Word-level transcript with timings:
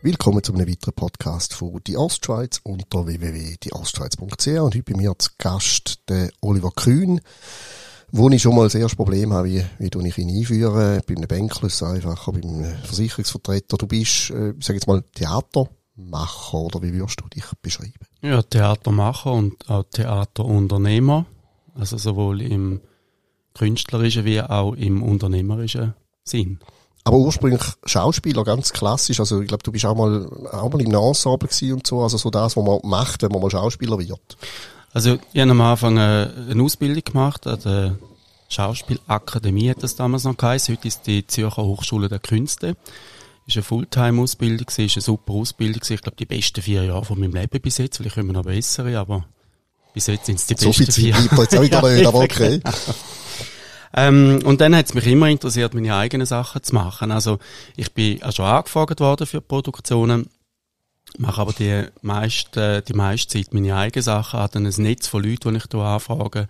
Willkommen 0.00 0.42
zu 0.44 0.54
einem 0.54 0.68
weiteren 0.68 0.94
Podcast 0.94 1.54
von 1.54 1.80
Die 1.86 1.96
Ostschweiz 1.96 2.60
unter 2.62 3.06
www.dieostschweiz.ch 3.06 4.46
und 4.46 4.74
heute 4.74 4.82
bei 4.82 4.96
mir 4.96 5.12
zu 5.18 5.30
Gast 5.38 6.00
der 6.08 6.30
Oliver 6.40 6.70
Kühn, 6.70 7.20
wo 8.12 8.30
ich 8.30 8.40
schon 8.40 8.54
mal 8.54 8.64
das 8.64 8.76
erste 8.76 8.96
Problem 8.96 9.32
habe, 9.32 9.48
wie, 9.48 9.64
wie 9.78 10.08
ich 10.08 10.18
ihn 10.18 10.30
einführen, 10.30 11.02
bei 11.06 11.36
einem 11.36 11.50
es 11.62 11.82
einfacher, 11.82 12.32
bei 12.32 12.42
einem 12.42 12.64
Versicherungsvertreter. 12.84 13.76
Du 13.76 13.86
bist, 13.86 14.30
äh, 14.30 14.54
sag 14.60 14.74
jetzt 14.74 14.86
mal, 14.86 15.02
Theatermacher 15.14 16.58
oder 16.58 16.80
wie 16.80 16.94
würdest 16.94 17.20
du 17.20 17.28
dich 17.28 17.44
beschreiben? 17.60 18.06
Ja, 18.22 18.40
Theatermacher 18.42 19.32
und 19.32 19.68
auch 19.68 19.84
Theaterunternehmer, 19.90 21.26
also 21.74 21.98
sowohl 21.98 22.40
im 22.42 22.80
künstlerischen 23.54 24.24
wie 24.24 24.40
auch 24.40 24.74
im 24.74 25.02
unternehmerischen 25.02 25.94
Sinn. 26.24 26.58
Aber 27.04 27.16
ursprünglich 27.16 27.62
Schauspieler, 27.84 28.44
ganz 28.44 28.72
klassisch. 28.72 29.18
Also 29.18 29.40
ich 29.40 29.48
glaube, 29.48 29.62
du 29.62 29.72
bist 29.72 29.86
auch 29.86 29.96
mal, 29.96 30.26
auch 30.52 30.70
mal 30.70 30.82
im 30.82 30.92
Ensemble 30.92 31.48
und 31.74 31.86
so. 31.86 32.02
Also 32.02 32.18
so 32.18 32.30
das, 32.30 32.56
was 32.56 32.64
man 32.64 32.80
macht, 32.84 33.22
wenn 33.22 33.32
man 33.32 33.40
mal 33.40 33.50
Schauspieler 33.50 33.98
wird. 33.98 34.36
Also 34.92 35.18
ich 35.32 35.40
habe 35.40 35.50
am 35.50 35.60
Anfang 35.60 35.96
äh, 35.96 36.28
eine 36.50 36.62
Ausbildung 36.62 37.02
gemacht 37.02 37.46
an 37.46 37.60
der 37.64 37.98
Schauspielakademie, 38.48 39.70
hat 39.70 39.82
das 39.82 39.96
damals 39.96 40.24
noch 40.24 40.36
geheißen. 40.36 40.76
Heute 40.76 40.88
ist 40.88 41.06
die 41.06 41.26
Zürcher 41.26 41.62
Hochschule 41.62 42.08
der 42.08 42.18
Künste. 42.18 42.76
Ist 43.46 43.56
eine 43.56 43.62
Fulltime-Ausbildung, 43.62 44.66
ist 44.68 44.78
eine 44.78 44.88
super 44.88 45.32
Ausbildung. 45.32 45.80
Ich 45.88 46.02
glaube, 46.02 46.16
die 46.16 46.26
besten 46.26 46.60
vier 46.60 46.84
Jahre 46.84 47.04
von 47.04 47.18
meinem 47.18 47.34
Leben 47.34 47.60
bis 47.60 47.78
jetzt. 47.78 47.96
Vielleicht 47.96 48.16
kommen 48.16 48.32
noch 48.32 48.44
bessere, 48.44 48.98
aber 48.98 49.24
bis 49.94 50.06
jetzt 50.06 50.26
sind 50.26 50.36
es 50.36 50.46
die 50.46 50.56
so 50.58 50.68
besten 50.68 50.92
viel 50.92 51.12
Zeit 51.14 51.22
vier. 51.22 51.28
bleibt 51.30 51.52
da 51.52 51.62
jetzt 51.62 51.74
auch 51.74 51.88
nicht, 51.90 52.06
aber 52.06 52.18
okay. 52.18 52.60
Ähm, 53.98 54.40
und 54.44 54.60
dann 54.60 54.76
hat 54.76 54.86
es 54.86 54.94
mich 54.94 55.06
immer 55.06 55.28
interessiert, 55.28 55.74
meine 55.74 55.96
eigenen 55.96 56.26
Sachen 56.26 56.62
zu 56.62 56.74
machen. 56.74 57.10
Also 57.10 57.38
ich 57.76 57.92
bin 57.92 58.22
auch 58.22 58.32
schon 58.32 58.44
angefragt 58.44 59.00
worden 59.00 59.26
für 59.26 59.40
Produktionen, 59.40 60.30
mache 61.16 61.40
aber 61.40 61.52
die 61.52 61.84
meiste, 62.02 62.82
die 62.82 62.92
meiste 62.92 63.38
Zeit 63.38 63.52
meine 63.52 63.74
eigenen 63.74 64.04
Sachen, 64.04 64.38
habe 64.38 64.52
dann 64.52 64.66
ein 64.66 64.74
Netz 64.82 65.08
von 65.08 65.24
Leuten, 65.24 65.54
die 65.54 65.56
ich 65.56 65.64
hier 65.72 65.80
anfrage. 65.80 66.46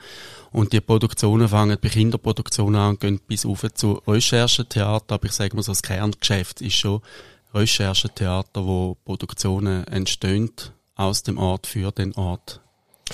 Und 0.53 0.75
die 0.75 0.83
Produktionen 0.83 1.49
fangen 1.49 1.79
bei 1.81 1.89
Kinderproduktionen 1.89 2.81
an 2.81 2.99
gehen 2.99 3.19
bis 3.27 3.47
auf 3.47 3.65
zu 3.73 4.03
Recherchetheater. 4.07 5.15
Aber 5.15 5.25
ich 5.25 5.33
sage 5.33 5.57
mal 5.57 5.63
so, 5.63 5.73
das 5.73 5.83
Kerngeschäft 5.83 6.61
ist 6.61 6.77
schon 6.77 7.01
Recherchetheater, 7.55 8.67
wo 8.67 8.97
Produktionen 9.07 9.87
entstehen 9.87 10.51
aus 10.97 11.23
dem 11.23 11.39
Ort 11.39 11.67
für 11.67 11.93
den 11.93 12.15
Ort 12.15 12.61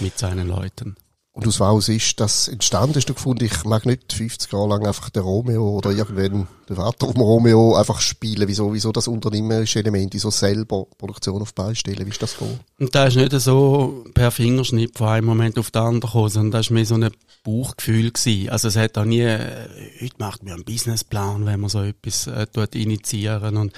mit 0.00 0.18
seinen 0.18 0.48
Leuten. 0.48 0.96
Und 1.34 1.48
aus 1.48 1.58
was 1.58 1.88
ist 1.88 2.20
das 2.20 2.46
entstanden? 2.46 2.94
Hast 2.94 3.08
du 3.08 3.14
gefunden, 3.14 3.44
ich 3.44 3.64
mag 3.64 3.86
nicht 3.86 4.12
50 4.12 4.52
Jahre 4.52 4.68
lang 4.68 4.86
einfach 4.86 5.10
den 5.10 5.24
Romeo 5.24 5.68
oder 5.78 5.90
irgendwann 5.90 6.46
den 6.68 6.76
Vater 6.76 7.08
vom 7.08 7.20
Romeo 7.20 7.74
einfach 7.74 8.00
spielen? 8.00 8.46
Wieso, 8.46 8.72
wieso 8.72 8.92
das 8.92 9.08
unternehmerische 9.08 9.80
Element, 9.80 10.14
wieso 10.14 10.30
selber 10.30 10.86
Produktion 10.96 11.42
auf 11.42 11.50
die 11.50 11.74
stellen? 11.74 12.06
Wie 12.06 12.10
ist 12.10 12.22
das 12.22 12.34
gekommen? 12.34 12.60
Und 12.78 12.94
da 12.94 13.06
ist 13.06 13.16
nicht 13.16 13.32
so 13.32 14.04
per 14.14 14.30
Fingerschnipp 14.30 14.96
von 14.96 15.08
einem 15.08 15.26
Moment 15.26 15.58
auf 15.58 15.72
den 15.72 15.82
anderen 15.82 16.00
gekommen, 16.02 16.28
sondern 16.28 16.50
das 16.52 16.70
war 16.70 16.74
mehr 16.76 16.86
so 16.86 16.94
ein 16.94 17.10
Bauchgefühl 17.42 18.12
gewesen. 18.12 18.50
Also 18.50 18.68
es 18.68 18.76
hat 18.76 18.96
auch 18.96 19.04
nie, 19.04 19.22
äh, 19.22 19.68
heute 20.00 20.14
macht 20.18 20.44
man 20.44 20.54
einen 20.54 20.64
Businessplan, 20.64 21.46
wenn 21.46 21.58
man 21.58 21.68
so 21.68 21.82
etwas 21.82 22.28
äh, 22.28 22.46
tut, 22.46 22.76
initiieren 22.76 23.56
und 23.56 23.72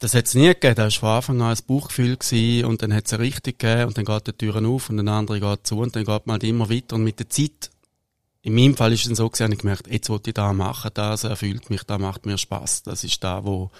das 0.00 0.14
hat 0.14 0.26
es 0.26 0.34
nie 0.34 0.48
gegeben. 0.48 0.74
Das 0.74 1.02
war 1.02 1.22
von 1.22 1.40
Anfang 1.40 1.42
an 1.42 1.56
ein 1.56 1.64
Bauchgefühl 1.66 2.16
gewesen, 2.16 2.64
und 2.64 2.82
dann 2.82 2.92
hat 2.92 3.06
es 3.06 3.18
Richtung 3.18 3.54
gegeben 3.56 3.84
und 3.84 3.96
dann 3.96 4.04
geht 4.04 4.26
die 4.26 4.32
Türen 4.32 4.66
auf 4.66 4.90
und 4.90 4.98
eine 4.98 5.12
andere 5.12 5.40
geht 5.40 5.66
zu 5.66 5.78
und 5.78 5.94
dann 5.94 6.04
geht 6.04 6.26
man 6.26 6.34
halt 6.34 6.44
immer 6.44 6.68
weiter 6.68 6.96
und 6.96 7.04
mit 7.04 7.18
der 7.20 7.28
Zeit 7.28 7.70
in 8.42 8.54
meinem 8.54 8.74
Fall 8.74 8.92
ist 8.92 9.02
es 9.02 9.06
dann 9.06 9.16
so 9.16 9.28
gewesen, 9.28 9.52
ich 9.52 9.58
gemerkt, 9.58 9.86
jetzt 9.88 10.08
wollte 10.08 10.30
ich 10.30 10.34
da 10.34 10.52
machen, 10.52 10.90
das 10.94 11.24
erfüllt 11.24 11.68
mich, 11.68 11.84
das 11.84 11.98
macht 11.98 12.24
mir 12.24 12.38
Spaß. 12.38 12.84
Das 12.84 13.04
ist 13.04 13.22
da, 13.22 13.44
wo, 13.44 13.70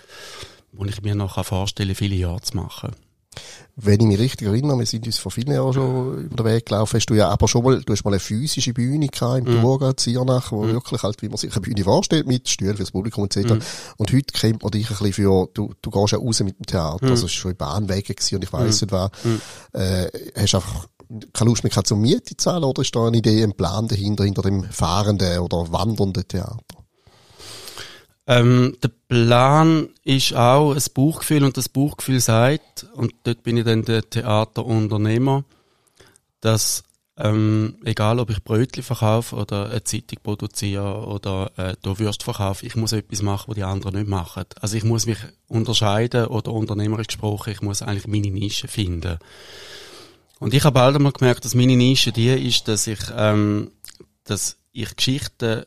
wo 0.73 0.85
ich 0.85 1.01
mir 1.01 1.15
noch 1.15 1.43
vorstellen 1.45 1.95
viele 1.95 2.17
Jahre 2.17 2.43
zu 2.43 2.57
machen. 2.57 2.95
Wenn 3.77 4.01
ich 4.01 4.07
mich 4.07 4.19
richtig 4.19 4.47
erinnere, 4.49 4.79
wir 4.79 4.85
sind 4.87 5.07
uns 5.07 5.17
vor 5.19 5.33
vielen 5.33 5.53
Jahren 5.53 5.73
schon 5.73 6.25
über 6.25 6.37
den 6.37 6.45
Weg 6.47 6.67
gelaufen, 6.67 6.97
hast 6.97 7.07
du 7.07 7.15
ja 7.15 7.29
aber 7.29 7.49
schon 7.49 7.65
mal, 7.65 7.81
du 7.81 7.93
hast 7.93 8.05
mal 8.05 8.11
eine 8.11 8.21
physische 8.21 8.75
Bühne 8.75 9.07
gehabt 9.09 9.47
im 9.47 9.57
Mhm. 9.57 9.61
Thurgau, 9.63 9.93
Ziernach, 9.93 10.53
wo 10.53 10.65
Mhm. 10.65 10.73
wirklich 10.73 11.03
halt, 11.03 11.23
wie 11.23 11.29
man 11.29 11.39
sich 11.39 11.51
eine 11.53 11.61
Bühne 11.63 11.83
vorstellt, 11.85 12.27
mit 12.27 12.49
Stühlen 12.49 12.77
fürs 12.77 12.91
Publikum 12.91 13.25
etc. 13.25 13.37
Mhm. 13.55 13.61
Und 13.97 14.13
heute 14.13 14.33
kennt 14.39 14.63
man 14.63 14.71
dich 14.73 14.91
ein 14.91 14.97
bisschen 14.99 15.13
für, 15.15 15.49
du, 15.55 15.73
du 15.81 15.91
gehst 15.91 16.13
ja 16.13 16.19
raus 16.19 16.41
mit 16.41 16.59
dem 16.59 16.67
Theater, 16.67 17.05
Mhm. 17.07 17.11
also 17.13 17.27
es 17.27 17.33
ist 17.33 17.39
schon 17.39 17.53
in 17.53 17.57
Bahnwegen 17.57 18.15
gewesen 18.17 18.35
und 18.35 18.45
ich 18.45 18.53
weiss 18.53 18.83
Mhm. 18.83 18.87
nicht 18.87 18.93
was. 18.93 19.11
Mhm. 19.25 19.41
Äh, 19.73 20.09
hast 20.37 20.55
einfach 20.57 20.87
keine 21.33 21.49
Lust 21.51 21.65
mehr 21.65 21.71
gehabt 21.71 21.87
zum 21.87 22.01
Miete 22.03 22.23
zu 22.25 22.37
zahlen 22.37 22.65
oder 22.65 22.83
ist 22.83 22.95
da 22.95 23.07
eine 23.07 23.17
Idee, 23.17 23.43
ein 23.43 23.55
Plan 23.55 23.89
dahinter, 23.89 24.25
hinter 24.25 24.43
dem 24.43 24.65
fahrenden 24.65 25.39
oder 25.39 25.73
wandernden 25.73 26.27
Theater? 26.29 26.59
Ähm, 28.31 28.77
der 28.81 28.93
Plan 29.09 29.89
ist 30.05 30.37
auch 30.37 30.73
ein 30.73 30.83
Bauchgefühl 30.95 31.43
und 31.43 31.57
das 31.57 31.69
Bauchgefühl 31.69 32.21
sagt, 32.21 32.87
und 32.95 33.13
dort 33.25 33.43
bin 33.43 33.57
ich 33.57 33.65
dann 33.65 33.85
der 33.85 34.09
Theaterunternehmer, 34.09 35.43
dass 36.41 36.85
ähm, 37.17 37.79
egal 37.85 38.21
ob 38.21 38.31
ich 38.31 38.45
Brötchen 38.45 38.85
verkaufe 38.85 39.35
oder 39.35 39.71
eine 39.71 39.83
Zeitung 39.83 40.21
produziere 40.23 41.09
oder 41.09 41.51
äh, 41.57 41.75
Würst 41.83 42.23
verkaufe, 42.23 42.65
ich 42.65 42.77
muss 42.77 42.93
etwas 42.93 43.21
machen, 43.23 43.49
was 43.49 43.57
die 43.57 43.65
anderen 43.65 43.97
nicht 43.97 44.09
machen. 44.09 44.45
Also 44.61 44.77
ich 44.77 44.85
muss 44.85 45.07
mich 45.07 45.19
unterscheiden 45.49 46.27
oder 46.27 46.53
unternehmerisch 46.53 47.09
gesprochen, 47.09 47.53
ich 47.53 47.63
muss 47.63 47.83
eigentlich 47.83 48.07
meine 48.07 48.31
Nische 48.31 48.69
finden. 48.69 49.19
Und 50.39 50.55
ich 50.55 50.63
habe 50.63 50.75
bald 50.75 50.95
einmal 50.95 51.11
gemerkt, 51.11 51.45
dass 51.45 51.57
meine 51.57 51.77
Nische 51.77 52.13
die 52.13 52.29
ist, 52.29 52.69
dass 52.69 52.87
ich, 52.87 53.01
ähm, 53.13 53.73
dass 54.23 54.57
ich 54.71 54.95
Geschichten 54.95 55.65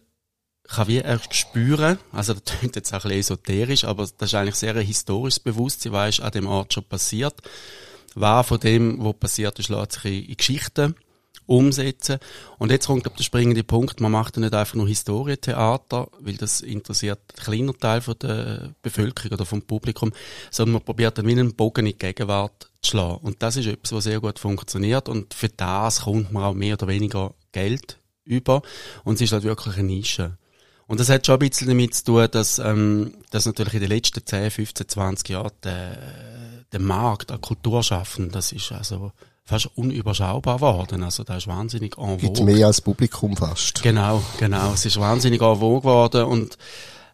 kann 0.67 0.87
wie 0.87 0.97
erst 0.97 1.33
spüren, 1.33 1.99
also 2.11 2.33
das 2.33 2.43
klingt 2.43 2.75
jetzt 2.75 2.93
auch 2.93 3.03
ein 3.05 3.09
bisschen 3.09 3.19
esoterisch, 3.19 3.83
aber 3.83 4.03
das 4.17 4.29
ist 4.29 4.35
eigentlich 4.35 4.55
sehr 4.55 4.75
ein 4.75 4.85
historisches 4.85 5.39
Bewusstsein, 5.39 5.91
was 5.91 6.09
ist 6.09 6.21
an 6.21 6.31
dem 6.31 6.47
Ort 6.47 6.73
schon 6.73 6.83
passiert. 6.83 7.35
Was 8.15 8.47
von 8.47 8.59
dem, 8.59 9.03
was 9.03 9.15
passiert 9.15 9.57
ist, 9.59 9.69
lässt 9.69 9.93
sich 9.93 10.29
in, 10.29 10.37
Geschichten 10.37 10.95
umsetzen. 11.45 12.19
Und 12.57 12.71
jetzt 12.71 12.87
kommt 12.87 13.03
glaub, 13.03 13.17
der 13.17 13.23
springende 13.23 13.63
Punkt, 13.63 13.99
man 13.99 14.11
macht 14.11 14.37
ja 14.37 14.41
nicht 14.41 14.53
einfach 14.53 14.75
nur 14.75 14.87
Historientheater, 14.87 16.07
weil 16.19 16.35
das 16.35 16.61
interessiert 16.61 17.19
einen 17.35 17.43
kleinen 17.43 17.77
Teil 17.77 18.01
von 18.01 18.15
der 18.21 18.73
Bevölkerung 18.81 19.33
oder 19.33 19.45
vom 19.45 19.61
Publikum, 19.61 20.13
sondern 20.51 20.73
man 20.73 20.83
probiert 20.83 21.17
dann 21.17 21.27
wie 21.27 21.31
einen 21.31 21.55
Bogen 21.55 21.85
in 21.85 21.93
die 21.93 21.97
Gegenwart 21.97 22.69
zu 22.81 22.91
schlagen. 22.91 23.17
Und 23.17 23.41
das 23.43 23.57
ist 23.57 23.67
etwas, 23.67 23.91
was 23.91 24.03
sehr 24.05 24.21
gut 24.21 24.39
funktioniert 24.39 25.09
und 25.09 25.33
für 25.33 25.49
das 25.49 26.01
kommt 26.01 26.31
man 26.31 26.43
auch 26.43 26.53
mehr 26.53 26.75
oder 26.75 26.87
weniger 26.87 27.33
Geld 27.51 27.99
über 28.23 28.61
und 29.03 29.15
es 29.15 29.21
ist 29.21 29.33
halt 29.33 29.43
wirklich 29.43 29.75
eine 29.75 29.87
Nische. 29.87 30.37
Und 30.87 30.99
das 30.99 31.09
hat 31.09 31.25
schon 31.25 31.35
ein 31.35 31.49
bisschen 31.49 31.67
damit 31.67 31.95
zu 31.95 32.03
tun, 32.03 32.27
dass, 32.31 32.59
ähm, 32.59 33.15
dass 33.31 33.45
natürlich 33.45 33.73
in 33.75 33.79
den 33.81 33.89
letzten 33.89 34.25
10, 34.25 34.51
15, 34.51 34.89
20 34.89 35.29
Jahren 35.29 35.51
der, 35.63 35.97
der 36.71 36.79
Markt 36.79 37.31
an 37.31 37.41
Kulturschaffen, 37.41 38.31
das 38.31 38.51
ist 38.51 38.71
also 38.71 39.11
fast 39.45 39.69
unüberschaubar 39.75 40.57
geworden. 40.57 41.03
Also 41.03 41.23
da 41.23 41.37
ist 41.37 41.47
wahnsinnig 41.47 41.97
en 41.97 42.17
Gibt 42.17 42.37
vogue. 42.37 42.53
mehr 42.53 42.67
als 42.67 42.81
Publikum 42.81 43.35
fast. 43.35 43.81
Genau, 43.81 44.21
genau. 44.37 44.73
Es 44.73 44.85
ist 44.85 44.99
wahnsinnig 44.99 45.41
en 45.41 45.59
vogue 45.59 45.81
geworden 45.81 46.25
und 46.25 46.57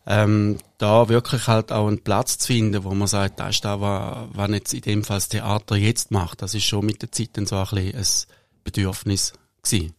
ähm, 0.05 0.57
da 0.77 1.07
wirklich 1.09 1.47
halt 1.47 1.71
auch 1.71 1.87
einen 1.87 2.03
Platz 2.03 2.37
zu 2.39 2.47
finden, 2.47 2.83
wo 2.83 2.93
man 2.93 3.07
sagt, 3.07 3.39
das 3.39 3.55
ist 3.55 3.65
da, 3.65 3.79
was, 3.79 4.29
was 4.33 4.49
jetzt 4.51 4.73
in 4.73 4.81
dem 4.81 5.03
Fall 5.03 5.17
das 5.17 5.29
Theater 5.29 5.75
jetzt 5.75 6.11
macht, 6.11 6.41
das 6.41 6.55
ist 6.55 6.63
schon 6.63 6.85
mit 6.85 7.01
der 7.01 7.11
Zeit 7.11 7.29
dann 7.33 7.45
so 7.45 7.57
ein 7.57 7.65
bisschen 7.69 7.95
ein 7.95 8.63
Bedürfnis 8.63 9.33
gewesen. 9.61 9.93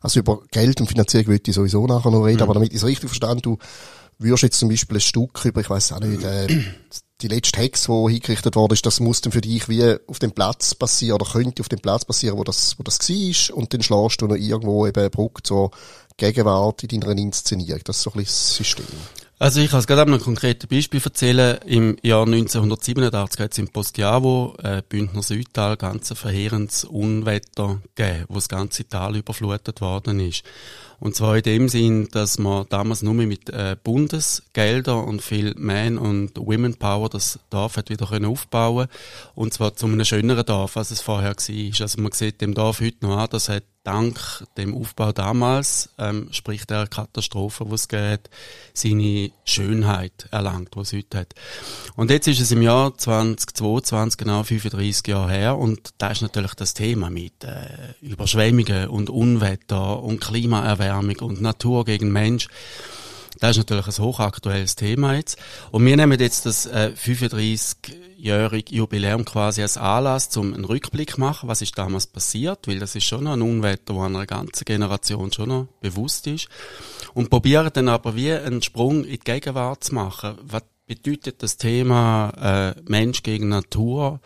Also 0.00 0.20
über 0.20 0.40
Geld 0.50 0.80
und 0.80 0.86
Finanzierung 0.88 1.28
würde 1.28 1.42
ich 1.46 1.54
sowieso 1.54 1.86
nachher 1.86 2.10
noch 2.10 2.24
reden, 2.24 2.38
Mhm. 2.38 2.42
aber 2.42 2.54
damit 2.54 2.70
ich 2.70 2.78
es 2.78 2.84
richtig 2.84 3.08
verstanden, 3.08 3.42
du 3.42 3.58
würdest 4.18 4.42
jetzt 4.42 4.58
zum 4.58 4.68
Beispiel 4.68 4.96
ein 4.98 5.00
Stück 5.00 5.44
über, 5.44 5.60
ich 5.60 5.70
weiß 5.70 5.92
auch 5.92 6.00
nicht, 6.00 6.22
äh, 6.24 6.46
die 7.20 7.28
letzte 7.28 7.60
Hex, 7.60 7.84
die 7.84 8.12
hingerichtet 8.12 8.56
worden 8.56 8.72
ist, 8.72 8.84
das 8.84 8.98
muss 8.98 9.20
dann 9.20 9.32
für 9.32 9.40
dich 9.40 9.68
wie 9.68 9.96
auf 10.08 10.18
dem 10.18 10.32
Platz 10.32 10.74
passieren 10.74 11.20
oder 11.20 11.30
könnte 11.30 11.62
auf 11.62 11.68
dem 11.68 11.78
Platz 11.78 12.04
passieren, 12.04 12.36
wo 12.36 12.44
das, 12.44 12.78
wo 12.78 12.82
das 12.82 12.98
war 12.98 13.56
und 13.56 13.72
dann 13.72 13.82
schlägst 13.82 14.20
du 14.20 14.26
noch 14.26 14.36
irgendwo 14.36 14.86
eben 14.86 14.98
eine 14.98 15.10
Brücke 15.10 15.42
zur 15.42 15.70
Gegenwart 16.16 16.82
in 16.82 17.00
deiner 17.00 17.16
Inszenierung. 17.16 17.80
Das 17.84 17.96
ist 17.98 18.02
so 18.02 18.10
ein 18.10 18.18
bisschen 18.18 18.26
das 18.26 18.56
System. 18.56 18.84
Also 19.42 19.60
ich 19.60 19.70
kann 19.70 19.80
es 19.80 19.88
gerade 19.88 20.02
einmal 20.02 20.20
ein 20.20 20.22
konkretes 20.22 20.68
Beispiel 20.68 21.00
erzählen. 21.04 21.58
Im 21.66 21.96
Jahr 22.00 22.26
1987 22.26 23.40
hat 23.40 23.50
es 23.50 23.58
im 23.58 23.66
Poschiavo, 23.66 24.54
äh, 24.62 24.82
Bündner 24.88 25.24
Südtal, 25.24 25.76
ganz 25.76 26.12
ein 26.12 26.16
verheerendes 26.16 26.84
Unwetter 26.84 27.80
gegeben, 27.96 28.26
wo 28.28 28.36
das 28.36 28.48
ganze 28.48 28.88
Tal 28.88 29.16
überflutet 29.16 29.80
worden 29.80 30.20
ist. 30.20 30.44
Und 31.02 31.16
zwar 31.16 31.36
in 31.36 31.42
dem 31.42 31.68
Sinn, 31.68 32.06
dass 32.12 32.38
man 32.38 32.64
damals 32.68 33.02
nur 33.02 33.14
mit 33.14 33.50
äh, 33.50 33.76
Bundesgeldern 33.82 35.02
und 35.02 35.20
viel 35.20 35.52
Man- 35.58 35.98
und 35.98 36.36
Women-Power 36.36 37.08
das 37.08 37.40
Dorf 37.50 37.76
hat 37.76 37.90
wieder 37.90 38.06
können 38.06 38.26
aufbauen 38.26 38.86
Und 39.34 39.52
zwar 39.52 39.74
zu 39.74 39.86
einem 39.86 40.04
schöneren 40.04 40.46
Dorf, 40.46 40.76
als 40.76 40.92
es 40.92 41.00
vorher 41.00 41.34
war. 41.34 41.80
Also 41.80 42.00
man 42.00 42.12
sieht 42.12 42.40
dem 42.40 42.54
Dorf 42.54 42.80
heute 42.80 43.04
noch 43.04 43.18
an, 43.18 43.28
das 43.32 43.48
hat 43.48 43.64
dank 43.84 44.44
dem 44.56 44.76
Aufbau 44.76 45.10
damals, 45.10 45.90
ähm, 45.98 46.28
sprich 46.30 46.66
der 46.66 46.86
Katastrophe, 46.86 47.64
die 47.64 47.74
es 47.74 47.88
gegeben 47.88 48.12
hat, 48.12 48.30
seine 48.74 49.32
Schönheit 49.44 50.28
erlangt, 50.30 50.74
die 50.76 50.80
es 50.80 50.92
heute 50.92 51.18
hat. 51.18 51.34
Und 51.96 52.10
jetzt 52.10 52.28
ist 52.28 52.40
es 52.40 52.52
im 52.52 52.62
Jahr 52.62 52.96
2022 52.96 54.18
genau 54.18 54.44
35 54.44 55.08
Jahre 55.08 55.32
her 55.32 55.58
und 55.58 55.90
da 55.98 56.10
ist 56.10 56.22
natürlich 56.22 56.54
das 56.54 56.74
Thema 56.74 57.10
mit 57.10 57.42
äh, 57.42 57.94
Überschwemmungen 58.00 58.88
und 58.88 59.10
Unwetter 59.10 60.00
und 60.00 60.20
Klimaerwärmung 60.20 60.91
und 60.98 61.40
Natur 61.40 61.84
gegen 61.84 62.12
Mensch. 62.12 62.48
Das 63.40 63.56
ist 63.56 63.68
natürlich 63.68 63.86
ein 63.88 64.04
hochaktuelles 64.04 64.76
Thema 64.76 65.16
jetzt. 65.16 65.36
Und 65.70 65.84
wir 65.84 65.96
nehmen 65.96 66.20
jetzt 66.20 66.46
das 66.46 66.66
äh, 66.66 66.92
35-jährige 66.96 68.72
Jubiläum 68.72 69.24
quasi 69.24 69.62
als 69.62 69.76
Anlass, 69.76 70.36
um 70.36 70.54
einen 70.54 70.64
Rückblick 70.64 71.14
zu 71.14 71.20
machen, 71.20 71.48
was 71.48 71.60
ist 71.60 71.76
damals 71.76 72.06
passiert, 72.06 72.68
weil 72.68 72.78
das 72.78 72.94
ist 72.94 73.04
schon 73.04 73.24
noch 73.24 73.32
ein 73.32 73.42
Unwetter, 73.42 73.96
wo 73.96 74.02
einer 74.02 74.26
ganzen 74.26 74.64
Generation 74.64 75.32
schon 75.32 75.48
noch 75.48 75.66
bewusst 75.80 76.28
ist. 76.28 76.48
Und 77.14 77.30
probieren 77.30 77.70
dann 77.72 77.88
aber 77.88 78.14
wie 78.14 78.30
einen 78.32 78.62
Sprung 78.62 79.04
in 79.04 79.10
die 79.10 79.18
Gegenwart 79.18 79.84
zu 79.84 79.94
machen. 79.96 80.36
Was 80.42 80.62
bedeutet 80.86 81.42
das 81.42 81.56
Thema 81.56 82.74
äh, 82.76 82.80
Mensch 82.88 83.24
gegen 83.24 83.48
Natur 83.48 84.20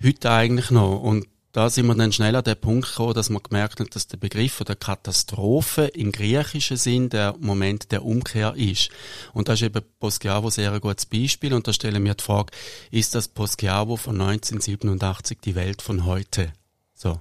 heute 0.00 0.30
eigentlich 0.30 0.70
noch? 0.70 1.00
Und 1.00 1.26
da 1.54 1.70
sind 1.70 1.86
wir 1.86 1.94
dann 1.94 2.12
schnell 2.12 2.34
an 2.34 2.42
den 2.42 2.60
Punkt 2.60 2.88
gekommen, 2.88 3.14
dass 3.14 3.30
man 3.30 3.40
gemerkt 3.40 3.78
hat, 3.78 3.94
dass 3.94 4.08
der 4.08 4.16
Begriff 4.16 4.58
der 4.66 4.74
Katastrophe 4.74 5.84
im 5.84 6.10
griechischen 6.10 6.76
Sinn 6.76 7.10
der 7.10 7.36
Moment 7.38 7.92
der 7.92 8.04
Umkehr 8.04 8.54
ist. 8.56 8.90
Und 9.32 9.48
da 9.48 9.52
ist 9.52 9.62
eben 9.62 9.80
Poschiavo 10.00 10.50
sehr 10.50 10.72
ein 10.72 10.80
gutes 10.80 11.06
Beispiel. 11.06 11.54
Und 11.54 11.68
da 11.68 11.72
stellen 11.72 12.04
wir 12.04 12.14
die 12.16 12.24
Frage, 12.24 12.52
ist 12.90 13.14
das 13.14 13.28
Poschiavo 13.28 13.96
von 13.96 14.20
1987 14.20 15.38
die 15.44 15.54
Welt 15.54 15.80
von 15.80 16.04
heute? 16.06 16.52
So. 16.92 17.20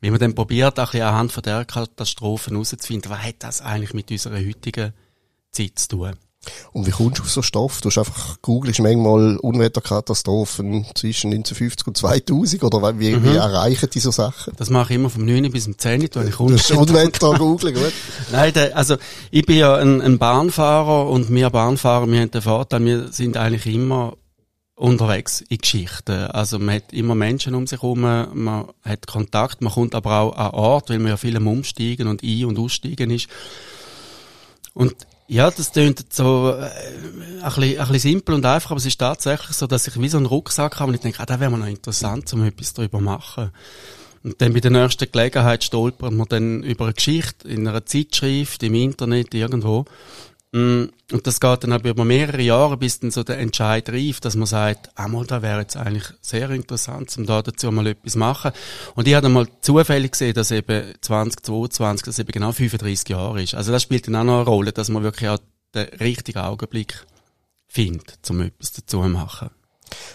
Wie 0.00 0.10
man 0.10 0.18
dann 0.18 0.34
probiert, 0.34 0.74
bisschen 0.74 1.02
anhand 1.02 1.30
von 1.30 1.44
der 1.44 1.64
Katastrophen 1.64 2.54
herauszufinden, 2.54 3.08
was 3.08 3.22
hat 3.22 3.36
das 3.38 3.60
eigentlich 3.60 3.94
mit 3.94 4.10
unserer 4.10 4.44
heutigen 4.44 4.94
Zeit 5.52 5.78
zu 5.78 5.88
tun? 5.90 6.16
Und 6.72 6.86
wie 6.86 6.90
kommst 6.90 7.18
du 7.18 7.22
auf 7.22 7.30
so 7.30 7.42
Stoff? 7.42 7.80
Du 7.82 7.90
hast 7.90 7.98
einfach 7.98 8.40
googelst 8.40 8.80
manchmal 8.80 9.36
Unwetterkatastrophen 9.36 10.86
zwischen 10.94 11.32
1950 11.32 11.86
und 11.86 11.96
2000 11.98 12.64
oder 12.64 12.98
wie, 12.98 13.14
mhm. 13.14 13.24
wie 13.24 13.36
erreichen 13.36 13.90
diese 13.92 14.10
Sachen? 14.10 14.54
Das 14.56 14.70
mache 14.70 14.94
ich 14.94 14.96
immer 14.98 15.10
vom 15.10 15.26
9 15.26 15.50
bis 15.52 15.64
zum 15.64 15.76
10, 15.76 16.08
wenn 16.14 16.28
ich 16.28 16.40
Unwetter 16.40 16.78
Unwetter 16.78 17.34
googeln, 17.34 17.74
gut? 17.74 17.92
Nein, 18.32 18.54
der, 18.54 18.74
also 18.74 18.96
ich 19.30 19.44
bin 19.44 19.56
ja 19.56 19.74
ein, 19.76 20.00
ein 20.00 20.18
Bahnfahrer 20.18 21.10
und 21.10 21.30
wir 21.30 21.50
Bahnfahrer, 21.50 22.10
wir 22.10 22.20
haben 22.20 22.30
den 22.30 22.42
Vorteil, 22.42 22.84
wir 22.86 23.12
sind 23.12 23.36
eigentlich 23.36 23.66
immer 23.66 24.14
unterwegs 24.76 25.42
in 25.42 25.58
Geschichten. 25.58 26.12
Also 26.12 26.58
man 26.58 26.76
hat 26.76 26.92
immer 26.94 27.14
Menschen 27.14 27.54
um 27.54 27.66
sich 27.66 27.82
herum, 27.82 28.00
man 28.00 28.68
hat 28.82 29.06
Kontakt, 29.06 29.60
man 29.60 29.74
kommt 29.74 29.94
aber 29.94 30.20
auch 30.20 30.36
an 30.36 30.50
Ort, 30.52 30.88
weil 30.88 31.00
man 31.00 31.08
ja 31.08 31.16
viel 31.18 31.36
Umsteigen 31.36 32.08
und 32.08 32.22
ein- 32.22 32.44
und 32.46 32.58
aussteigen 32.58 33.10
ist. 33.10 33.28
Und 34.72 34.94
ja, 35.30 35.48
das 35.48 35.70
klingt 35.70 36.12
so 36.12 36.50
äh, 36.50 36.64
ein, 36.64 37.54
bisschen, 37.54 37.78
ein 37.78 37.86
bisschen 37.86 37.98
simpel 37.98 38.34
und 38.34 38.44
einfach, 38.44 38.72
aber 38.72 38.78
es 38.78 38.86
ist 38.86 38.98
tatsächlich 38.98 39.56
so, 39.56 39.68
dass 39.68 39.86
ich 39.86 40.00
wie 40.00 40.08
so 40.08 40.16
einen 40.16 40.26
Rucksack 40.26 40.80
habe 40.80 40.88
und 40.88 40.96
ich 40.96 41.02
denke, 41.02 41.20
ah, 41.20 41.26
da 41.26 41.38
wäre 41.38 41.52
mir 41.52 41.58
noch 41.58 41.68
interessant, 41.68 42.32
um 42.32 42.44
etwas 42.44 42.74
darüber 42.74 43.00
machen. 43.00 43.52
Und 44.24 44.40
dann 44.40 44.52
bei 44.52 44.58
der 44.58 44.72
nächsten 44.72 45.10
Gelegenheit 45.10 45.62
stolpert 45.62 46.12
man 46.12 46.26
dann 46.28 46.64
über 46.64 46.86
eine 46.86 46.94
Geschichte 46.94 47.46
in 47.46 47.66
einer 47.68 47.86
Zeitschrift, 47.86 48.64
im 48.64 48.74
Internet, 48.74 49.32
irgendwo. 49.32 49.84
Mm, 50.52 50.86
und 51.12 51.26
das 51.26 51.38
geht 51.38 51.62
dann 51.62 51.72
aber 51.72 51.90
über 51.90 52.04
mehrere 52.04 52.42
Jahre, 52.42 52.76
bis 52.76 52.98
dann 53.00 53.10
so 53.10 53.22
der 53.22 53.38
Entscheid 53.38 53.88
reif, 53.88 54.20
dass 54.20 54.34
man 54.34 54.46
sagt, 54.46 54.90
einmal, 54.98 55.26
da 55.26 55.42
wäre 55.42 55.60
jetzt 55.60 55.76
eigentlich 55.76 56.06
sehr 56.20 56.50
interessant, 56.50 57.16
um 57.18 57.26
da 57.26 57.42
dazu 57.42 57.70
mal 57.70 57.86
etwas 57.86 58.16
machen. 58.16 58.50
Und 58.94 59.06
ich 59.06 59.14
habe 59.14 59.22
dann 59.22 59.32
mal 59.32 59.46
zufällig 59.60 60.12
gesehen, 60.12 60.34
dass 60.34 60.50
eben 60.50 60.94
2022, 61.00 62.04
das 62.04 62.18
eben 62.18 62.32
genau 62.32 62.52
35 62.52 63.08
Jahre 63.08 63.42
ist. 63.42 63.54
Also 63.54 63.70
das 63.70 63.82
spielt 63.82 64.08
dann 64.08 64.16
auch 64.16 64.24
noch 64.24 64.40
eine 64.40 64.44
Rolle, 64.44 64.72
dass 64.72 64.88
man 64.88 65.04
wirklich 65.04 65.30
auch 65.30 65.38
den 65.74 65.86
richtigen 66.00 66.40
Augenblick 66.40 67.06
findet, 67.68 68.18
um 68.28 68.40
etwas 68.40 68.72
dazu 68.72 69.02
zu 69.02 69.08
machen. 69.08 69.50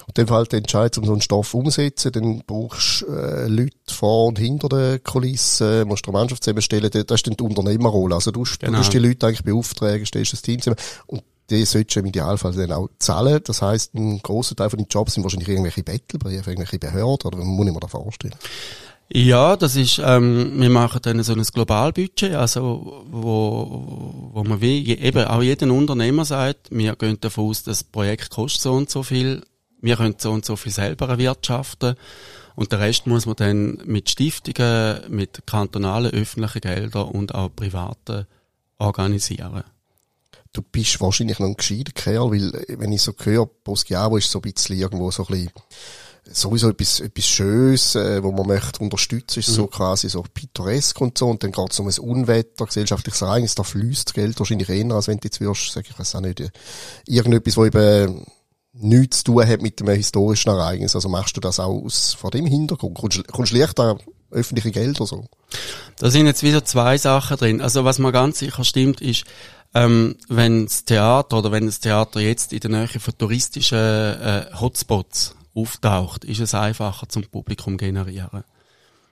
Und 0.08 0.18
dann 0.18 0.28
fällt 0.28 0.52
der 0.52 0.60
Entscheid, 0.60 0.98
um 0.98 1.06
so 1.06 1.12
einen 1.12 1.22
Stoff 1.22 1.54
umzusetzen, 1.54 2.12
dann 2.12 2.44
brauchst 2.46 3.02
du 3.02 3.14
äh, 3.14 3.48
Leute 3.48 3.72
vor 3.90 4.28
und 4.28 4.40
hinter 4.40 4.70
den 4.70 5.04
Kulissen, 5.04 5.88
musst 5.88 6.06
du 6.06 6.12
eine 6.12 6.20
Mannschaft 6.20 6.44
zusammenstellen, 6.44 6.90
das 6.92 7.04
ist 7.04 7.28
dann 7.28 7.36
die 7.38 7.44
Unternehmerrolle. 7.44 8.16
Also 8.16 8.32
du, 8.32 8.44
genau. 8.44 8.72
du 8.72 8.78
musst 8.78 8.94
die 8.94 9.00
Leute 9.00 9.28
eigentlich 9.28 9.44
beauftragen, 9.44 10.06
stellst 10.06 10.34
das 10.34 10.42
Team 10.42 10.62
zusammen 10.62 10.80
und 11.08 11.24
die 11.50 11.64
solltest 11.66 11.96
du 11.96 12.00
im 12.00 12.08
Idealfall 12.08 12.54
dann 12.54 12.72
auch 12.72 12.90
zahlen. 13.00 13.40
Das 13.44 13.62
heisst, 13.62 13.94
ein 13.94 14.20
grosser 14.22 14.56
Teil 14.56 14.70
von 14.70 14.78
den 14.78 14.88
Jobs 14.90 15.14
sind 15.14 15.24
wahrscheinlich 15.24 15.50
irgendwelche 15.50 15.84
Bettelbriefe, 15.84 16.50
irgendwelche 16.50 16.80
Behörden, 16.80 17.28
oder 17.28 17.38
muss 17.38 17.68
ich 17.68 17.74
mir 17.74 17.80
da 17.80 17.88
vorstellen? 17.88 18.36
Ja, 19.14 19.56
das 19.56 19.76
ist, 19.76 20.02
ähm, 20.04 20.54
wir 20.60 20.70
machen 20.72 21.00
dann 21.04 21.22
so 21.22 21.34
ein 21.34 21.44
Globalbudget, 21.44 22.34
also 22.34 23.04
wo, 23.12 24.32
wo 24.34 24.44
man 24.44 24.62
wie, 24.62 24.98
eben 24.98 25.26
auch 25.26 25.44
jeden 25.44 25.70
Unternehmer 25.70 26.26
sagt, 26.26 26.70
wir 26.72 26.96
gehen 26.96 27.20
davon 27.22 27.50
aus, 27.50 27.62
das 27.62 27.84
Projekt 27.84 28.32
kostet 28.32 28.62
so 28.64 28.74
und 28.74 28.90
so 28.90 29.04
viel, 29.04 29.44
wir 29.86 29.98
können 29.98 30.16
so 30.18 30.32
und 30.32 30.46
so 30.46 30.56
viel 30.56 30.72
selber 30.72 31.08
erwirtschaften 31.08 31.96
und 32.56 32.72
der 32.72 32.80
Rest 32.80 33.06
muss 33.06 33.26
man 33.26 33.36
dann 33.36 33.82
mit 33.86 34.10
Stiftungen, 34.10 35.02
mit 35.10 35.46
kantonalen 35.46 36.12
öffentlichen 36.12 36.62
Geldern 36.62 37.10
und 37.10 37.36
auch 37.36 37.50
privaten 37.56 38.26
organisieren. 38.80 39.64
Du 40.52 40.62
bist 40.62 41.00
wahrscheinlich 41.02 41.40
noch 41.40 41.48
ein 41.48 41.58
gescheiter 41.58 41.92
Kerl, 41.94 42.32
weil 42.32 42.66
wenn 42.80 42.94
ich 42.94 43.02
so 43.02 43.14
höre, 43.22 43.46
Poschiavo 43.46 44.18
ist 44.18 44.32
so 44.32 44.40
ein 44.40 44.54
bisschen 44.54 44.78
irgendwo 44.78 45.12
so 45.12 45.24
ein 45.24 45.28
bisschen 45.28 45.52
sowieso 46.32 46.70
etwas, 46.70 47.02
etwas 47.02 47.26
Schönes, 47.26 47.96
äh, 47.96 48.24
wo 48.24 48.32
man 48.32 48.48
möchte 48.48 48.80
unterstützen, 48.80 49.40
ist 49.40 49.50
mhm. 49.50 49.54
so 49.54 49.68
quasi 49.68 50.10
so 50.10 50.24
pittoresk 50.24 51.00
und 51.00 51.18
so, 51.18 51.28
und 51.28 51.44
dann 51.44 51.52
geht 51.52 51.72
es 51.72 51.80
um 51.80 51.88
ein 51.88 52.00
Unwetter, 52.00 52.66
gesellschaftliches 52.66 53.22
Ereignis, 53.22 53.54
da 53.54 53.64
fließt 53.64 54.14
Geld 54.14 54.40
wahrscheinlich 54.40 54.70
eher, 54.70 54.92
als 54.92 55.08
wenn 55.08 55.20
du 55.20 55.26
jetzt 55.26 55.40
wirst, 55.40 55.72
sag 55.72 55.88
ich 55.88 56.00
weiß 56.00 56.16
auch 56.16 56.22
nicht, 56.22 56.42
irgendetwas, 57.06 57.58
wo 57.58 57.66
eben 57.66 58.26
nichts 58.78 59.20
zu 59.24 59.32
tun 59.32 59.48
hat 59.48 59.62
mit 59.62 59.80
dem 59.80 59.90
historischen 59.90 60.50
Ereignis. 60.50 60.96
Also 60.96 61.10
machst 61.10 61.36
du 61.38 61.42
das 61.42 61.60
auch 61.60 61.84
aus, 61.84 62.14
vor 62.14 62.32
dem 62.32 62.46
Hintergrund? 62.46 62.98
Kommst, 62.98 63.28
kommst 63.28 63.54
leicht 63.54 63.80
an 63.80 64.00
öffentliche 64.32 64.72
Gelder 64.72 65.06
so? 65.06 65.26
Da 65.98 66.10
sind 66.10 66.26
jetzt 66.26 66.44
wieder 66.44 66.66
zwei 66.66 66.98
Sachen 66.98 67.38
drin. 67.38 67.62
Also 67.62 67.86
was 67.86 68.00
man 68.00 68.12
ganz 68.12 68.40
sicher 68.40 68.64
stimmt, 68.64 69.02
ist, 69.02 69.24
ähm, 69.74 70.16
wenn 70.28 70.66
das 70.66 70.86
Theater 70.86 71.38
oder 71.38 71.52
wenn 71.52 71.66
das 71.66 71.80
Theater 71.80 72.20
jetzt 72.20 72.54
in 72.54 72.60
der 72.60 72.72
Nähe 72.72 72.88
von 72.88 73.18
touristischen 73.18 73.78
äh, 73.78 74.46
Hotspots 74.60 75.36
auftaucht, 75.54 76.26
ist 76.26 76.40
es 76.40 76.54
einfacher 76.54 77.08
zum 77.08 77.24
Publikum 77.24 77.78
generieren. 77.78 78.44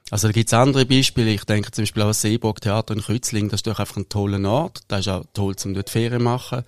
Also 0.10 0.28
da 0.28 0.32
gibt's 0.32 0.54
andere 0.54 0.86
Beispiele. 0.86 1.32
Ich 1.32 1.46
denke 1.46 1.72
zum 1.72 1.84
Beispiel 1.84 2.04
auch 2.04 2.08
das 2.08 2.22
Seeburg 2.22 2.62
Theater 2.62 2.94
in 2.94 3.02
Kützling. 3.02 3.50
Das 3.50 3.60
ist 3.60 3.68
doch 3.68 3.80
einfach 3.80 3.98
ein 3.98 4.10
toller 4.10 4.48
Ort. 4.50 4.82
Das 4.88 5.02
ist 5.02 5.08
auch 5.08 5.26
toll, 5.34 5.56
um 5.64 5.74
dort 5.74 5.90
Ferien 5.90 6.24
machen. 6.24 6.64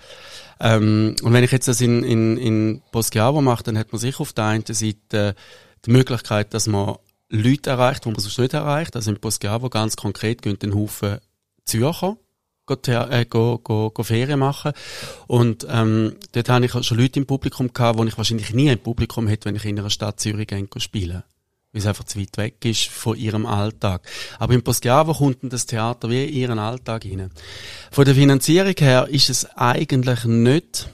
Ähm, 0.60 1.16
und 1.22 1.34
wenn 1.34 1.44
ich 1.44 1.52
jetzt 1.52 1.68
das 1.68 1.82
in, 1.82 2.04
in, 2.04 2.38
in 2.38 2.82
Poschiavo 2.92 3.42
mache, 3.42 3.64
dann 3.64 3.78
hat 3.78 3.92
man 3.92 4.00
sich 4.00 4.20
auf 4.20 4.34
der 4.34 4.46
einen 4.46 4.66
Seite 4.66 5.36
die 5.86 5.92
Möglichkeit, 5.92 6.54
dass 6.54 6.68
man 6.68 6.96
Leute 7.30 7.70
erreicht, 7.70 8.06
die 8.06 8.10
man 8.10 8.20
sonst 8.20 8.40
nicht 8.40 8.54
erreicht. 8.54 8.96
Also 8.96 9.12
in 9.12 9.20
Poschiavo 9.20 9.70
ganz 9.70 9.96
konkret 9.96 10.42
gehen 10.42 10.58
den 10.58 10.74
Haufen 10.74 11.20
Zürcher 11.66 12.18
go, 12.66 12.76
äh, 12.88 13.26
go, 13.26 13.60
go, 13.60 13.92
go 13.92 14.04
Ferien 14.04 14.40
machen. 14.40 14.72
Und 15.28 15.68
ähm, 15.70 16.16
dort 16.32 16.50
habe 16.50 16.66
ich 16.66 16.72
schon 16.86 16.98
Leute 16.98 17.20
im 17.20 17.26
Publikum 17.26 17.74
gehabt, 17.74 18.00
die 18.00 18.08
ich 18.08 18.18
wahrscheinlich 18.18 18.54
nie 18.54 18.70
im 18.70 18.80
Publikum 18.80 19.28
hätte, 19.28 19.46
wenn 19.46 19.56
ich 19.56 19.66
in 19.66 19.78
einer 19.78 19.90
Stadt 19.90 20.20
Zürich 20.20 20.48
gehen 20.48 20.70
spielen 20.78 21.24
weil 21.76 21.82
es 21.82 21.88
einfach 21.88 22.06
zu 22.06 22.18
weit 22.18 22.38
weg 22.38 22.64
ist 22.64 22.88
von 22.88 23.18
ihrem 23.18 23.46
Alltag. 23.46 24.02
Aber 24.40 24.54
im 24.54 24.64
Poschiavo 24.64 25.14
kommt 25.14 25.40
das 25.52 25.66
Theater 25.66 26.10
wie 26.10 26.24
in 26.24 26.34
ihren 26.34 26.60
Alltag 26.60 27.04
hinein. 27.04 27.32
Von 27.92 28.06
der 28.06 28.16
Finanzierung 28.16 28.76
her 28.80 29.10
ist 29.10 29.30
es 29.30 29.46
eigentlich 29.58 30.24
nicht 30.24 30.90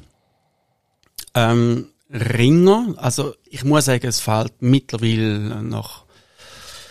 ähm, 1.35 1.89
ringer. 2.09 2.95
Also 2.97 3.35
ich 3.47 3.63
muss 3.63 3.85
sagen, 3.85 4.07
es 4.07 4.19
fällt 4.19 4.63
mittlerweile 4.63 5.61
nach 5.61 6.05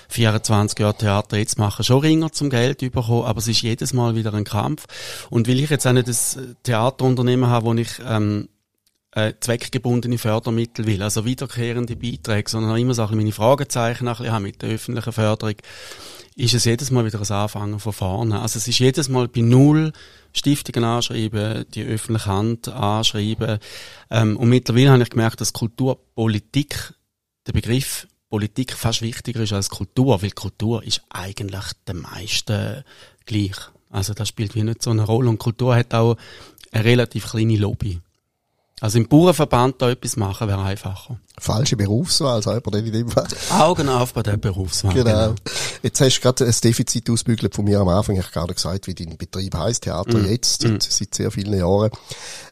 24 0.09 0.79
Jahre 0.79 0.97
Theater 0.97 1.37
jetzt 1.37 1.59
machen, 1.59 1.85
schon 1.85 2.01
Ringer 2.01 2.31
zum 2.31 2.49
Geld 2.49 2.79
bekommen, 2.79 3.25
aber 3.25 3.39
es 3.39 3.49
ist 3.49 3.63
jedes 3.63 3.93
Mal 3.93 4.15
wieder 4.15 4.33
ein 4.35 4.45
Kampf. 4.45 4.87
Und 5.31 5.49
weil 5.49 5.59
ich 5.59 5.71
jetzt 5.71 5.87
auch 5.87 5.93
nicht 5.93 6.07
das 6.07 6.39
Theaterunternehmen 6.63 7.51
habe, 7.51 7.67
wo 7.67 7.75
ich 7.75 7.91
ähm, 8.07 8.49
äh, 9.13 9.33
zweckgebundene 9.41 10.19
Fördermittel 10.19 10.87
will, 10.87 11.03
also 11.03 11.25
wiederkehrende 11.25 11.97
Beiträge, 11.97 12.51
sondern 12.51 12.77
immer 12.77 12.95
so 12.95 13.07
meine 13.09 13.33
Fragezeichen 13.33 14.09
ein 14.09 14.17
bisschen 14.17 14.43
mit 14.43 14.63
der 14.63 14.71
öffentlichen 14.71 15.13
Förderung, 15.13 15.57
ist 16.37 16.55
es 16.55 16.65
jedes 16.65 16.91
Mal 16.91 17.05
wieder 17.05 17.21
ein 17.21 17.31
Anfangen 17.31 17.81
von 17.81 17.93
vorne. 17.93 18.41
Also 18.41 18.59
es 18.59 18.69
ist 18.69 18.79
jedes 18.79 19.09
Mal 19.09 19.29
bei 19.29 19.41
Null 19.41 19.93
Stiftungen 20.33 20.85
anschreiben, 20.85 21.65
die 21.75 21.83
öffentliche 21.83 22.31
Hand 22.31 22.69
anschreiben. 22.69 23.59
Ähm, 24.11 24.37
und 24.37 24.49
mittlerweile 24.49 24.91
habe 24.91 25.03
ich 25.03 25.11
gemerkt, 25.11 25.41
dass 25.41 25.53
Kulturpolitik, 25.53 26.95
der 27.47 27.53
Begriff 27.53 28.07
Politik 28.29 28.75
fast 28.75 29.03
wichtiger 29.03 29.41
ist 29.41 29.53
als 29.53 29.71
Kultur, 29.71 30.23
weil 30.23 30.31
Kultur 30.31 30.85
ist 30.85 31.03
eigentlich 31.11 31.65
den 31.89 32.03
meisten 32.03 32.85
gleich. 33.27 33.57
Also 33.91 34.15
das 34.15 34.29
spielt 34.29 34.55
wie 34.55 34.63
nicht 34.63 34.83
so 34.83 34.91
eine 34.91 35.03
Rolle 35.03 35.29
und 35.29 35.39
Kultur 35.39 35.75
hat 35.75 35.93
auch 35.95 36.17
eine 36.71 36.85
relativ 36.85 37.29
kleine 37.29 37.57
Lobby. 37.57 37.99
Also 38.81 38.99
im 38.99 39.09
Bauernverband 39.09 39.83
da 39.83 39.91
etwas 39.91 40.17
machen 40.17 40.49
wäre 40.49 40.63
einfacher. 40.63 41.21
Falsche 41.39 41.77
Berufswahl, 41.77 42.43
selber 42.43 42.71
denn 42.71 42.87
in 42.87 42.93
dem 42.93 43.11
Fall. 43.11 43.29
Augen 43.51 43.89
auf 43.91 44.15
bei 44.15 44.23
der 44.23 44.39
Berufswahl. 44.39 44.95
Genau. 44.95 45.29
genau. 45.29 45.35
Jetzt 45.83 46.01
hast 46.01 46.17
du 46.17 46.21
gerade 46.23 46.47
ein 46.47 46.55
Defizit 46.63 47.11
ausbügelt 47.11 47.55
von 47.55 47.67
mir 47.67 47.81
am 47.81 47.89
Anfang. 47.89 48.17
Ich 48.17 48.23
habe 48.23 48.33
gerade 48.33 48.55
gesagt, 48.55 48.87
wie 48.87 48.95
dein 48.95 49.19
Betrieb 49.19 49.55
heißt, 49.55 49.85
Theater 49.85 50.19
mm. 50.19 50.31
jetzt, 50.31 50.63
seit, 50.63 50.73
mm. 50.73 50.79
seit 50.81 51.15
sehr 51.15 51.31
vielen 51.31 51.59
Jahren. 51.59 51.91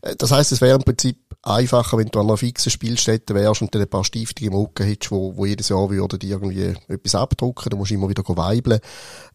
Äh, 0.03 0.17
das 0.17 0.31
heißt, 0.31 0.53
es 0.53 0.61
wäre 0.61 0.77
im 0.77 0.85
Prinzip 0.85 1.19
einfacher, 1.43 1.97
wenn 1.97 2.09
du 2.09 2.21
an 2.21 2.27
einer 2.27 2.37
fixen 2.37 2.71
Spielstätte 2.71 3.35
wärst 3.35 3.63
und 3.63 3.75
dann 3.75 3.83
ein 3.83 3.89
paar 3.89 4.05
Stiftungen 4.05 4.53
im 4.53 4.59
Rücken 4.59 4.87
hättest, 4.87 5.11
wo, 5.11 5.37
wo 5.37 5.47
jedes 5.47 5.71
Jahr 5.71 5.89
würden 5.89 6.19
die 6.19 6.31
irgendwie 6.31 6.75
etwas 6.89 7.15
abdrucken, 7.15 7.71
dann 7.71 7.79
musst 7.79 7.91
du 7.91 7.95
immer 7.95 8.09
wieder 8.09 8.23
weibeln. 8.27 8.81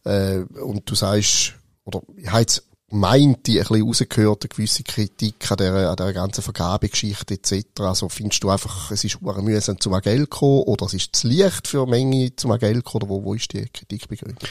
Äh, 0.04 0.38
und 0.60 0.88
du 0.88 0.94
sagst, 0.94 1.54
oder 1.84 2.02
ich 2.16 2.28
habe 2.28 2.40
jetzt 2.40 2.62
meinte, 2.94 3.52
ein 3.52 3.58
bisschen 3.58 3.82
rausgehört, 3.82 4.44
eine 4.44 4.48
gewisse 4.48 4.82
Kritik 4.82 5.50
an 5.50 5.56
der, 5.58 5.90
an 5.90 5.96
der 5.96 6.12
ganzen 6.12 6.42
Vergabegeschichte 6.42 7.34
etc. 7.34 7.64
Also 7.80 8.08
findest 8.08 8.42
du 8.42 8.50
einfach, 8.50 8.90
es 8.90 9.04
ist 9.04 9.20
mühsam 9.20 9.80
zum 9.80 10.00
Geld 10.00 10.30
kommen 10.30 10.62
oder 10.62 10.86
es 10.86 10.94
ist 10.94 11.16
zu 11.16 11.28
leicht 11.28 11.68
für 11.68 11.86
Menge 11.86 12.34
zum 12.36 12.56
Geld 12.58 12.84
kommen 12.84 13.04
oder 13.04 13.08
wo, 13.08 13.24
wo 13.24 13.34
ist 13.34 13.52
die 13.52 13.66
Kritik 13.66 14.08
begründet? 14.08 14.48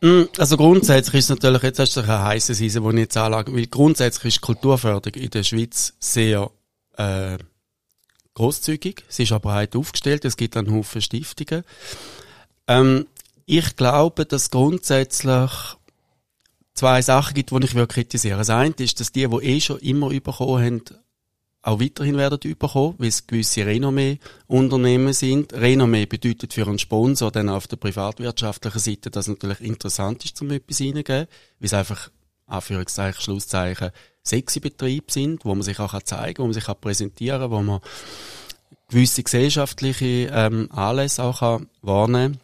Mm, 0.00 0.24
also 0.36 0.56
grundsätzlich 0.56 1.14
ist 1.16 1.24
es 1.24 1.30
natürlich, 1.30 1.62
jetzt 1.62 1.78
hast 1.78 1.96
du 1.96 2.00
eine 2.00 2.22
heisse 2.22 2.54
Seise, 2.54 2.80
die 2.80 2.88
ich 2.88 2.94
jetzt 2.94 3.16
anlage, 3.16 3.54
weil 3.54 3.66
grundsätzlich 3.66 4.36
ist 4.36 4.40
Kulturförderung 4.40 5.20
in 5.20 5.30
der 5.30 5.42
Schweiz 5.42 5.94
sehr 5.98 6.50
äh, 6.96 7.38
großzügig. 8.34 9.04
Sie 9.08 9.24
ist 9.24 9.32
aber 9.32 9.50
breit 9.50 9.74
aufgestellt, 9.74 10.24
es 10.24 10.36
gibt 10.36 10.56
einen 10.56 10.72
Haufen 10.72 11.02
Stiftungen. 11.02 11.64
Ähm, 12.68 13.06
ich 13.46 13.76
glaube, 13.76 14.26
dass 14.26 14.50
grundsätzlich 14.50 15.50
zwei 16.78 17.02
Sachen 17.02 17.34
gibt, 17.34 17.50
die 17.50 17.64
ich 17.64 17.88
kritisieren 17.88 18.38
Das 18.38 18.50
eine 18.50 18.74
ist, 18.78 19.00
dass 19.00 19.10
die, 19.10 19.26
die 19.26 19.44
eh 19.44 19.60
schon 19.60 19.78
immer 19.80 20.08
bekommen 20.10 20.64
haben, 20.64 20.82
auch 21.62 21.80
weiterhin 21.80 22.16
werden 22.16 22.38
überkommen, 22.44 22.94
weil 22.98 23.08
es 23.08 23.26
gewisse 23.26 23.66
Renommee-Unternehmen 23.66 25.12
sind. 25.12 25.52
Renommee 25.52 26.06
bedeutet 26.06 26.54
für 26.54 26.66
einen 26.66 26.78
Sponsor 26.78 27.32
dann 27.32 27.48
auf 27.48 27.66
der 27.66 27.76
privatwirtschaftlichen 27.78 28.78
Seite, 28.78 29.10
dass 29.10 29.26
es 29.26 29.34
natürlich 29.34 29.60
interessant 29.60 30.24
ist, 30.24 30.36
zum 30.36 30.50
etwas 30.52 30.80
reingeben, 30.80 31.26
weil 31.58 31.66
es 31.66 31.74
einfach, 31.74 32.10
Anführungszeichen, 32.46 33.20
Schlusszeichen, 33.20 33.90
sexy 34.22 34.60
Betriebe 34.60 35.12
sind, 35.12 35.44
wo 35.44 35.54
man 35.54 35.62
sich 35.62 35.80
auch 35.80 36.00
zeigen 36.04 36.34
kann, 36.34 36.42
wo 36.44 36.46
man 36.46 36.54
sich 36.54 36.68
auch 36.68 36.80
präsentieren 36.80 37.40
kann, 37.40 37.50
wo 37.50 37.60
man 37.60 37.80
gewisse 38.88 39.24
gesellschaftliche 39.24 40.30
ähm, 40.32 40.70
Anlässe 40.70 41.24
auch 41.24 41.40
kann 41.40 41.68
wahrnehmen 41.82 42.38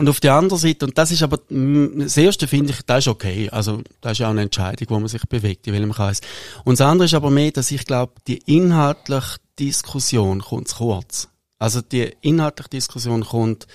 und 0.00 0.08
auf 0.08 0.18
der 0.18 0.32
anderen 0.32 0.58
Seite, 0.58 0.86
und 0.86 0.96
das 0.96 1.10
ist 1.10 1.22
aber, 1.22 1.38
das 1.50 2.16
erste 2.16 2.48
finde 2.48 2.72
ich, 2.72 2.80
das 2.86 3.00
ist 3.00 3.08
okay. 3.08 3.50
Also, 3.50 3.82
das 4.00 4.12
ist 4.12 4.18
ja 4.20 4.28
auch 4.28 4.30
eine 4.30 4.40
Entscheidung, 4.40 4.88
wo 4.88 4.98
man 4.98 5.08
sich 5.08 5.22
bewegt, 5.28 5.66
in 5.66 5.74
welchem 5.74 5.92
Kreis. 5.92 6.22
Und 6.64 6.80
das 6.80 6.86
andere 6.86 7.04
ist 7.04 7.12
aber 7.12 7.28
mehr, 7.28 7.50
dass 7.50 7.70
ich 7.70 7.84
glaube, 7.84 8.14
die 8.26 8.38
inhaltliche 8.46 9.36
Diskussion 9.58 10.40
kommt 10.40 10.68
zu 10.68 10.76
kurz. 10.76 11.28
Also, 11.58 11.82
die 11.82 12.16
inhaltliche 12.22 12.70
Diskussion 12.70 13.26
kommt, 13.26 13.66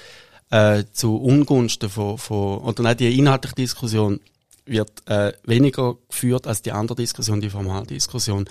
äh, 0.50 0.86
zu 0.92 1.16
Ungunsten 1.16 1.92
von, 1.92 2.18
von, 2.18 2.58
oder 2.58 2.82
nein, 2.82 2.98
die 2.98 3.20
inhaltliche 3.20 3.54
Diskussion 3.54 4.20
wird 4.66 5.08
äh, 5.08 5.32
weniger 5.44 5.96
geführt 6.10 6.48
als 6.48 6.64
die 6.64 6.72
andere 6.72 6.96
Diskussion, 6.96 7.40
die 7.40 7.52
Formaldiskussion. 7.52 8.46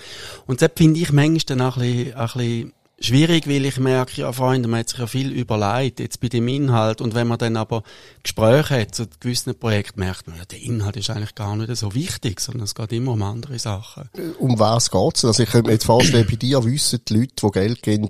Und 0.47 0.61
das 0.61 0.71
finde 0.77 1.01
ich 1.01 1.11
manchmal 1.11 1.57
dann 1.57 1.61
auch 1.61 1.75
ein 1.75 2.05
bisschen, 2.05 2.13
ein 2.15 2.27
bisschen 2.27 2.73
schwierig, 2.99 3.47
weil 3.47 3.65
ich 3.65 3.79
merke, 3.79 4.21
ja, 4.21 4.31
Freunde, 4.31 4.67
man 4.67 4.81
hat 4.81 4.89
sich 4.89 4.99
ja 4.99 5.07
viel 5.07 5.31
überlegt, 5.31 5.99
jetzt 5.99 6.19
bei 6.19 6.29
dem 6.29 6.47
Inhalt. 6.47 7.01
Und 7.01 7.13
wenn 7.13 7.27
man 7.27 7.37
dann 7.37 7.57
aber 7.57 7.83
Gespräche 8.23 8.81
hat 8.81 8.95
zu 8.95 9.05
gewissen 9.19 9.57
Projekten, 9.57 9.99
merkt 9.99 10.27
man, 10.27 10.37
ja, 10.37 10.45
der 10.45 10.61
Inhalt 10.61 10.97
ist 10.97 11.09
eigentlich 11.09 11.35
gar 11.35 11.55
nicht 11.55 11.75
so 11.75 11.93
wichtig, 11.93 12.39
sondern 12.39 12.63
es 12.63 12.75
geht 12.75 12.93
immer 12.93 13.13
um 13.13 13.21
andere 13.23 13.59
Sachen. 13.59 14.09
Um 14.39 14.57
was 14.59 14.91
geht's? 14.91 15.25
Also 15.25 15.43
ich 15.43 15.49
könnte 15.49 15.67
mir 15.67 15.73
jetzt 15.73 15.85
vorstellen, 15.85 16.27
bei 16.29 16.35
dir 16.35 16.63
wissen 16.63 16.99
die 17.07 17.13
Leute, 17.13 17.33
die 17.41 17.51
Geld 17.51 17.81
geben, 17.81 18.07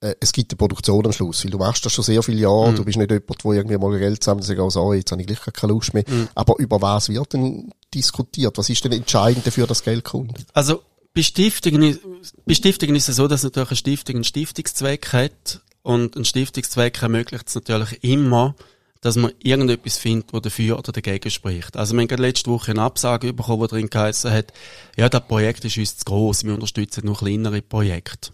äh, 0.00 0.14
es 0.20 0.32
gibt 0.32 0.52
eine 0.52 0.56
Produktion 0.56 1.04
am 1.04 1.12
Schluss, 1.12 1.44
weil 1.44 1.50
du 1.50 1.58
machst 1.58 1.84
das 1.84 1.92
schon 1.92 2.04
sehr 2.04 2.22
viele 2.22 2.40
Jahre, 2.40 2.72
mm. 2.72 2.76
du 2.76 2.84
bist 2.84 2.98
nicht 2.98 3.10
jemand, 3.10 3.44
der 3.44 3.52
irgendwie 3.52 3.78
mal 3.78 3.98
Geld 3.98 4.22
zusammen 4.22 4.42
sagt, 4.42 4.58
oh, 4.58 4.70
so, 4.70 4.92
jetzt 4.94 5.12
habe 5.12 5.20
ich 5.20 5.26
gleich 5.26 5.40
keine 5.52 5.72
Lust 5.72 5.92
mehr. 5.92 6.04
Mm. 6.06 6.28
Aber 6.34 6.58
über 6.58 6.80
was 6.80 7.10
wird 7.10 7.34
denn 7.34 7.70
diskutiert? 7.92 8.56
Was 8.56 8.70
ist 8.70 8.84
denn 8.84 8.92
entscheidend 8.92 9.46
dafür, 9.46 9.66
dass 9.66 9.82
Geld 9.82 10.04
kommt? 10.04 10.46
Also, 10.54 10.82
bei 11.14 11.22
Stiftungen, 11.22 11.98
bei 12.46 12.54
Stiftungen 12.54 12.96
ist 12.96 13.08
es 13.08 13.16
so, 13.16 13.26
dass 13.26 13.42
natürlich 13.42 13.70
eine 13.70 13.76
Stiftung 13.76 14.14
einen 14.16 14.24
Stiftungszweck 14.24 15.12
hat 15.12 15.60
und 15.82 16.16
ein 16.16 16.24
Stiftungszweck 16.24 17.02
ermöglicht 17.02 17.48
es 17.48 17.54
natürlich 17.54 18.02
immer, 18.04 18.54
dass 19.00 19.16
man 19.16 19.32
irgendetwas 19.42 19.96
findet, 19.96 20.32
wo 20.32 20.40
dafür 20.40 20.78
oder 20.78 20.92
dagegen 20.92 21.30
spricht. 21.30 21.76
Also 21.76 21.94
wir 21.94 22.02
haben 22.02 22.08
gerade 22.08 22.22
letzte 22.22 22.50
Woche 22.50 22.72
eine 22.72 22.82
Absage 22.82 23.32
bekommen, 23.32 23.62
wo 23.62 23.66
drin 23.66 23.88
geheißen 23.88 24.30
hat, 24.30 24.52
ja, 24.96 25.08
das 25.08 25.26
Projekt 25.26 25.64
ist 25.64 25.78
uns 25.78 25.96
zu 25.96 26.04
gross, 26.04 26.44
wir 26.44 26.54
unterstützen 26.54 27.06
nur 27.06 27.16
kleinere 27.16 27.62
Projekte. 27.62 28.30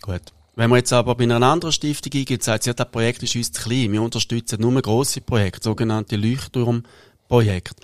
Gut. 0.00 0.22
Wenn 0.56 0.70
man 0.70 0.78
jetzt 0.78 0.92
aber 0.92 1.14
bei 1.14 1.24
einer 1.24 1.40
anderen 1.42 1.72
Stiftung 1.72 2.12
eingeht, 2.12 2.42
sagt 2.42 2.64
sie, 2.64 2.70
ja, 2.70 2.74
das 2.74 2.90
Projekt 2.90 3.22
ist 3.22 3.36
uns 3.36 3.52
zu 3.52 3.62
klein, 3.62 3.92
wir 3.92 4.02
unterstützen 4.02 4.60
nur 4.60 4.80
grosse 4.82 5.20
Projekte, 5.20 5.62
sogenannte 5.64 6.16
Leuchtturmprojekte. 6.16 7.76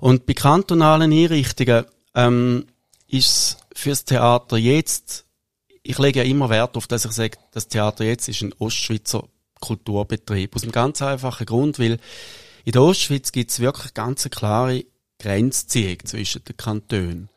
Und 0.00 0.26
bei 0.26 0.34
kantonalen 0.34 1.12
Einrichtungen 1.12 1.84
ähm, 2.14 2.66
ist 3.12 3.58
fürs 3.74 4.04
Theater 4.04 4.56
jetzt, 4.56 5.26
ich 5.82 5.98
lege 5.98 6.20
ja 6.20 6.24
immer 6.24 6.48
Wert 6.48 6.76
auf, 6.76 6.86
dass 6.86 7.04
ich 7.04 7.12
sage, 7.12 7.38
das 7.52 7.68
Theater 7.68 8.04
jetzt 8.04 8.28
ist 8.28 8.42
ein 8.42 8.54
Ostschweizer 8.58 9.28
Kulturbetrieb. 9.60 10.56
Aus 10.56 10.62
einem 10.64 10.72
ganz 10.72 11.00
einfachen 11.02 11.46
Grund, 11.46 11.78
weil 11.78 11.98
in 12.64 12.72
der 12.72 12.82
Ostschweiz 12.82 13.30
gibt 13.32 13.50
es 13.50 13.60
wirklich 13.60 13.94
ganz 13.94 14.28
klare 14.30 14.84
Grenzziehung 15.18 15.98
zwischen 16.04 16.44
den 16.44 16.56
Kantonen. 16.56 17.28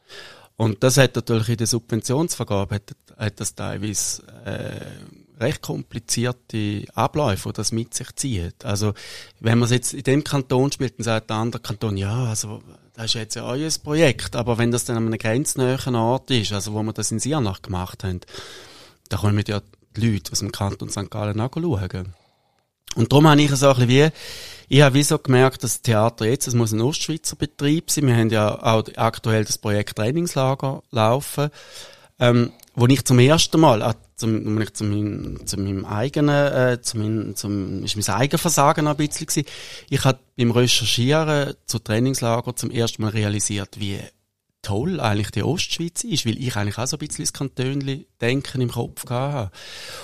Und 0.57 0.83
das 0.83 0.97
hat 0.97 1.15
natürlich 1.15 1.49
in 1.49 1.57
der 1.57 1.67
Subventionsvergabe 1.67 2.75
hat, 2.75 2.95
hat 3.17 3.39
das 3.39 3.55
teilweise 3.55 4.23
äh, 4.45 5.43
recht 5.43 5.61
komplizierte 5.61 6.85
Abläufe, 6.93 7.49
die 7.49 7.53
das 7.53 7.73
mit 7.73 7.93
sich 7.93 8.15
zieht. 8.15 8.63
Also 8.63 8.93
wenn 9.41 9.59
man 9.59 9.65
es 9.65 9.71
jetzt 9.71 9.93
in 9.93 10.03
dem 10.03 10.23
Kanton 10.23 10.71
spielt, 10.71 10.97
dann 10.97 11.03
sagt 11.03 11.29
der 11.29 11.37
andere 11.37 11.61
Kanton, 11.61 11.97
ja, 11.97 12.25
also 12.25 12.61
das 12.95 13.05
ist 13.07 13.13
jetzt 13.15 13.35
ja 13.35 13.45
euer 13.45 13.69
Projekt, 13.83 14.35
aber 14.35 14.57
wenn 14.57 14.71
das 14.71 14.85
dann 14.85 14.97
an 14.97 15.07
einem 15.07 15.19
grenznähen 15.19 15.95
Ort 15.95 16.31
ist, 16.31 16.53
also 16.53 16.73
wo 16.73 16.81
wir 16.83 16.93
das 16.93 17.11
in 17.11 17.19
Siernach 17.19 17.61
gemacht 17.61 18.03
haben, 18.03 18.21
da 19.09 19.17
kommen 19.17 19.43
ja 19.47 19.61
die 19.95 20.11
Leute 20.13 20.31
aus 20.31 20.39
dem 20.39 20.51
Kanton 20.51 20.89
St. 20.89 21.11
Gallen 21.11 21.37
nachschauen. 21.37 22.13
Und 22.95 23.11
darum 23.11 23.27
habe 23.27 23.41
ich 23.41 23.51
so 23.51 23.67
ein 23.67 23.75
bisschen 23.75 23.89
wie, 23.89 24.09
ich 24.69 24.81
habe 24.81 24.95
wie 24.95 25.03
so 25.03 25.19
gemerkt, 25.19 25.63
dass 25.63 25.73
das 25.73 25.81
Theater 25.81 26.25
jetzt, 26.25 26.47
es 26.47 26.53
muss 26.53 26.71
ein 26.71 26.81
Ostschweizer 26.81 27.35
Betrieb 27.35 27.91
sein. 27.91 28.07
Wir 28.07 28.15
haben 28.15 28.29
ja 28.29 28.61
auch 28.63 28.83
aktuell 28.95 29.43
das 29.43 29.57
Projekt 29.57 29.97
Trainingslager 29.97 30.81
laufen, 30.91 31.49
ähm, 32.19 32.53
wo 32.75 32.87
ich 32.87 33.05
zum 33.05 33.19
ersten 33.19 33.59
Mal, 33.59 33.81
äh, 33.81 33.93
zum, 34.15 34.73
zu 34.73 34.83
meinem, 34.83 35.45
zu 35.45 35.57
meinem 35.57 35.85
eigenen, 35.85 36.53
äh, 36.53 36.81
zu 36.81 36.97
meinem, 36.97 37.35
zum, 37.35 37.83
ist 37.83 37.95
mein 37.95 38.15
eigenes 38.15 38.41
Versagen 38.41 38.87
ein 38.87 38.97
bisschen 38.97 39.27
gewesen. 39.27 39.47
Ich 39.89 40.03
habe 40.03 40.19
beim 40.37 40.51
Recherchieren 40.51 41.53
zu 41.65 41.79
Trainingslager 41.79 42.55
zum 42.55 42.71
ersten 42.71 43.01
Mal 43.01 43.09
realisiert, 43.09 43.79
wie 43.79 43.99
toll 44.61 44.99
eigentlich 44.99 45.31
die 45.31 45.43
Ostschweiz 45.43 46.03
ist, 46.03 46.25
weil 46.25 46.37
ich 46.37 46.55
eigentlich 46.55 46.77
auch 46.77 46.87
so 46.87 46.97
ein 46.97 46.99
bisschen 46.99 47.23
das 47.23 47.33
Kantönli-Denken 47.33 48.61
im 48.61 48.71
Kopf 48.71 49.09
hatte. 49.09 49.51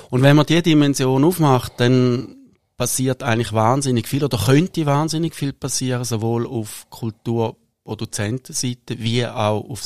Und 0.09 0.21
wenn 0.21 0.35
man 0.35 0.45
diese 0.45 0.61
Dimension 0.61 1.23
aufmacht, 1.23 1.73
dann 1.77 2.35
passiert 2.77 3.23
eigentlich 3.23 3.53
wahnsinnig 3.53 4.07
viel 4.07 4.23
oder 4.23 4.37
könnte 4.37 4.85
wahnsinnig 4.85 5.35
viel 5.35 5.53
passieren, 5.53 6.03
sowohl 6.03 6.47
auf 6.47 6.87
Kulturproduzentenseite 6.89 8.99
wie 8.99 9.25
auch 9.25 9.69
auf 9.69 9.83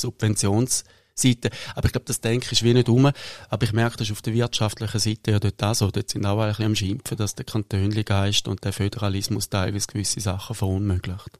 Subventionsseite. 1.15 1.49
Aber 1.75 1.85
ich 1.85 1.91
glaube, 1.91 2.05
das 2.05 2.21
Denken 2.21 2.49
ist 2.51 2.63
wie 2.63 2.73
nicht 2.73 2.89
um. 2.89 3.09
Aber 3.49 3.63
ich 3.63 3.73
merke, 3.73 3.97
das 3.97 4.07
ist 4.07 4.13
auf 4.13 4.21
der 4.21 4.33
wirtschaftlichen 4.33 4.99
Seite 4.99 5.31
ja 5.31 5.39
dort 5.39 5.63
auch 5.63 5.75
so. 5.75 5.91
Dort 5.91 6.09
sind 6.09 6.25
auch 6.25 6.39
ein 6.39 6.49
bisschen 6.49 6.65
am 6.65 6.75
Schimpfen, 6.75 7.17
dass 7.17 7.35
der 7.35 7.45
Kantönli-Geist 7.45 8.47
und 8.47 8.63
der 8.63 8.73
Föderalismus 8.73 9.49
teilweise 9.49 9.87
gewisse 9.87 10.19
Sachen 10.19 10.55
verunmöglicht 10.55 11.39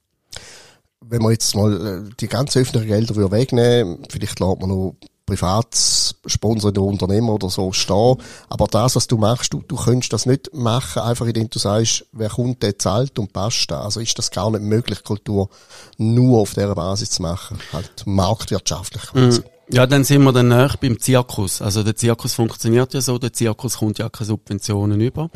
wenn 1.07 1.21
man 1.21 1.33
jetzt 1.33 1.55
mal 1.55 2.05
äh, 2.07 2.09
die 2.19 2.27
ganzen 2.27 2.63
öffentlichen 2.63 2.87
Gelder 2.87 3.31
wegnehmen 3.31 3.99
vielleicht 4.09 4.39
lässt 4.39 4.59
man 4.59 4.69
noch 4.69 4.95
privatsponsorde 5.25 6.81
Unternehmen 6.81 7.29
oder 7.29 7.49
so 7.49 7.71
stehen. 7.71 8.17
Aber 8.47 8.67
das, 8.67 8.95
was 8.95 9.07
du 9.07 9.17
machst, 9.17 9.53
du, 9.53 9.63
du 9.67 9.75
könntest 9.75 10.13
das 10.13 10.25
nicht 10.25 10.53
machen, 10.53 11.01
einfach 11.01 11.25
indem 11.25 11.49
du 11.49 11.57
sagst, 11.57 12.05
wer 12.11 12.29
kommt, 12.29 12.61
der 12.61 12.77
zahlt 12.77 13.17
und 13.17 13.33
passt 13.33 13.71
da. 13.71 13.81
Also 13.81 13.99
ist 13.99 14.17
das 14.17 14.31
gar 14.31 14.51
nicht 14.51 14.61
möglich, 14.61 15.03
Kultur 15.03 15.49
nur 15.97 16.41
auf 16.41 16.53
dieser 16.53 16.75
Basis 16.75 17.09
zu 17.09 17.23
machen. 17.23 17.57
Halt 17.73 18.05
marktwirtschaftlich 18.05 19.03
quasi. 19.03 19.41
Mm. 19.41 19.54
Ja, 19.71 19.87
dann 19.87 20.03
sind 20.03 20.23
wir 20.23 20.31
dann 20.31 20.49
näher 20.49 20.75
beim 20.79 20.99
Zirkus. 20.99 21.61
Also 21.61 21.81
der 21.81 21.95
Zirkus 21.95 22.33
funktioniert 22.35 22.93
ja 22.93 23.01
so, 23.01 23.17
der 23.17 23.33
Zirkus 23.33 23.77
kommt 23.77 23.97
ja 23.97 24.09
keine 24.09 24.27
Subventionen 24.27 25.01
über. 25.01 25.29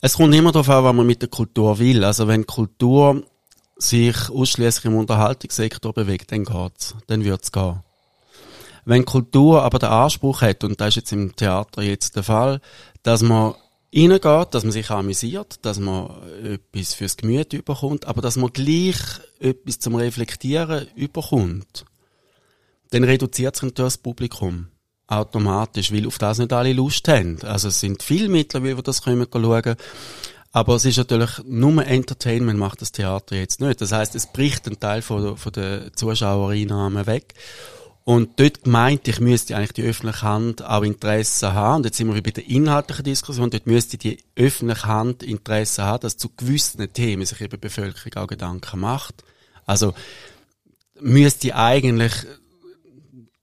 Es 0.00 0.14
kommt 0.14 0.34
immer 0.34 0.52
darauf 0.52 0.68
an, 0.68 0.84
was 0.84 0.94
man 0.94 1.06
mit 1.06 1.22
der 1.22 1.28
Kultur 1.28 1.78
will. 1.78 2.04
Also 2.04 2.28
wenn 2.28 2.46
Kultur 2.46 3.24
sich 3.76 4.30
ausschließlich 4.30 4.84
im 4.84 4.96
Unterhaltungssektor 4.96 5.92
bewegt, 5.92 6.30
dann 6.30 6.44
geht's. 6.44 6.94
Dann 7.08 7.24
wird's 7.24 7.50
gehen. 7.50 7.80
Wenn 8.84 9.04
Kultur 9.04 9.62
aber 9.62 9.78
den 9.78 9.88
Anspruch 9.88 10.42
hat, 10.42 10.62
und 10.62 10.80
das 10.80 10.88
ist 10.88 10.96
jetzt 10.96 11.12
im 11.12 11.34
Theater 11.34 11.82
jetzt 11.82 12.16
der 12.16 12.22
Fall, 12.22 12.60
dass 13.02 13.22
man 13.22 13.54
reingeht, 13.94 14.48
dass 14.54 14.62
man 14.62 14.72
sich 14.72 14.90
amüsiert, 14.90 15.58
dass 15.62 15.78
man 15.80 16.10
etwas 16.44 16.94
fürs 16.94 17.16
Gemüt 17.16 17.52
überkommt, 17.52 18.06
aber 18.06 18.20
dass 18.20 18.36
man 18.36 18.52
gleich 18.52 18.98
etwas 19.40 19.78
zum 19.78 19.94
Reflektieren 19.94 20.86
überkommt, 20.94 21.86
dann 22.94 23.04
reduziert 23.04 23.56
sich 23.56 23.64
natürlich 23.64 23.94
das 23.94 23.98
Publikum 23.98 24.68
automatisch, 25.06 25.92
weil 25.92 26.06
auf 26.06 26.18
das 26.18 26.38
nicht 26.38 26.52
alle 26.52 26.72
Lust 26.72 27.06
haben. 27.08 27.38
Also 27.42 27.68
es 27.68 27.80
sind 27.80 28.02
viele 28.02 28.28
mittlerweile, 28.28 28.76
die 28.76 28.82
das 28.82 29.02
können 29.02 29.26
schauen. 29.30 29.76
Aber 30.52 30.76
es 30.76 30.84
ist 30.84 30.98
natürlich 30.98 31.30
nur 31.44 31.84
Entertainment 31.84 32.58
macht 32.58 32.80
das 32.80 32.92
Theater 32.92 33.34
jetzt 33.34 33.60
nicht. 33.60 33.80
Das 33.80 33.90
heißt, 33.90 34.14
es 34.14 34.32
bricht 34.32 34.66
einen 34.66 34.78
Teil 34.78 35.02
von 35.02 35.36
von 35.36 35.52
der 35.52 35.92
Zuschauereinnahmen 35.94 37.06
weg. 37.06 37.34
Und 38.04 38.38
dort 38.38 38.62
gemeint, 38.62 39.08
ich 39.08 39.18
müsste 39.18 39.56
eigentlich 39.56 39.72
die 39.72 39.82
öffentliche 39.82 40.22
Hand 40.22 40.62
auch 40.62 40.82
Interesse 40.82 41.54
haben. 41.54 41.78
Und 41.78 41.86
jetzt 41.86 41.96
sind 41.96 42.14
wir 42.14 42.22
bei 42.22 42.30
der 42.30 42.48
inhaltlichen 42.48 43.04
Diskussion. 43.04 43.50
Dort 43.50 43.66
müsste 43.66 43.98
die 43.98 44.18
öffentliche 44.36 44.86
Hand 44.86 45.22
Interesse 45.22 45.82
haben, 45.82 46.02
dass 46.02 46.18
zu 46.18 46.28
gewissen 46.28 46.92
Themen 46.92 47.26
sich 47.26 47.40
eben 47.40 47.50
die 47.50 47.56
Bevölkerung 47.56 48.22
auch 48.22 48.28
Gedanken 48.28 48.78
macht. 48.78 49.24
Also, 49.66 49.94
müsste 51.00 51.56
eigentlich 51.56 52.12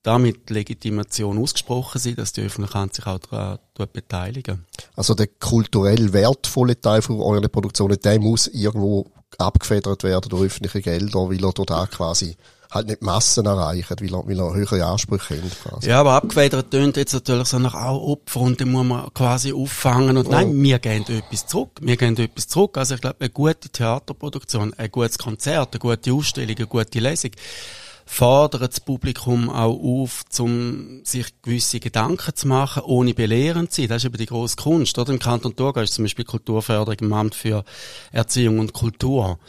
damit 0.03 0.49
Legitimation 0.49 1.37
ausgesprochen 1.37 1.99
sein, 1.99 2.15
dass 2.15 2.33
die 2.33 2.41
Öffentlichkeit 2.41 2.95
sich 2.95 3.05
auch 3.05 3.19
daran 3.19 3.59
beteiligen. 3.93 4.65
Also 4.95 5.13
der 5.13 5.27
kulturell 5.27 6.13
wertvolle 6.13 6.79
Teil 6.79 7.01
von 7.01 7.19
eurer 7.21 7.47
Produktion, 7.47 7.95
der 8.03 8.19
muss 8.19 8.47
irgendwo 8.47 9.11
abgefedert 9.37 10.03
werden 10.03 10.29
durch 10.29 10.45
öffentliche 10.45 10.81
Gelder, 10.81 11.29
weil 11.29 11.43
er 11.43 11.53
da 11.65 11.85
quasi 11.85 12.35
halt 12.71 12.87
nicht 12.87 13.01
Massen 13.01 13.45
erreicht, 13.45 13.91
weil 13.91 14.13
er, 14.13 14.27
weil 14.27 14.39
er 14.39 14.53
höhere 14.53 14.85
Ansprüche 14.85 15.41
hat. 15.41 15.63
Quasi. 15.63 15.89
Ja, 15.89 15.99
aber 15.99 16.13
abgefedert 16.13 16.71
tönt 16.71 16.97
jetzt 16.97 17.13
natürlich 17.13 17.47
so 17.47 17.59
nach 17.59 17.75
auch 17.75 18.01
Opfer 18.01 18.41
und 18.41 18.59
den 18.59 18.71
muss 18.71 18.85
man 18.85 19.13
quasi 19.13 19.53
auffangen 19.53 20.17
und 20.17 20.27
oh. 20.27 20.31
nein, 20.31 20.61
wir 20.61 20.79
gehen 20.79 21.05
etwas 21.07 21.47
zurück, 21.47 21.71
wir 21.81 21.97
gehen 21.97 22.17
etwas 22.17 22.47
zurück. 22.47 22.77
Also 22.77 22.95
ich 22.95 23.01
glaube, 23.01 23.17
eine 23.19 23.29
gute 23.29 23.69
Theaterproduktion, 23.69 24.73
ein 24.75 24.91
gutes 24.91 25.17
Konzert, 25.17 25.73
eine 25.73 25.79
gute 25.79 26.13
Ausstellung, 26.13 26.55
eine 26.55 26.67
gute 26.67 26.99
Lesung 26.99 27.31
fordern 28.11 28.67
das 28.69 28.81
Publikum 28.81 29.49
auch 29.49 29.79
auf, 29.81 30.23
um 30.37 30.99
sich 31.05 31.27
gewisse 31.41 31.79
Gedanken 31.79 32.35
zu 32.35 32.45
machen, 32.49 32.83
ohne 32.83 33.13
belehrend 33.13 33.71
zu 33.71 33.81
sein. 33.81 33.87
Das 33.87 34.03
ist 34.03 34.07
eben 34.07 34.17
die 34.17 34.25
grosse 34.25 34.57
Kunst. 34.57 34.99
Oder? 34.99 35.13
Im 35.13 35.19
Kanton 35.19 35.55
Thurgau 35.55 35.79
ist 35.79 35.93
zum 35.93 36.03
Beispiel 36.03 36.25
Kulturförderung 36.25 36.99
im 36.99 37.13
Amt 37.13 37.35
für 37.35 37.63
Erziehung 38.11 38.59
und 38.59 38.73
Kultur 38.73 39.39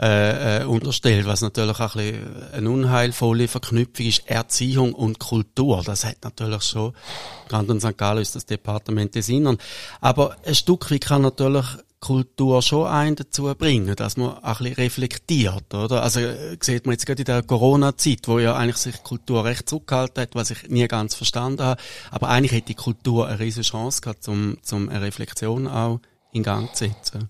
äh, 0.00 0.60
äh, 0.60 0.64
unterstellt, 0.64 1.26
was 1.26 1.40
natürlich 1.40 1.80
auch 1.80 1.96
ein 1.96 2.12
bisschen 2.12 2.52
eine 2.52 2.70
unheilvolle 2.70 3.48
Verknüpfung 3.48 4.06
ist. 4.06 4.30
Erziehung 4.30 4.94
und 4.94 5.18
Kultur, 5.18 5.82
das 5.84 6.04
hat 6.04 6.18
natürlich 6.22 6.62
schon, 6.62 6.92
Kanton 7.48 7.80
St. 7.80 7.98
Gallen 7.98 8.22
ist 8.22 8.36
das 8.36 8.46
Departement 8.46 9.16
des 9.16 9.28
Innern. 9.28 9.58
Aber 10.00 10.36
ein 10.46 10.54
Stück 10.54 10.92
wie 10.92 11.00
kann 11.00 11.22
natürlich 11.22 11.66
Kultur 12.06 12.62
schon 12.62 12.86
einen 12.86 13.16
dazu 13.16 13.52
bringen, 13.58 13.96
dass 13.96 14.16
man 14.16 14.38
ein 14.38 14.56
bisschen 14.58 14.74
reflektiert, 14.74 15.74
oder? 15.74 16.04
Also, 16.04 16.20
äh, 16.20 16.56
sieht 16.60 16.86
man 16.86 16.92
jetzt 16.92 17.04
gerade 17.04 17.22
in 17.22 17.26
der 17.26 17.42
Corona-Zeit, 17.42 18.28
wo 18.28 18.38
ja 18.38 18.54
eigentlich 18.54 18.76
sich 18.76 19.02
Kultur 19.02 19.44
recht 19.44 19.68
zurückgehalten 19.68 20.22
hat, 20.22 20.36
was 20.36 20.52
ich 20.52 20.68
nie 20.68 20.86
ganz 20.86 21.16
verstanden 21.16 21.64
habe. 21.64 21.82
Aber 22.12 22.28
eigentlich 22.28 22.52
hätte 22.52 22.68
die 22.68 22.74
Kultur 22.76 23.26
eine 23.26 23.40
riesige 23.40 23.66
Chance 23.66 24.02
gehabt, 24.02 24.28
um, 24.28 24.56
um 24.70 24.88
eine 24.88 25.02
Reflexion 25.02 25.66
auch 25.66 25.98
in 26.30 26.44
Gang 26.44 26.72
zu 26.76 26.84
setzen 26.84 27.28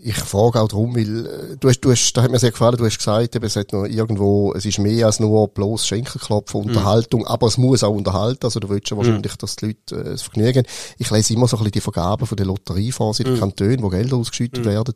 ich 0.00 0.16
frage 0.16 0.60
auch 0.60 0.68
darum, 0.68 0.94
weil 0.94 1.26
äh, 1.26 1.56
du 1.58 1.68
hast, 1.68 1.80
du 1.80 1.90
hast, 1.90 2.12
da 2.12 2.22
hat 2.22 2.30
mir 2.30 2.38
sehr 2.38 2.52
gefallen, 2.52 2.76
du 2.76 2.84
hast 2.84 2.98
gesagt, 2.98 3.34
eben, 3.34 3.44
es 3.44 3.56
hat 3.56 3.72
noch 3.72 3.84
irgendwo, 3.84 4.52
es 4.54 4.64
ist 4.64 4.78
mehr 4.78 5.06
als 5.06 5.20
nur 5.20 5.48
bloß 5.48 5.86
Schenkelklopfen, 5.86 6.60
mhm. 6.60 6.68
Unterhaltung, 6.68 7.22
mm. 7.22 7.26
aber 7.26 7.46
es 7.48 7.58
muss 7.58 7.82
auch 7.82 7.94
unterhalten, 7.94 8.44
also 8.44 8.60
du 8.60 8.68
willst 8.68 8.90
ja 8.90 8.96
wahrscheinlich, 8.96 9.34
mm. 9.34 9.38
dass 9.38 9.56
die 9.56 9.66
Leute 9.66 9.96
äh, 9.96 10.12
es 10.12 10.22
vergnügen. 10.22 10.64
Ich 10.98 11.10
lese 11.10 11.34
immer 11.34 11.48
so 11.48 11.56
ein 11.56 11.60
bisschen 11.60 11.72
die 11.72 11.80
Vergaben 11.80 12.26
von 12.26 12.36
den 12.36 12.46
Lotteriefonds 12.46 13.20
in 13.20 13.26
den 13.26 13.36
mm. 13.36 13.40
Kantonen, 13.40 13.82
wo 13.82 13.88
Gelder 13.88 14.16
ausgeschüttet 14.16 14.64
mm. 14.64 14.68
werden. 14.68 14.94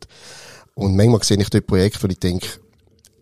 Und 0.75 0.95
manchmal 0.95 1.23
sehe 1.23 1.37
ich 1.37 1.49
dort 1.49 1.67
Projekte, 1.67 2.03
wo 2.03 2.07
ich 2.07 2.19
denke, 2.19 2.47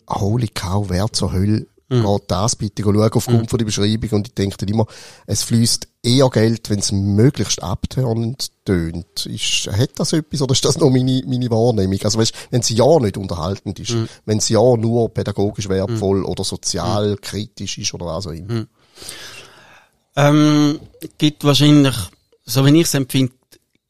holy 0.09 0.47
cow, 0.47 0.85
wer 0.89 1.11
zur 1.11 1.33
Hölle 1.33 1.67
Mhm. 1.91 2.05
Geht 2.05 2.23
das 2.27 2.55
bitte 2.55 2.83
schauen 2.83 3.11
aufgrund 3.11 3.41
mhm. 3.41 3.47
von 3.47 3.59
der 3.59 3.65
Beschreibung. 3.65 4.09
Und 4.11 4.29
ich 4.29 4.33
denke 4.33 4.55
dann 4.57 4.69
immer, 4.69 4.85
es 5.27 5.43
fließt 5.43 5.89
eher 6.03 6.29
Geld, 6.29 6.69
wenn 6.69 6.79
es 6.79 6.93
möglichst 6.93 7.61
abtörend 7.61 8.51
tönt. 8.63 9.25
Ist, 9.25 9.67
hat 9.67 9.91
das 9.97 10.13
etwas 10.13 10.41
oder 10.41 10.53
ist 10.53 10.63
das 10.63 10.77
nur 10.77 10.89
meine, 10.89 11.21
meine 11.27 11.51
Wahrnehmung? 11.51 11.99
Also 12.01 12.17
weißt, 12.17 12.33
wenn 12.49 12.61
es 12.61 12.69
ja 12.69 12.99
nicht 12.99 13.17
unterhaltend 13.17 13.77
ist, 13.79 13.91
mhm. 13.91 14.07
wenn 14.25 14.37
es 14.37 14.47
ja 14.47 14.77
nur 14.77 15.13
pädagogisch 15.13 15.67
wertvoll 15.67 16.19
mhm. 16.19 16.25
oder 16.25 16.45
sozial 16.45 17.11
mhm. 17.11 17.21
kritisch 17.21 17.77
ist 17.77 17.93
oder 17.93 18.05
was 18.05 18.25
auch 18.25 18.31
immer. 18.31 18.53
Mhm. 18.53 18.67
Ähm, 20.15 20.79
gibt 21.17 21.43
wahrscheinlich, 21.43 21.95
so 22.45 22.65
wie 22.65 22.79
ich 22.79 22.87
es 22.87 22.93
empfinde, 22.93 23.33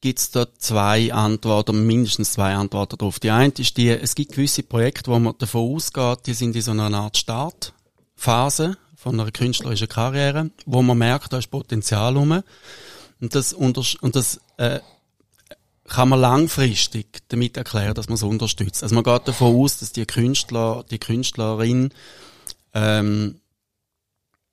gibt 0.01 0.17
es 0.17 0.31
da 0.31 0.47
zwei 0.57 1.13
Antworten, 1.13 1.85
mindestens 1.85 2.33
zwei 2.33 2.55
Antworten 2.55 2.97
drauf. 2.97 3.19
Die 3.19 3.29
eine 3.29 3.53
ist 3.55 3.77
die, 3.77 3.89
es 3.89 4.15
gibt 4.15 4.31
gewisse 4.31 4.63
Projekte, 4.63 5.11
wo 5.11 5.19
man 5.19 5.35
davon 5.37 5.75
ausgeht, 5.75 6.25
die 6.25 6.33
sind 6.33 6.55
in 6.55 6.63
so 6.63 6.71
einer 6.71 6.91
Art 6.93 7.17
Start 7.17 7.73
Phase 8.21 8.77
von 8.95 9.19
einer 9.19 9.31
künstlerischen 9.31 9.89
Karriere, 9.89 10.51
wo 10.67 10.83
man 10.83 10.97
merkt, 10.97 11.33
da 11.33 11.39
ist 11.39 11.49
Potenzial 11.49 12.15
rum. 12.15 12.43
Und 13.19 13.35
das, 13.35 13.51
und 13.51 13.77
das 14.15 14.39
äh, 14.57 14.79
kann 15.87 16.09
man 16.09 16.21
langfristig 16.21 17.23
damit 17.29 17.57
erklären, 17.57 17.95
dass 17.95 18.07
man 18.07 18.15
es 18.15 18.23
unterstützt. 18.23 18.83
Also 18.83 18.93
man 18.93 19.03
geht 19.03 19.27
davon 19.27 19.55
aus, 19.55 19.79
dass 19.79 19.91
die 19.91 20.05
Künstler, 20.05 20.85
die 20.89 20.99
Künstlerin 20.99 21.89
ähm, 22.73 23.41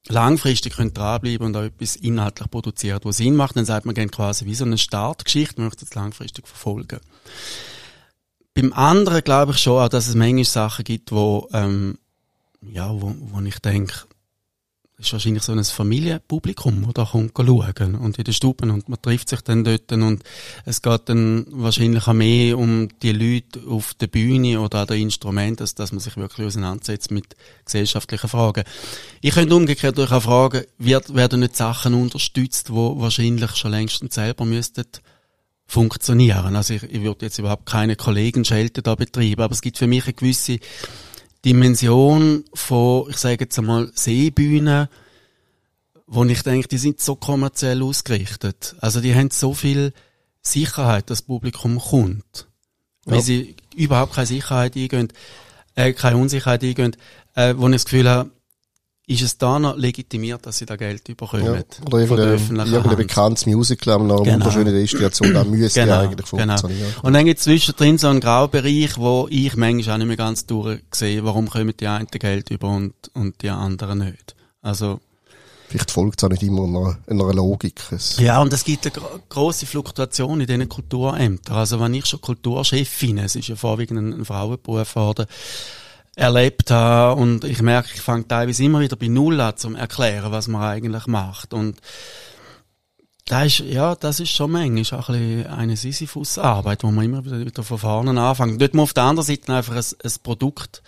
langfristig 0.09 0.77
können 0.77 0.95
dranbleiben 0.95 1.47
und 1.47 1.57
auch 1.57 1.63
etwas 1.63 1.97
inhaltlich 1.97 2.51
produziert, 2.51 3.05
was 3.05 3.19
Sinn 3.19 3.37
macht. 3.37 3.55
Dann 3.57 3.67
sagt 3.67 3.85
man 3.85 3.95
gerne 3.95 4.11
quasi 4.11 4.47
wie 4.47 4.55
so 4.55 4.65
eine 4.65 4.79
Startgeschichte, 4.79 5.61
man 5.61 5.67
möchte 5.69 5.85
es 5.85 5.95
langfristig 5.95 6.49
verfolgen. 6.49 7.01
Beim 8.55 8.73
anderen 8.73 9.23
glaube 9.23 9.53
ich 9.53 9.59
schon 9.59 9.83
auch, 9.83 9.89
dass 9.89 10.09
es 10.09 10.15
manchmal 10.15 10.45
Sachen 10.45 10.85
gibt, 10.85 11.13
wo 11.13 11.49
ähm, 11.53 11.99
ja, 12.63 12.91
wo, 12.93 13.15
wo 13.19 13.41
ich 13.41 13.59
denke, 13.61 13.95
ist 14.99 15.13
wahrscheinlich 15.13 15.45
so 15.45 15.53
ein 15.53 15.63
Familienpublikum, 15.63 16.83
das 16.83 16.95
da 16.95 17.05
kommt 17.05 17.33
schauen 17.37 17.95
und 17.95 18.19
in 18.19 18.25
den 18.25 18.35
Stuben 18.35 18.71
und 18.71 18.89
man 18.89 19.01
trifft 19.01 19.29
sich 19.29 19.41
dann 19.43 19.63
dort 19.63 19.93
und 19.93 20.25
es 20.65 20.83
geht 20.83 21.09
dann 21.09 21.47
wahrscheinlich 21.51 22.09
auch 22.09 22.15
mehr 22.15 22.59
um 22.59 22.89
die 23.01 23.13
Leute 23.13 23.61
auf 23.69 23.95
der 23.95 24.09
Bühne 24.09 24.61
oder 24.61 24.81
an 24.81 24.87
den 24.89 25.03
Instrumenten, 25.03 25.63
als 25.63 25.77
dass 25.77 25.93
man 25.93 26.01
sich 26.01 26.17
wirklich 26.17 26.49
auseinandersetzt 26.49 27.13
mit 27.13 27.37
gesellschaftlichen 27.65 28.29
Fragen. 28.29 28.65
Ich 29.21 29.35
könnte 29.35 29.55
umgekehrt 29.55 29.97
durch 29.97 30.11
auch 30.11 30.23
fragen, 30.23 30.65
wird, 30.79 31.15
werden 31.15 31.41
nicht 31.41 31.57
Sachen 31.57 31.95
unterstützt, 31.95 32.73
wo 32.73 32.99
wahrscheinlich 32.99 33.55
schon 33.55 33.71
längst 33.71 34.13
selber 34.13 34.45
müssten 34.45 34.85
funktionieren. 35.69 36.57
Also 36.57 36.75
ich, 36.75 36.83
ich 36.83 37.03
würde 37.03 37.27
jetzt 37.27 37.39
überhaupt 37.39 37.67
keine 37.67 37.95
Kollegenschelte 37.95 38.83
da 38.83 38.97
betreiben, 38.97 39.43
aber 39.43 39.53
es 39.53 39.61
gibt 39.61 39.79
für 39.79 39.87
mich 39.87 40.05
eine 40.05 40.15
gewisse 40.15 40.59
Dimension 41.45 42.45
von, 42.55 43.11
ich 43.11 43.17
sage 43.17 43.45
jetzt 43.45 43.59
einmal, 43.59 43.91
Seebühnen, 43.95 44.89
wo 46.07 46.25
ich 46.25 46.43
denke, 46.43 46.69
die 46.69 46.79
sind 46.79 47.01
so 47.01 47.17
kommerziell 47.17 47.83
ausgerichtet. 47.83 48.75
Also 48.81 49.01
die 49.01 49.15
haben 49.15 49.31
so 49.31 49.55
viel 49.55 49.93
Sicherheit, 50.43 51.11
dass 51.11 51.19
das 51.19 51.27
Publikum 51.27 51.79
kommt. 51.79 52.49
Ja. 53.07 53.13
Weil 53.13 53.21
sie 53.21 53.57
überhaupt 53.77 54.15
keine 54.15 54.27
Sicherheit 54.27 54.77
eingehen, 54.77 55.09
äh, 55.75 55.93
keine 55.93 56.17
Unsicherheit 56.17 56.63
eingehen, 56.65 56.97
äh, 57.35 57.55
wo 57.57 57.67
ich 57.69 57.75
das 57.75 57.85
Gefühl 57.85 58.09
habe, 58.09 58.31
ist 59.09 59.23
es 59.23 59.39
da 59.39 59.59
noch 59.59 59.77
legitimiert, 59.77 60.45
dass 60.45 60.59
sie 60.59 60.67
da 60.67 60.77
Geld 60.77 61.03
bekommen? 61.05 61.45
Ja, 61.45 61.63
oder 61.87 61.99
irgendein, 61.99 62.67
irgendein 62.67 62.97
bekanntes 62.97 63.47
Musical 63.47 63.95
einer 63.95 64.17
genau. 64.19 64.35
wunderschönen 64.35 64.75
Destination, 64.75 65.33
da 65.33 65.45
müsste 65.45 65.81
genau, 65.81 66.01
eigentlich 66.01 66.27
genau. 66.31 66.45
funktionieren. 66.45 66.89
Genau. 66.91 67.07
Und 67.07 67.13
dann 67.15 67.25
gibt 67.25 67.39
es 67.39 67.45
zwischendrin 67.45 67.97
so 67.97 68.09
einen 68.09 68.21
Graubereich, 68.21 68.99
wo 68.99 69.27
ich 69.31 69.57
manchmal 69.57 69.95
auch 69.95 69.99
nicht 69.99 70.09
mehr 70.09 70.17
ganz 70.19 70.45
durchsehe, 70.45 71.25
warum 71.25 71.49
kommen 71.49 71.73
die 71.81 71.87
einen 71.87 72.07
Geld 72.07 72.51
über 72.51 72.69
und, 72.69 72.93
und 73.15 73.41
die 73.41 73.49
anderen 73.49 73.99
nicht. 74.01 74.37
Also, 74.61 75.01
Vielleicht 75.69 75.91
folgt 75.91 76.21
es 76.21 76.25
auch 76.25 76.31
nicht 76.31 76.43
immer 76.43 76.65
einer, 76.65 76.99
einer 77.07 77.35
Logik. 77.35 77.81
Ja, 78.19 78.43
und 78.43 78.53
es 78.53 78.65
gibt 78.65 78.87
eine 78.87 79.21
grosse 79.29 79.67
Fluktuation 79.67 80.41
in 80.41 80.47
diesen 80.47 80.69
Kulturämtern. 80.69 81.57
Also 81.57 81.79
wenn 81.79 81.93
ich 81.93 82.07
schon 82.07 82.23
Kulturchefin, 82.23 83.19
es 83.19 83.37
ist 83.37 83.49
ja 83.49 83.57
vorwiegend 83.57 83.99
ein, 83.99 84.21
ein 84.21 84.25
Frauenberuf 84.25 84.95
geworden, 84.95 85.27
erlebt 86.19 86.71
habe 86.71 87.21
und 87.21 87.45
ich 87.45 87.63
merke, 87.63 87.91
ich 87.95 88.01
fange 88.01 88.27
teilweise 88.27 88.65
immer 88.65 88.81
wieder 88.81 88.97
bei 88.97 89.07
Null 89.09 89.41
an, 89.41 89.57
zum 89.57 89.77
erklären, 89.77 90.33
was 90.33 90.49
man 90.49 90.63
eigentlich 90.63 91.07
macht 91.07 91.55
und 91.55 91.81
das 93.27 93.47
ist, 93.47 93.59
ja, 93.61 93.95
das 93.95 94.21
ist 94.21 94.31
schon 94.31 94.51
manchmal 94.51 95.01
auch 95.01 95.09
ein 95.11 95.19
bisschen 95.19 95.47
eine 95.47 95.77
Sisyphus-Arbeit, 95.77 96.83
wo 96.83 96.91
man 96.91 97.05
immer 97.05 97.25
wieder, 97.25 97.63
von 97.63 97.79
vorne 97.79 98.19
anfängt. 98.19 98.61
Dort 98.61 98.73
muss 98.73 98.85
auf 98.85 98.95
der 98.95 99.03
anderen 99.05 99.27
Seite 99.27 99.53
einfach 99.53 99.77
ein, 99.77 99.85
ein 100.03 100.13
Produkt 100.23 100.83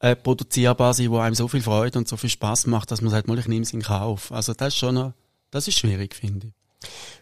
äh, 0.00 0.16
produzierbar 0.16 0.94
sein, 0.94 1.10
wo 1.10 1.18
einem 1.18 1.36
so 1.36 1.46
viel 1.46 1.62
Freude 1.62 1.98
und 1.98 2.08
so 2.08 2.16
viel 2.16 2.28
Spaß 2.28 2.66
macht, 2.66 2.90
dass 2.90 3.02
man 3.02 3.10
sagt, 3.10 3.28
mal, 3.28 3.38
ich 3.38 3.46
nehme 3.46 3.62
es 3.62 3.72
in 3.72 3.82
Kauf. 3.82 4.32
Also 4.32 4.52
das 4.52 4.74
ist 4.74 4.78
schon, 4.78 4.96
noch, 4.96 5.12
das 5.52 5.68
ist 5.68 5.78
schwierig, 5.78 6.16
finde 6.16 6.48
ich. 6.48 6.52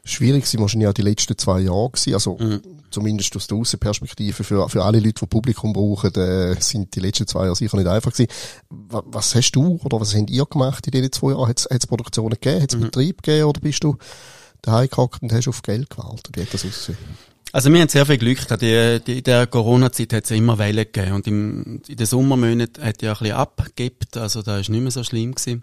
Schwierig 0.05 0.47
sind 0.47 0.61
wahrscheinlich 0.61 0.89
auch 0.89 0.95
die 0.95 1.03
letzten 1.03 1.37
zwei 1.39 1.61
Jahre 1.61 1.91
gewesen. 1.91 2.15
Also, 2.15 2.37
mhm. 2.39 2.61
zumindest 2.91 3.35
aus 3.37 3.47
der 3.47 3.57
Außenperspektive 3.57 4.45
für, 4.45 4.69
für 4.69 4.85
alle 4.85 5.01
Leute, 5.01 5.21
die 5.21 5.27
Publikum 5.27 5.73
brauchen, 5.73 6.15
äh, 6.15 6.61
sind 6.61 6.95
die 6.95 7.01
letzten 7.01 7.27
zwei 7.27 7.45
Jahre 7.45 7.57
sicher 7.57 7.77
nicht 7.77 7.87
einfach 7.87 8.13
gewesen. 8.13 8.31
Was 8.69 9.35
hast 9.35 9.53
du 9.53 9.81
oder 9.83 10.01
was 10.01 10.15
habt 10.15 10.31
ihr 10.31 10.45
gemacht 10.45 10.87
in 10.87 10.91
diesen 10.91 11.13
zwei 11.13 11.31
Jahren? 11.31 11.49
Hat 11.49 11.67
es 11.71 11.87
Produktionen 11.87 12.39
gegeben? 12.41 12.63
Hat 12.63 12.73
es 12.73 12.79
mhm. 12.79 12.83
Betrieb 12.83 13.23
gegeben? 13.23 13.45
Oder 13.45 13.61
bist 13.61 13.83
du 13.83 13.97
daheim 14.61 14.89
gehockt 14.89 15.23
und 15.23 15.33
hast 15.33 15.49
auf 15.49 15.63
Geld 15.63 15.89
gewartet? 15.91 16.37
Wie 16.37 16.43
hat 16.43 16.53
das 16.53 16.65
ausgesehen? 16.65 16.99
Also 17.55 17.73
wir 17.73 17.81
haben 17.81 17.89
sehr 17.89 18.05
viel 18.05 18.19
Glück 18.19 18.43
gehabt. 18.43 18.63
Die, 18.63 19.01
die, 19.07 19.19
in 19.19 19.23
der 19.23 19.47
Corona-Zeit 19.47 20.13
hat 20.13 20.25
es 20.25 20.31
ja 20.31 20.37
immer 20.37 20.59
Wellen 20.59 20.87
gegeben. 20.93 21.13
Und 21.13 21.29
im, 21.29 21.81
in 21.87 21.97
den 21.97 22.05
Sommermonaten 22.05 22.83
hat 22.83 23.01
ja 23.01 23.13
ein 23.13 23.19
bisschen 23.19 23.37
abgegebt. 23.37 24.17
Also 24.17 24.43
da 24.43 24.59
ist 24.59 24.71
nicht 24.71 24.81
mehr 24.81 24.91
so 24.91 25.05
schlimm 25.05 25.37
gewesen. 25.37 25.63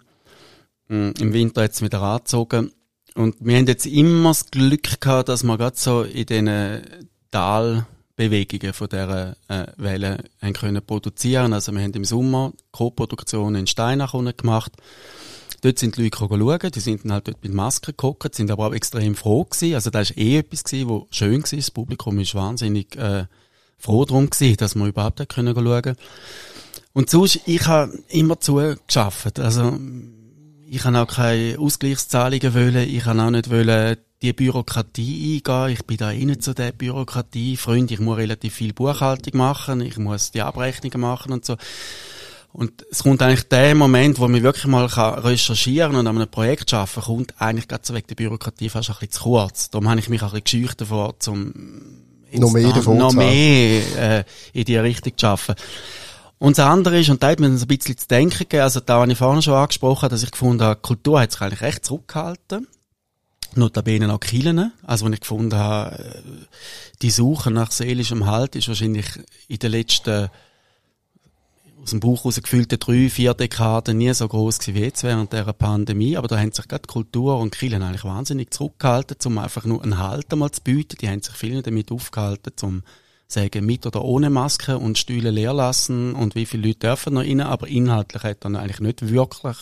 Mm, 0.88 1.10
Im 1.20 1.32
Winter 1.34 1.62
hat 1.62 1.72
es 1.72 1.82
wieder 1.82 2.00
angezogen. 2.00 2.72
Und 3.14 3.36
wir 3.40 3.56
haben 3.56 3.66
jetzt 3.66 3.86
immer 3.86 4.30
das 4.30 4.50
Glück 4.50 5.00
gehabt, 5.00 5.28
dass 5.28 5.42
wir 5.42 5.58
gerade 5.58 5.76
so 5.76 6.02
in 6.02 6.26
diesen 6.26 6.82
Talbewegungen 7.30 8.72
von 8.72 8.88
dieser 8.88 9.36
äh, 9.48 9.66
Welle 9.76 10.24
haben 10.40 10.52
können 10.52 10.84
produzieren. 10.84 11.52
Also 11.52 11.72
wir 11.72 11.82
haben 11.82 11.92
im 11.92 12.04
Sommer 12.04 12.52
Co-Produktion 12.70 13.54
in 13.54 13.66
Steinach 13.66 14.12
gemacht. 14.36 14.72
Dort 15.60 15.78
sind 15.78 15.96
die 15.96 16.04
Leute 16.04 16.18
schauen, 16.18 16.72
die 16.72 16.80
sind 16.80 17.04
dann 17.04 17.12
halt 17.12 17.28
dort 17.28 17.42
mit 17.42 17.52
Masken 17.52 17.92
geguckt, 17.92 18.34
sind 18.34 18.50
aber 18.50 18.66
auch 18.66 18.74
extrem 18.74 19.14
froh 19.14 19.44
gewesen. 19.44 19.74
Also 19.74 19.90
das 19.90 20.10
war 20.10 20.18
eh 20.18 20.38
etwas 20.38 20.64
gewesen, 20.64 20.88
wo 20.88 21.06
schön 21.10 21.42
war. 21.42 21.50
Das 21.56 21.70
Publikum 21.70 22.18
ist 22.18 22.34
wahnsinnig 22.34 22.96
äh, 22.96 23.26
froh 23.78 24.04
darum 24.04 24.28
gewesen, 24.28 24.56
dass 24.56 24.74
wir 24.74 24.86
überhaupt 24.86 25.20
schauen 25.32 25.54
können 25.54 25.96
Und 26.92 27.10
sonst, 27.10 27.40
ich 27.46 27.66
habe 27.66 27.96
immer 28.08 28.40
zugeschafft. 28.40 29.38
Also, 29.38 29.78
ich 30.74 30.84
habe 30.84 30.98
auch 30.98 31.06
keine 31.06 31.58
Ausgleichszahlungen 31.58 32.54
wollen. 32.54 32.88
Ich 32.88 33.04
habe 33.04 33.20
auch 33.20 33.28
nicht 33.28 33.50
wollen 33.50 33.98
die 34.22 34.32
Bürokratie 34.32 35.42
eingehen. 35.44 35.74
Ich 35.74 35.84
bin 35.84 35.98
da 35.98 36.12
eh 36.12 36.24
nicht 36.24 36.42
so 36.42 36.54
der 36.54 36.72
Bürokratie. 36.72 37.58
Freund, 37.58 37.90
ich 37.90 38.00
muss 38.00 38.16
relativ 38.16 38.54
viel 38.54 38.72
Buchhaltung 38.72 39.36
machen. 39.36 39.82
Ich 39.82 39.98
muss 39.98 40.30
die 40.30 40.40
Abrechnungen 40.40 40.98
machen 40.98 41.30
und 41.30 41.44
so. 41.44 41.56
Und 42.54 42.86
es 42.90 43.02
kommt 43.02 43.20
eigentlich 43.20 43.48
der 43.48 43.74
Moment, 43.74 44.18
wo 44.18 44.26
man 44.28 44.42
wirklich 44.42 44.64
mal 44.66 44.86
recherchieren 44.86 45.94
und 45.94 46.06
an 46.06 46.16
einem 46.16 46.30
Projekt 46.30 46.72
arbeiten 46.72 47.02
kommt 47.02 47.34
eigentlich 47.38 47.68
gerade 47.68 47.82
so 47.84 47.92
wegen 47.94 48.06
der 48.06 48.14
Bürokratie 48.14 48.70
fast 48.70 48.88
ein 48.88 48.94
bisschen 48.94 49.10
zu 49.10 49.22
kurz. 49.24 49.68
Darum 49.68 49.90
habe 49.90 50.00
ich 50.00 50.08
mich 50.08 50.22
ein 50.22 50.30
bisschen 50.30 50.62
gescheucht 50.62 50.80
davor, 50.80 51.14
um 51.26 51.52
noch 52.32 52.50
mehr, 52.50 52.72
davon 52.72 52.96
noch 52.96 53.12
mehr 53.12 53.82
äh, 53.98 54.24
in 54.54 54.64
die 54.64 54.76
Richtung 54.78 55.18
zu 55.18 55.26
arbeiten. 55.26 55.54
Und 56.42 56.58
das 56.58 56.66
andere 56.66 56.98
ist, 56.98 57.08
und 57.08 57.22
da 57.22 57.28
hat 57.28 57.38
mir 57.38 57.46
ein 57.46 57.66
bisschen 57.68 57.96
zu 57.96 58.08
denken 58.08 58.36
gegeben, 58.36 58.64
also 58.64 58.80
da 58.80 58.98
habe 58.98 59.12
ich 59.12 59.16
vorhin 59.16 59.42
schon 59.42 59.54
angesprochen, 59.54 60.08
dass 60.08 60.24
ich 60.24 60.32
gefunden 60.32 60.64
habe, 60.64 60.80
Kultur 60.80 61.20
hat 61.20 61.30
sich 61.30 61.40
eigentlich 61.40 61.60
recht 61.60 61.84
zurückgehalten. 61.84 62.66
Notabene 63.54 64.12
auch 64.12 64.18
Kielen. 64.18 64.72
Also, 64.82 65.04
wenn 65.04 65.12
ich 65.12 65.20
gefunden 65.20 65.54
habe, 65.54 66.00
äh, 66.00 66.22
die 67.00 67.10
Suche 67.10 67.52
nach 67.52 67.70
seelischem 67.70 68.26
Halt 68.26 68.56
ist 68.56 68.66
wahrscheinlich 68.66 69.06
in 69.46 69.60
den 69.60 69.70
letzten 69.70 70.30
aus 71.80 71.90
dem 71.90 72.00
Buch 72.00 72.24
herausgefüllte 72.24 72.76
drei, 72.76 73.08
vier 73.08 73.34
Dekaden 73.34 73.98
nie 73.98 74.12
so 74.12 74.26
groß 74.26 74.58
gewesen 74.58 74.74
wie 74.74 74.84
jetzt 74.84 75.04
während 75.04 75.32
der 75.32 75.44
Pandemie. 75.52 76.16
Aber 76.16 76.26
da 76.26 76.40
haben 76.40 76.50
sich 76.50 76.66
gerade 76.66 76.88
Kultur 76.88 77.38
und 77.38 77.56
Kirchen 77.56 77.84
eigentlich 77.84 78.02
wahnsinnig 78.02 78.52
zurückgehalten, 78.52 79.16
um 79.26 79.38
einfach 79.38 79.64
nur 79.64 79.80
einen 79.80 79.98
Halt 79.98 80.32
einmal 80.32 80.50
zu 80.50 80.60
bieten. 80.62 80.96
Die 81.00 81.08
haben 81.08 81.22
sich 81.22 81.36
viel 81.36 81.62
damit 81.62 81.92
aufgehalten, 81.92 82.52
um 82.62 82.82
sagen, 83.32 83.64
mit 83.64 83.86
oder 83.86 84.02
ohne 84.02 84.30
Maske 84.30 84.78
und 84.78 84.98
Stühle 84.98 85.30
leer 85.30 85.54
lassen 85.54 86.14
und 86.14 86.34
wie 86.34 86.46
viele 86.46 86.68
Leute 86.68 86.80
dürfen 86.80 87.14
noch 87.14 87.22
rein. 87.22 87.40
Aber 87.40 87.68
inhaltlich 87.68 88.22
hat 88.22 88.44
dann 88.44 88.56
eigentlich 88.56 88.80
nicht 88.80 89.10
wirklich 89.10 89.56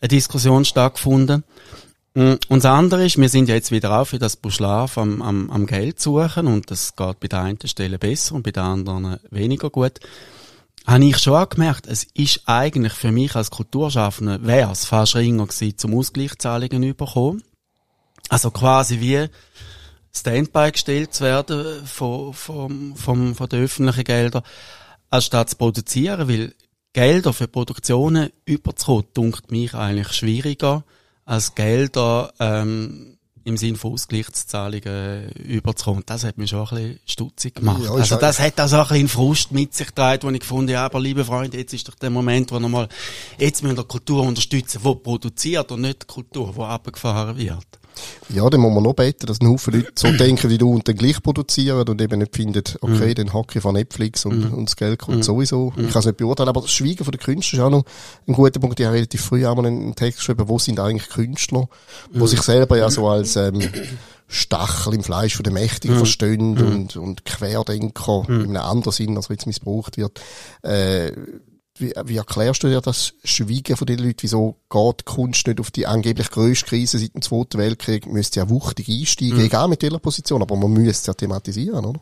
eine 0.00 0.08
Diskussion 0.08 0.64
stattgefunden. 0.64 1.44
Mm, 2.14 2.34
und 2.48 2.64
das 2.64 2.66
andere 2.66 3.04
ist, 3.04 3.18
wir 3.18 3.28
sind 3.28 3.48
ja 3.48 3.54
jetzt 3.54 3.70
wieder 3.70 4.00
auf 4.00 4.08
für 4.10 4.18
das 4.18 4.36
Buschlaf 4.36 4.98
am, 4.98 5.22
am, 5.22 5.50
am 5.50 5.66
Geld 5.66 6.00
suchen 6.00 6.46
und 6.46 6.70
das 6.70 6.96
geht 6.96 7.20
bei 7.20 7.28
der 7.28 7.42
einen 7.42 7.58
Stelle 7.64 7.98
besser 7.98 8.34
und 8.34 8.42
bei 8.42 8.52
der 8.52 8.64
anderen 8.64 9.18
weniger 9.30 9.70
gut 9.70 10.00
habe 10.88 11.04
ich 11.04 11.18
schon 11.18 11.34
auch 11.34 11.48
gemerkt, 11.48 11.86
es 11.86 12.04
ist 12.14 12.42
eigentlich 12.46 12.94
für 12.94 13.12
mich 13.12 13.36
als 13.36 13.50
Kulturschaffender, 13.50 14.42
wäre 14.44 14.72
es 14.72 14.86
fast 14.86 15.16
ringer 15.16 15.46
gewesen, 15.46 15.76
zum 15.76 15.94
Ausgleichszahlungen 15.94 16.82
überkommen. 16.82 17.44
Also 18.30 18.50
quasi 18.50 19.00
wie 19.00 19.26
Standby 20.20 20.72
gestellt 20.72 21.14
zu 21.14 21.24
werden 21.24 21.86
von, 21.86 22.32
von, 22.34 22.94
von, 22.96 23.34
von 23.34 23.48
den 23.48 23.64
öffentlichen 23.64 24.04
Geldern, 24.04 24.42
anstatt 25.10 25.50
zu 25.50 25.56
produzieren, 25.56 26.28
weil 26.28 26.54
Gelder 26.92 27.32
für 27.32 27.48
Produktionen 27.48 28.30
überzukommen, 28.44 29.04
dunkt 29.14 29.50
mich 29.50 29.74
eigentlich 29.74 30.12
schwieriger, 30.12 30.84
als 31.24 31.54
Gelder 31.54 32.32
ähm, 32.40 33.18
im 33.44 33.56
Sinn 33.56 33.76
von 33.76 33.92
Ausgleichszahlungen 33.92 35.30
überzukommen. 35.32 36.02
Das 36.06 36.24
hat 36.24 36.38
mich 36.38 36.50
schon 36.50 36.60
ein 36.60 36.68
bisschen 36.68 37.00
stutzig 37.06 37.54
gemacht. 37.56 37.82
Ja, 37.82 37.92
also 37.92 38.16
das 38.16 38.38
hat 38.40 38.60
auch 38.60 38.68
so 38.68 38.76
ein 38.76 38.88
bisschen 38.88 39.08
Frust 39.08 39.52
mit 39.52 39.74
sich 39.74 39.88
getragen, 39.88 40.22
wo 40.22 40.30
ich 40.30 40.40
gefunden 40.40 40.76
habe, 40.76 40.84
aber 40.84 41.00
liebe 41.00 41.24
Freunde, 41.24 41.58
jetzt 41.58 41.72
ist 41.72 41.88
doch 41.88 41.94
der 41.94 42.10
Moment, 42.10 42.52
wo 42.52 42.58
nochmal, 42.58 42.88
jetzt 43.38 43.62
müssen 43.62 43.76
wir 43.76 43.84
Kultur 43.84 44.22
unterstützen, 44.22 44.80
die 44.84 44.94
produziert 44.94 45.72
und 45.72 45.80
nicht 45.80 46.02
die 46.02 46.06
Kultur, 46.06 46.52
die 46.56 46.62
abgefahren 46.62 47.36
wird. 47.36 47.66
Ja, 48.30 48.48
dann 48.50 48.60
muss 48.60 48.74
man 48.74 48.82
noch 48.82 48.94
beten, 48.94 49.26
dass 49.26 49.40
ein 49.40 49.48
Haufen 49.48 49.74
Leute 49.74 49.92
so 49.94 50.10
denken 50.18 50.50
wie 50.50 50.58
du 50.58 50.70
und 50.70 50.86
dann 50.86 50.96
gleich 50.96 51.22
produzieren 51.22 51.88
und 51.88 52.00
eben 52.00 52.18
nicht 52.18 52.36
finden, 52.36 52.62
okay, 52.80 53.12
mm. 53.12 53.14
dann 53.14 53.32
hacke 53.32 53.58
ich 53.58 53.62
von 53.62 53.74
Netflix 53.74 54.24
und, 54.24 54.50
mm. 54.50 54.54
und 54.54 54.68
das 54.68 54.76
Geld 54.76 54.98
kommt 54.98 55.18
mm. 55.18 55.22
sowieso. 55.22 55.72
Ich 55.76 55.90
kann 55.90 56.00
es 56.00 56.06
nicht 56.06 56.18
beurteilen, 56.18 56.48
aber 56.48 56.60
das 56.60 56.72
Schweigen 56.72 57.04
von 57.04 57.12
den 57.12 57.20
Künstlern 57.20 57.60
ist 57.60 57.66
auch 57.66 57.70
noch 57.70 57.84
ein 58.26 58.34
guter 58.34 58.60
Punkt. 58.60 58.78
Ich 58.80 58.86
habe 58.86 58.96
relativ 58.96 59.22
früh 59.22 59.46
einmal 59.46 59.66
einen 59.66 59.94
Text 59.94 60.18
geschrieben, 60.18 60.48
wo 60.48 60.58
sind 60.58 60.80
eigentlich 60.80 61.08
Künstler, 61.08 61.68
wo 62.12 62.26
sich 62.26 62.42
selber 62.42 62.76
ja 62.76 62.90
so 62.90 63.08
als 63.08 63.36
ähm, 63.36 63.60
Stachel 64.26 64.94
im 64.94 65.02
Fleisch 65.02 65.36
von 65.36 65.44
den 65.44 65.54
Mächtigen 65.54 65.96
mm. 65.96 65.98
verstehen 65.98 66.54
mm. 66.54 66.58
und, 66.58 66.96
und 66.96 67.24
Querdenker 67.24 68.24
in 68.28 68.56
einem 68.56 68.56
anderen 68.56 68.92
Sinn, 68.92 69.16
als 69.16 69.28
jetzt 69.28 69.46
missbraucht 69.46 69.96
wird. 69.96 70.20
Äh, 70.62 71.12
wie, 71.80 71.92
wie 72.04 72.16
erklärst 72.16 72.62
du 72.62 72.68
dir 72.68 72.80
das 72.80 73.14
Schweigen 73.24 73.76
von 73.76 73.86
den 73.86 73.98
Leuten? 73.98 74.22
Wieso 74.22 74.56
geht 74.70 75.04
Kunst 75.04 75.46
nicht 75.46 75.60
auf 75.60 75.70
die 75.70 75.86
angeblich 75.86 76.30
grösste 76.30 76.66
Krise 76.66 76.98
seit 76.98 77.14
dem 77.14 77.22
Zweiten 77.22 77.58
Weltkrieg? 77.58 78.06
Müsste 78.06 78.40
ja 78.40 78.48
wuchtig 78.48 78.88
einsteigen, 78.88 79.38
mhm. 79.38 79.44
egal 79.44 79.68
mit 79.68 79.82
welcher 79.82 79.98
Position, 79.98 80.42
aber 80.42 80.56
man 80.56 80.72
müsste 80.72 80.90
es 80.90 81.06
ja 81.06 81.14
thematisieren, 81.14 81.84
oder? 81.84 82.00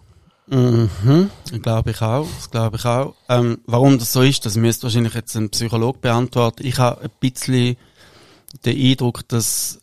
Mhm, 0.48 1.30
glaube 1.60 1.90
ich 1.90 2.00
auch, 2.00 2.26
das 2.36 2.50
glaube 2.50 2.76
ich 2.76 2.84
auch. 2.84 3.14
Ähm, 3.28 3.58
warum 3.66 3.98
das 3.98 4.12
so 4.12 4.22
ist, 4.22 4.46
das 4.46 4.56
müsste 4.56 4.84
wahrscheinlich 4.84 5.14
jetzt 5.14 5.34
ein 5.34 5.50
Psychologe 5.50 5.98
beantworten. 5.98 6.64
Ich 6.64 6.78
habe 6.78 7.02
ein 7.02 7.10
bisschen 7.18 7.76
den 8.64 8.78
Eindruck, 8.78 9.26
dass 9.28 9.80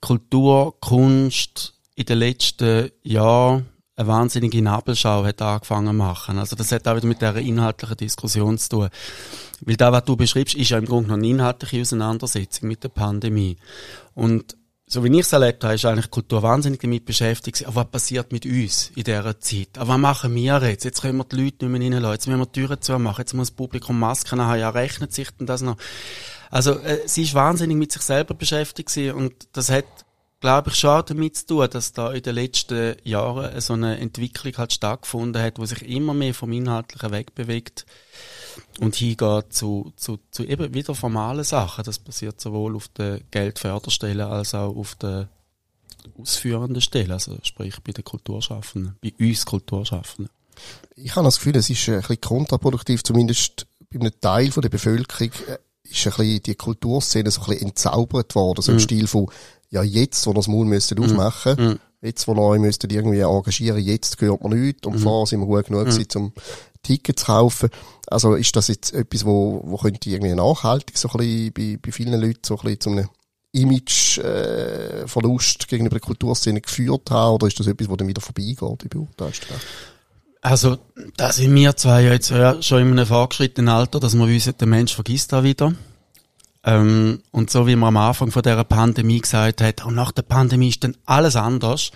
Kultur, 0.00 0.78
Kunst 0.80 1.74
in 1.96 2.06
den 2.06 2.18
letzten 2.18 2.90
Jahren 3.02 3.66
eine 3.96 4.08
wahnsinnige 4.08 4.60
Nabelschau 4.60 5.24
hat 5.24 5.40
angefangen 5.40 5.88
zu 5.88 5.92
machen. 5.92 6.38
Also 6.38 6.56
das 6.56 6.72
hat 6.72 6.88
auch 6.88 6.96
wieder 6.96 7.06
mit 7.06 7.22
der 7.22 7.36
inhaltlichen 7.36 7.96
Diskussion 7.96 8.58
zu 8.58 8.68
tun. 8.68 8.88
Weil 9.60 9.76
da, 9.76 9.92
was 9.92 10.04
du 10.04 10.16
beschreibst, 10.16 10.56
ist 10.56 10.70
ja 10.70 10.78
im 10.78 10.86
Grunde 10.86 11.10
noch 11.10 11.16
eine 11.16 11.28
inhaltliche 11.28 11.80
Auseinandersetzung 11.80 12.68
mit 12.68 12.82
der 12.82 12.88
Pandemie. 12.88 13.56
Und 14.14 14.56
so 14.86 15.02
wie 15.02 15.08
ich 15.08 15.20
es 15.20 15.32
erlebt 15.32 15.64
habe, 15.64 15.74
ist 15.74 15.84
eigentlich 15.84 16.10
Kultur 16.10 16.42
wahnsinnig 16.42 16.80
damit 16.80 17.04
beschäftigt. 17.04 17.64
Aber 17.66 17.76
was 17.76 17.90
passiert 17.90 18.32
mit 18.32 18.44
uns 18.44 18.90
in 18.96 19.04
dieser 19.04 19.40
Zeit? 19.40 19.78
Aber 19.78 19.94
was 19.94 19.98
machen 19.98 20.34
wir 20.34 20.60
jetzt? 20.62 20.84
Jetzt 20.84 21.00
können 21.00 21.18
wir 21.18 21.24
die 21.24 21.36
Leute 21.36 21.66
nicht 21.66 21.78
mehr 21.78 21.80
reinlassen. 21.80 22.12
Jetzt 22.12 22.26
müssen 22.26 22.40
wir 22.40 22.46
die 22.46 22.60
Türen 22.60 22.82
zumachen. 22.82 23.22
Jetzt 23.22 23.32
muss 23.32 23.48
das 23.48 23.56
Publikum 23.56 23.98
Masken 23.98 24.40
haben. 24.40 24.58
Ja, 24.58 24.70
rechnet 24.70 25.12
sich 25.12 25.30
denn 25.30 25.46
das 25.46 25.62
noch? 25.62 25.76
Also, 26.50 26.78
äh, 26.80 27.00
sie 27.06 27.22
ist 27.22 27.34
wahnsinnig 27.34 27.76
mit 27.76 27.92
sich 27.92 28.02
selber 28.02 28.34
beschäftigt 28.34 28.96
und 29.14 29.32
das 29.52 29.70
hat 29.70 29.86
glaube 30.44 30.68
ich, 30.68 30.76
schon 30.76 31.02
damit 31.06 31.38
zu 31.38 31.46
tun, 31.46 31.68
dass 31.70 31.94
da 31.94 32.12
in 32.12 32.22
den 32.22 32.34
letzten 32.34 32.96
Jahren 33.02 33.58
so 33.62 33.72
eine 33.72 33.98
Entwicklung 33.98 34.54
halt 34.58 34.74
stattgefunden 34.74 35.40
hat, 35.40 35.58
wo 35.58 35.64
sich 35.64 35.80
immer 35.88 36.12
mehr 36.12 36.34
vom 36.34 36.52
Inhaltlichen 36.52 37.12
wegbewegt 37.12 37.86
und 38.78 38.94
hingeht 38.94 39.54
zu, 39.54 39.94
zu, 39.96 40.18
zu 40.30 40.44
eben 40.44 40.74
wieder 40.74 40.94
formalen 40.94 41.44
Sachen. 41.44 41.82
Das 41.84 41.98
passiert 41.98 42.42
sowohl 42.42 42.76
auf 42.76 42.88
der 42.88 43.20
Geldförderstelle 43.30 44.26
als 44.26 44.54
auch 44.54 44.76
auf 44.76 44.96
der 44.96 45.30
ausführenden 46.18 46.82
Stelle, 46.82 47.14
also 47.14 47.38
sprich 47.42 47.80
bei 47.82 47.92
den 47.92 48.04
Kulturschaffenden, 48.04 48.96
bei 49.02 49.14
uns 49.18 49.46
Kulturschaffenden. 49.46 50.30
Ich 50.94 51.16
habe 51.16 51.24
das 51.24 51.38
Gefühl, 51.38 51.56
es 51.56 51.70
ist 51.70 51.88
ein 51.88 52.00
bisschen 52.00 52.20
kontraproduktiv, 52.20 53.02
zumindest 53.02 53.66
bei 53.90 53.98
einem 53.98 54.12
Teil 54.20 54.50
der 54.50 54.68
Bevölkerung 54.68 55.30
äh, 55.48 55.56
ist 55.84 56.06
ein 56.06 56.12
bisschen 56.12 56.42
die 56.42 56.54
Kulturszene 56.54 57.30
so 57.30 57.40
ein 57.40 57.46
bisschen 57.46 57.68
entzaubert 57.68 58.34
worden, 58.34 58.60
so 58.60 58.72
im 58.72 58.76
mhm. 58.76 58.82
Stil 58.82 59.06
von, 59.06 59.30
ja, 59.74 59.82
jetzt, 59.82 60.26
wo 60.26 60.30
wir 60.30 60.36
das 60.36 60.48
Maul 60.48 60.64
müssen 60.66 60.98
mhm. 60.98 61.04
aufmachen, 61.04 61.56
mhm. 61.58 61.78
jetzt, 62.00 62.26
wo 62.28 62.34
wir 62.34 62.42
euch 62.42 62.78
irgendwie 62.88 63.20
engagieren, 63.20 63.82
jetzt 63.82 64.16
gehört 64.18 64.42
man 64.42 64.58
nichts 64.58 64.86
und 64.86 64.94
mhm. 64.94 65.00
vorher 65.00 65.26
sind 65.26 65.40
wir 65.40 65.46
gut 65.46 65.66
genug 65.66 65.88
mhm. 65.88 66.06
um 66.14 66.32
Ticket 66.84 67.18
zu 67.18 67.26
kaufen. 67.26 67.70
Also 68.06 68.36
ist 68.36 68.54
das 68.54 68.68
jetzt 68.68 68.94
etwas, 68.94 69.26
wo, 69.26 69.62
wo 69.64 69.78
könnte 69.78 70.08
irgendwie 70.08 70.34
nachhaltig 70.34 70.96
so 70.96 71.08
ein 71.08 71.18
bisschen 71.18 71.52
bei, 71.52 71.76
bei 71.82 71.90
vielen 71.90 72.20
Leuten 72.20 72.42
so 72.46 72.56
ein 72.56 72.62
bisschen 72.62 72.80
zu 72.80 72.90
einem 72.90 73.08
Image-Verlust 73.52 75.64
äh, 75.64 75.66
gegenüber 75.68 75.94
der 75.94 76.00
Kulturszene 76.00 76.60
geführt 76.60 77.10
haben, 77.10 77.34
oder 77.34 77.48
ist 77.48 77.58
das 77.58 77.66
etwas, 77.66 77.88
wo 77.88 77.96
dann 77.96 78.08
wieder 78.08 78.20
vorbeigeht? 78.20 78.60
Wie 78.60 78.88
beurteilst 78.88 79.44
du 79.44 79.54
das? 79.54 79.62
Also, 80.40 80.76
da 81.16 81.32
sind 81.32 81.54
wir 81.54 81.76
zwei 81.76 82.02
ja 82.02 82.12
jetzt 82.12 82.28
schon 82.28 82.82
in 82.82 82.92
einem 82.92 83.06
fortgeschrittenen 83.06 83.70
Alter, 83.70 83.98
dass 83.98 84.14
wir 84.14 84.28
wissen, 84.28 84.54
der 84.58 84.68
Mensch 84.68 84.94
vergisst 84.94 85.32
da 85.32 85.42
wieder. 85.42 85.74
Ähm, 86.64 87.20
und 87.30 87.50
so 87.50 87.66
wie 87.66 87.76
man 87.76 87.88
am 87.88 88.08
Anfang 88.08 88.30
von 88.30 88.42
der 88.42 88.62
Pandemie 88.64 89.20
gesagt 89.20 89.60
hat, 89.60 89.84
und 89.84 89.94
nach 89.94 90.12
der 90.12 90.22
Pandemie 90.22 90.68
ist 90.68 90.82
dann 90.84 90.96
alles 91.04 91.36
anders, 91.36 91.90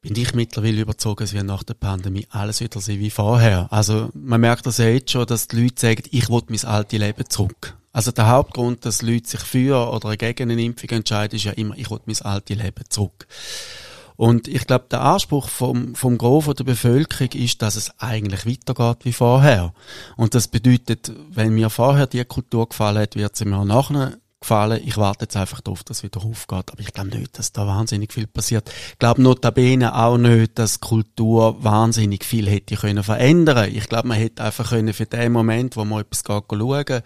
bin 0.00 0.16
ich 0.16 0.34
mittlerweile 0.34 0.80
überzogen, 0.80 1.24
es 1.24 1.32
wird 1.32 1.44
nach 1.44 1.64
der 1.64 1.74
Pandemie 1.74 2.26
alles 2.30 2.60
wieder 2.60 2.80
so 2.80 2.92
wie 2.92 3.10
vorher. 3.10 3.66
Also 3.70 4.10
man 4.14 4.40
merkt 4.40 4.66
das 4.66 4.78
jetzt 4.78 5.10
schon, 5.10 5.26
dass 5.26 5.48
die 5.48 5.60
Leute 5.60 5.80
sagen, 5.80 6.02
ich 6.10 6.30
will 6.30 6.42
mein 6.48 6.64
altes 6.64 6.98
Leben 6.98 7.28
zurück. 7.28 7.76
Also 7.92 8.12
der 8.12 8.28
Hauptgrund, 8.28 8.84
dass 8.84 9.02
Leute 9.02 9.28
sich 9.28 9.40
für 9.40 9.92
oder 9.92 10.16
gegen 10.16 10.50
eine 10.50 10.62
Impfung 10.62 10.90
entscheiden, 10.90 11.36
ist 11.36 11.44
ja 11.44 11.52
immer, 11.52 11.76
ich 11.76 11.90
will 11.90 12.00
mein 12.06 12.22
altes 12.22 12.56
Leben 12.56 12.84
zurück. 12.88 13.26
Und 14.18 14.48
ich 14.48 14.66
glaube, 14.66 14.86
der 14.90 15.02
Anspruch 15.02 15.48
vom, 15.48 15.94
vom 15.94 16.18
Gros 16.18 16.46
der 16.46 16.64
Bevölkerung 16.64 17.30
ist, 17.34 17.62
dass 17.62 17.76
es 17.76 17.92
eigentlich 18.00 18.46
weitergeht 18.46 19.04
wie 19.04 19.12
vorher. 19.12 19.72
Und 20.16 20.34
das 20.34 20.48
bedeutet, 20.48 21.12
wenn 21.30 21.54
mir 21.54 21.70
vorher 21.70 22.08
die 22.08 22.24
Kultur 22.24 22.68
gefallen 22.68 22.98
hat, 22.98 23.14
wird 23.14 23.36
sie 23.36 23.44
mir 23.44 23.58
auch 23.58 23.64
nachher 23.64 24.18
gefallen. 24.40 24.82
Ich 24.84 24.96
warte 24.96 25.26
jetzt 25.26 25.36
einfach 25.36 25.60
darauf, 25.60 25.84
dass 25.84 25.98
es 25.98 26.02
wieder 26.02 26.24
aufgeht. 26.24 26.72
Aber 26.72 26.80
ich 26.80 26.92
glaube 26.92 27.16
nicht, 27.16 27.38
dass 27.38 27.52
da 27.52 27.64
wahnsinnig 27.68 28.12
viel 28.12 28.26
passiert. 28.26 28.68
Ich 28.90 28.98
glaube 28.98 29.22
notabene 29.22 29.94
auch 29.94 30.18
nicht, 30.18 30.58
dass 30.58 30.80
Kultur 30.80 31.62
wahnsinnig 31.62 32.24
viel 32.24 32.48
hätte 32.48 32.74
können 32.74 33.04
verändern. 33.04 33.70
Ich 33.72 33.88
glaube, 33.88 34.08
man 34.08 34.16
hätte 34.16 34.42
einfach 34.42 34.70
können 34.70 34.94
für 34.94 35.06
den 35.06 35.30
Moment, 35.30 35.76
wo 35.76 35.84
man 35.84 36.00
etwas 36.00 36.24
schauen, 36.26 37.02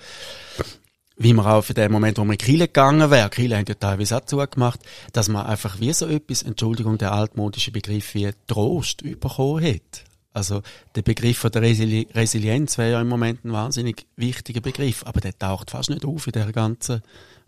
wie 1.17 1.33
man 1.33 1.47
auch 1.47 1.63
für 1.63 1.75
den 1.75 1.93
Moment, 1.93 2.19
wo 2.19 2.25
man 2.25 2.33
in 2.33 2.39
Kiel 2.39 2.59
gegangen 2.59 3.11
wäre, 3.11 3.31
Kiel 3.31 3.55
haben 3.55 3.65
ja 3.69 3.75
teilweise 3.75 4.17
auch 4.17 4.25
zugemacht, 4.25 4.81
dass 5.13 5.29
man 5.29 5.47
einfach 5.47 5.81
wie 5.81 5.93
so 5.93 6.07
etwas, 6.07 6.43
Entschuldigung, 6.43 6.99
der 6.99 7.13
altmodische 7.13 7.71
Begriff 7.71 8.15
wie 8.15 8.31
Trost 8.47 9.03
bekommen 9.03 9.65
hat. 9.65 10.05
Also 10.35 10.63
der 10.95 11.03
Begriff 11.03 11.43
der 11.43 11.63
Resili 11.63 12.09
Resilienz 12.15 12.79
wäre 12.79 12.93
ja 12.93 13.01
im 13.01 13.09
Moment 13.09 13.45
ein 13.45 13.53
wahnsinnig 13.53 14.07
wichtiger 14.17 14.63
Begriff, 14.63 15.05
aber 15.05 15.21
der 15.21 15.39
taucht 15.39 15.71
fast 15.71 15.91
nicht 15.91 16.07
auf 16.07 16.27
in 16.27 16.33
der 16.33 16.51
ganzen 16.53 17.03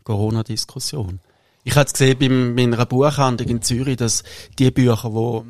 Corona-Diskussion. 0.05 1.21
Ich 1.65 1.77
habe 1.77 1.91
gesehen 1.91 2.19
bei 2.19 2.29
meiner 2.29 2.85
Buchhandlung 2.85 3.49
in 3.49 3.63
Zürich, 3.63 3.97
dass 3.97 4.23
die 4.59 4.71
Bücher, 4.71 5.15
wo 5.15 5.47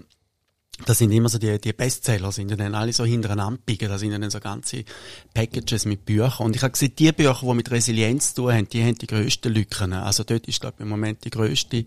das 0.87 0.98
sind 0.98 1.12
immer 1.12 1.28
so 1.28 1.38
die, 1.38 1.60
die 1.60 1.72
Bestseller, 1.72 2.32
sind 2.32 2.50
ja 2.50 2.56
dann 2.56 2.74
alle 2.74 2.92
so 2.92 3.04
hintereinander 3.04 3.60
biegen. 3.64 3.88
Da 3.88 3.98
sind 3.98 4.10
dann 4.10 4.28
so 4.28 4.40
ganze 4.40 4.84
Packages 5.32 5.84
mit 5.84 6.04
Büchern. 6.04 6.46
Und 6.46 6.56
ich 6.56 6.62
habe 6.62 6.72
gesehen, 6.72 6.92
die 6.98 7.12
Bücher, 7.12 7.38
die 7.42 7.54
mit 7.54 7.70
Resilienz 7.70 8.34
zu 8.34 8.42
tun 8.42 8.52
haben, 8.52 8.68
die 8.68 8.82
haben 8.82 8.96
die 8.96 9.06
grössten 9.06 9.52
Lücken. 9.52 9.92
Also 9.92 10.24
dort 10.24 10.46
ist, 10.48 10.60
glaube 10.60 10.76
ich, 10.78 10.82
im 10.82 10.88
Moment 10.88 11.24
die 11.24 11.30
grösste 11.30 11.84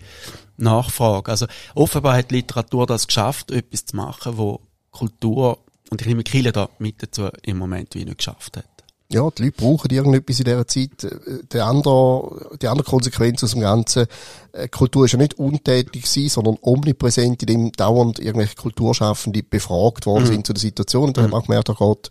Nachfrage. 0.55 1.31
Also 1.31 1.47
offenbar 1.75 2.15
hat 2.15 2.31
die 2.31 2.35
Literatur 2.35 2.85
das 2.85 3.07
geschafft, 3.07 3.51
etwas 3.51 3.85
zu 3.85 3.95
machen, 3.97 4.37
wo 4.37 4.61
Kultur, 4.91 5.59
und 5.89 6.01
ich 6.01 6.07
nehme 6.07 6.23
Kiel 6.23 6.51
da 6.51 6.69
mit 6.79 7.03
dazu, 7.03 7.29
im 7.43 7.57
Moment 7.57 7.93
wie 7.95 8.05
nicht 8.05 8.17
geschafft 8.17 8.57
hat. 8.57 8.76
Ja, 9.09 9.29
die 9.31 9.43
Leute 9.43 9.55
brauchen 9.57 9.89
irgendetwas 9.89 10.39
in 10.39 10.45
dieser 10.45 10.67
Zeit. 10.67 11.03
Äh, 11.03 11.39
die 11.51 11.59
andere, 11.59 12.57
die 12.61 12.67
andere 12.67 12.89
Konsequenz 12.89 13.43
aus 13.43 13.51
dem 13.51 13.61
Ganzen, 13.61 14.05
äh, 14.51 14.67
Kultur 14.67 15.05
ist 15.05 15.13
ja 15.13 15.17
nicht 15.17 15.39
untätig 15.39 16.03
gewesen, 16.03 16.29
sondern 16.29 16.57
omnipräsent, 16.61 17.41
indem 17.43 17.71
dauernd 17.71 18.19
irgendwelche 18.19 18.55
Kulturschaffende 18.55 19.43
befragt 19.43 20.05
worden 20.05 20.25
mhm. 20.25 20.27
sind 20.27 20.47
zu 20.47 20.53
der 20.53 20.61
Situation. 20.61 21.09
Und 21.09 21.17
da 21.17 21.21
mhm. 21.21 21.25
haben 21.25 21.31
wir 21.31 21.37
auch 21.37 21.45
gemerkt, 21.45 21.69
da 21.69 21.73
geht 21.73 22.09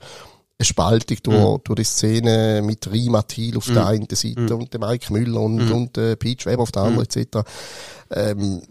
eine 0.58 0.64
Spaltung 0.64 1.18
durch, 1.22 1.36
mhm. 1.36 1.60
durch 1.64 1.76
die 1.76 1.84
Szene 1.84 2.62
mit 2.64 2.90
Rima 2.90 3.22
Thiel 3.22 3.58
auf 3.58 3.68
mhm. 3.68 3.74
der 3.74 3.86
einen 3.86 4.08
Seite 4.10 4.54
mhm. 4.54 4.60
und 4.60 4.74
dem 4.74 4.80
Mike 4.80 5.12
Müller 5.12 5.40
und, 5.40 5.56
mhm. 5.56 5.72
und 5.72 5.98
äh, 5.98 6.16
Peach 6.16 6.46
Weber 6.46 6.62
auf 6.62 6.72
der 6.72 6.82
anderen 6.82 7.06
mhm. 7.14 7.20
etc. 7.20 7.48
Ähm, 8.10 8.62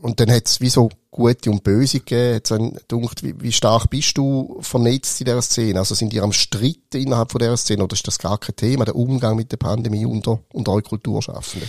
und 0.00 0.20
dann 0.20 0.30
hat 0.30 0.46
es 0.46 0.60
wie 0.60 0.68
so 0.68 0.88
gute 1.10 1.50
und 1.50 1.64
böse 1.64 1.98
gegeben. 1.98 2.36
Hat's 2.36 2.50
gedacht, 2.50 3.22
wie, 3.22 3.34
wie 3.40 3.52
stark 3.52 3.90
bist 3.90 4.16
du 4.16 4.58
vernetzt 4.60 5.20
in 5.20 5.26
dieser 5.26 5.42
Szene? 5.42 5.78
Also 5.80 5.94
sind 5.94 6.12
ihr 6.12 6.22
am 6.22 6.32
Streit 6.32 6.94
innerhalb 6.94 7.32
von 7.32 7.40
dieser 7.40 7.56
Szene 7.56 7.84
oder 7.84 7.94
ist 7.94 8.06
das 8.06 8.18
gar 8.18 8.38
kein 8.38 8.56
Thema, 8.56 8.84
der 8.84 8.96
Umgang 8.96 9.36
mit 9.36 9.50
der 9.50 9.56
Pandemie 9.56 10.06
unter, 10.06 10.40
unter 10.52 10.72
euren 10.72 10.84
Kulturschaffenden? 10.84 11.68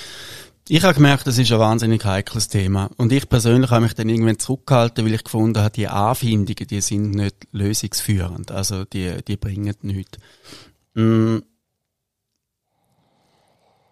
Ich 0.71 0.83
habe 0.83 0.93
gemerkt, 0.93 1.25
das 1.25 1.39
ist 1.39 1.51
ein 1.51 1.57
wahnsinnig 1.57 2.05
heikles 2.05 2.47
Thema. 2.47 2.91
Und 2.97 3.11
ich 3.11 3.27
persönlich 3.27 3.71
habe 3.71 3.81
mich 3.81 3.95
dann 3.95 4.07
irgendwann 4.07 4.37
zurückgehalten, 4.37 5.03
weil 5.03 5.15
ich 5.15 5.23
gefunden 5.23 5.57
habe, 5.57 5.71
die 5.71 5.87
Anfindungen, 5.87 6.67
die 6.67 6.81
sind 6.81 7.11
nicht 7.11 7.47
lösungsführend. 7.51 8.51
Also 8.51 8.85
die, 8.85 9.23
die 9.27 9.37
bringen 9.37 9.73
nichts. 9.81 10.19
Mm. 10.93 11.37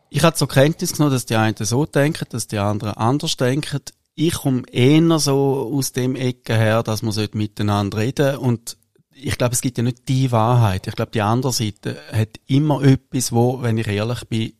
Ich 0.09 0.23
habe 0.23 0.35
zur 0.35 0.47
Kenntnis 0.47 0.93
genommen, 0.93 1.13
dass 1.13 1.25
die 1.25 1.35
einen 1.35 1.55
so 1.59 1.85
denken, 1.87 2.25
dass 2.29 2.47
die 2.47 2.59
anderen 2.59 2.93
anders 2.93 3.35
denken 3.37 3.81
ich 4.19 4.33
komme 4.33 4.63
eher 4.71 5.19
so 5.19 5.71
aus 5.71 5.91
dem 5.91 6.15
Ecke 6.15 6.55
her, 6.57 6.81
dass 6.81 7.03
man 7.03 7.13
miteinander 7.33 7.99
reden 7.99 8.37
und 8.37 8.75
ich 9.11 9.37
glaube, 9.37 9.53
es 9.53 9.61
gibt 9.61 9.77
ja 9.77 9.83
nicht 9.83 10.07
die 10.09 10.31
Wahrheit. 10.31 10.87
Ich 10.87 10.95
glaube, 10.95 11.11
die 11.11 11.21
andere 11.21 11.53
Seite 11.53 11.97
hat 12.11 12.39
immer 12.47 12.83
etwas, 12.83 13.31
wo, 13.31 13.61
wenn 13.61 13.77
ich 13.77 13.87
ehrlich 13.87 14.23
bin, 14.27 14.53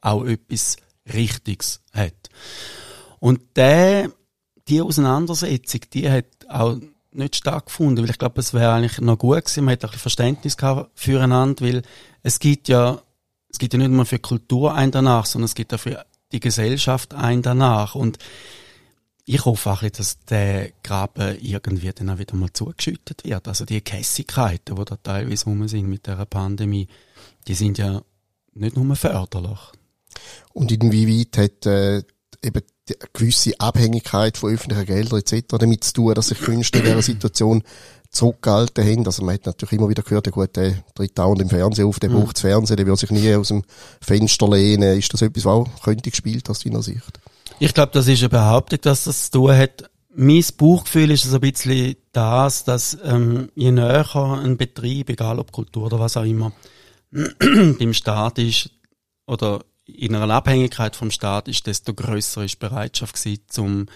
auch 0.00 0.24
etwas 0.24 0.76
Richtiges 1.12 1.80
hat. 1.92 2.28
Und 3.20 3.40
der, 3.54 4.10
die 4.66 4.80
Auseinandersetzung, 4.80 5.80
die 5.92 6.10
hat 6.10 6.26
auch 6.48 6.76
nicht 7.12 7.36
stattgefunden, 7.36 8.04
weil 8.04 8.10
ich 8.10 8.18
glaube, 8.18 8.40
es 8.40 8.52
wäre 8.52 8.72
eigentlich 8.72 9.00
noch 9.00 9.18
gut 9.18 9.44
gewesen, 9.44 9.64
man 9.64 9.72
hätte 9.72 9.86
ein 9.86 9.90
bisschen 9.90 10.02
Verständnis 10.02 10.56
gehabt 10.56 10.90
füreinander, 10.94 11.64
weil 11.64 11.82
es 12.22 12.40
gibt 12.40 12.68
ja, 12.68 13.00
es 13.48 13.58
gibt 13.58 13.74
ja 13.74 13.78
nicht 13.78 13.90
nur 13.90 14.06
für 14.06 14.18
Kultur 14.18 14.74
ein 14.74 14.90
danach, 14.90 15.26
sondern 15.26 15.44
es 15.46 15.54
gibt 15.54 15.72
auch 15.72 15.80
für 15.80 16.04
die 16.32 16.40
Gesellschaft 16.40 17.14
ein 17.14 17.42
danach. 17.42 17.94
Und 17.94 18.18
ich 19.24 19.44
hoffe 19.44 19.70
auch, 19.70 19.82
dass 19.82 20.18
der 20.24 20.72
Graben 20.82 21.38
irgendwie 21.40 21.92
dann 21.92 22.10
auch 22.10 22.18
wieder 22.18 22.34
mal 22.34 22.52
zugeschüttet 22.52 23.24
wird. 23.24 23.46
Also 23.46 23.64
die 23.64 23.80
Kässigkeiten, 23.80 24.76
die 24.76 24.84
da 24.84 24.96
teilweise 24.96 25.44
rum 25.44 25.66
sind 25.68 25.88
mit 25.88 26.06
der 26.06 26.24
Pandemie, 26.26 26.88
die 27.46 27.54
sind 27.54 27.78
ja 27.78 28.02
nicht 28.54 28.76
nur 28.76 28.96
förderlich. 28.96 29.60
Und 30.52 30.72
inwieweit 30.72 31.38
hat 31.38 31.66
äh, 31.66 32.02
eben 32.42 32.62
die 32.88 32.94
gewisse 33.12 33.58
Abhängigkeit 33.60 34.36
von 34.36 34.52
öffentlichen 34.52 34.86
Geldern 34.86 35.20
etc. 35.20 35.44
damit 35.58 35.84
zu 35.84 35.92
tun, 35.94 36.14
dass 36.14 36.28
sich 36.28 36.38
Künstler 36.38 36.80
in 36.80 36.86
dieser 36.86 37.02
Situation 37.02 37.62
zurückgehalten 38.10 38.84
haben. 38.84 39.06
Also 39.06 39.24
man 39.24 39.34
hat 39.34 39.46
natürlich 39.46 39.72
immer 39.72 39.88
wieder 39.88 40.02
gehört, 40.02 40.26
der 40.26 40.32
gut, 40.32 40.56
der 40.56 40.84
tritt 40.94 41.16
dauernd 41.16 41.40
im 41.40 41.48
Fernsehen 41.48 41.86
auf, 41.86 42.00
der 42.00 42.10
mhm. 42.10 42.20
braucht 42.20 42.36
das 42.36 42.42
Fernsehen, 42.42 42.76
der 42.76 42.86
will 42.86 42.96
sich 42.96 43.10
nie 43.10 43.34
aus 43.34 43.48
dem 43.48 43.62
Fenster 44.00 44.48
lehnen. 44.48 44.98
Ist 44.98 45.14
das 45.14 45.22
etwas, 45.22 45.44
was 45.44 45.52
auch 45.52 45.82
könnte 45.82 46.10
gespielt 46.10 46.50
aus 46.50 46.58
deiner 46.58 46.82
Sicht? 46.82 47.21
Ich 47.58 47.74
glaube, 47.74 47.92
das 47.92 48.08
ist 48.08 48.20
eine 48.20 48.28
Behauptung, 48.28 48.80
dass 48.82 49.04
das 49.04 49.30
zu 49.30 49.38
tun 49.38 49.56
hat. 49.56 49.90
Mein 50.14 50.44
Bauchgefühl 50.56 51.10
ist 51.10 51.24
so 51.24 51.36
ein 51.36 51.40
bisschen 51.40 51.96
das, 52.12 52.64
dass 52.64 52.98
ähm, 53.04 53.50
je 53.54 53.70
näher 53.70 54.14
ein 54.14 54.56
Betrieb, 54.56 55.08
egal 55.08 55.38
ob 55.38 55.52
Kultur 55.52 55.86
oder 55.86 55.98
was 55.98 56.16
auch 56.16 56.24
immer, 56.24 56.52
beim 57.10 57.94
Staat 57.94 58.38
ist 58.38 58.70
oder 59.26 59.64
in 59.86 60.14
einer 60.14 60.32
Abhängigkeit 60.34 60.96
vom 60.96 61.10
Staat 61.10 61.48
ist, 61.48 61.66
desto 61.66 61.94
größer 61.94 62.44
ist 62.44 62.54
die 62.54 62.66
Bereitschaft 62.66 63.16
gewesen, 63.16 63.42
um 63.58 63.86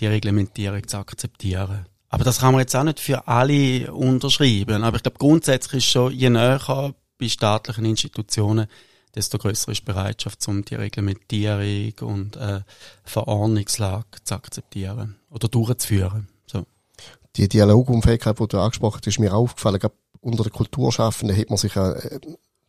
die 0.00 0.06
Reglementierung 0.06 0.86
zu 0.86 0.96
akzeptieren. 0.96 1.86
Aber 2.08 2.24
das 2.24 2.40
kann 2.40 2.52
man 2.52 2.60
jetzt 2.60 2.74
auch 2.74 2.82
nicht 2.82 2.98
für 2.98 3.28
alle 3.28 3.92
unterschreiben. 3.92 4.82
Aber 4.82 4.96
ich 4.96 5.02
glaube, 5.02 5.18
grundsätzlich 5.18 5.84
ist 5.84 5.90
schon, 5.90 6.12
je 6.12 6.30
näher 6.30 6.94
bei 7.18 7.28
staatlichen 7.28 7.84
Institutionen 7.84 8.66
desto 9.14 9.38
größer 9.38 9.72
ist 9.72 9.80
die 9.80 9.86
Bereitschaft, 9.86 10.46
um 10.48 10.64
die 10.64 10.74
Reglementierung 10.74 11.92
und 12.02 12.36
äh, 12.36 12.60
Verordnungslage 13.04 14.22
zu 14.24 14.34
akzeptieren 14.34 15.16
oder 15.30 15.48
durchzuführen. 15.48 16.28
So. 16.46 16.64
Die 17.36 17.48
Dialogumfähigkeit, 17.48 18.38
die 18.38 18.48
du 18.48 18.58
angesprochen 18.58 18.98
hast, 18.98 19.06
ist 19.06 19.18
mir 19.18 19.34
aufgefallen. 19.34 19.78
Glaub, 19.78 19.94
unter 20.20 20.42
den 20.42 20.52
Kulturschaffenden 20.52 21.36
hat 21.36 21.48
man 21.48 21.56
sich 21.56 21.74
äh, 21.76 22.20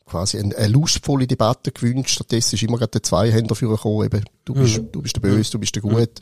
quasi 0.06 0.40
eine, 0.40 0.56
eine 0.56 0.68
lustvolle 0.68 1.28
Debatte 1.28 1.72
gewünscht. 1.72 2.16
Stattdessen 2.16 2.56
ist 2.56 2.64
immer 2.64 2.78
gerade 2.78 2.92
der 2.92 3.04
Zweihänder 3.04 3.56
für 3.56 3.70
gekommen, 3.70 4.06
eben, 4.06 4.24
du 4.46 4.54
bist, 4.54 4.78
mhm. 4.78 4.92
du 4.92 5.02
bist 5.02 5.16
der 5.16 5.22
Böse, 5.22 5.52
du 5.52 5.60
bist 5.60 5.76
der 5.76 5.82
Gut. 5.82 6.20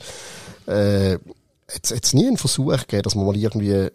Mhm. 0.66 0.72
Äh, 0.72 1.12
jetzt, 1.72 1.90
jetzt 1.90 2.14
nie 2.14 2.26
einen 2.26 2.36
Versuch 2.36 2.76
gegeben, 2.78 3.02
dass 3.02 3.14
man 3.14 3.26
mal 3.26 3.36
irgendwie 3.36 3.90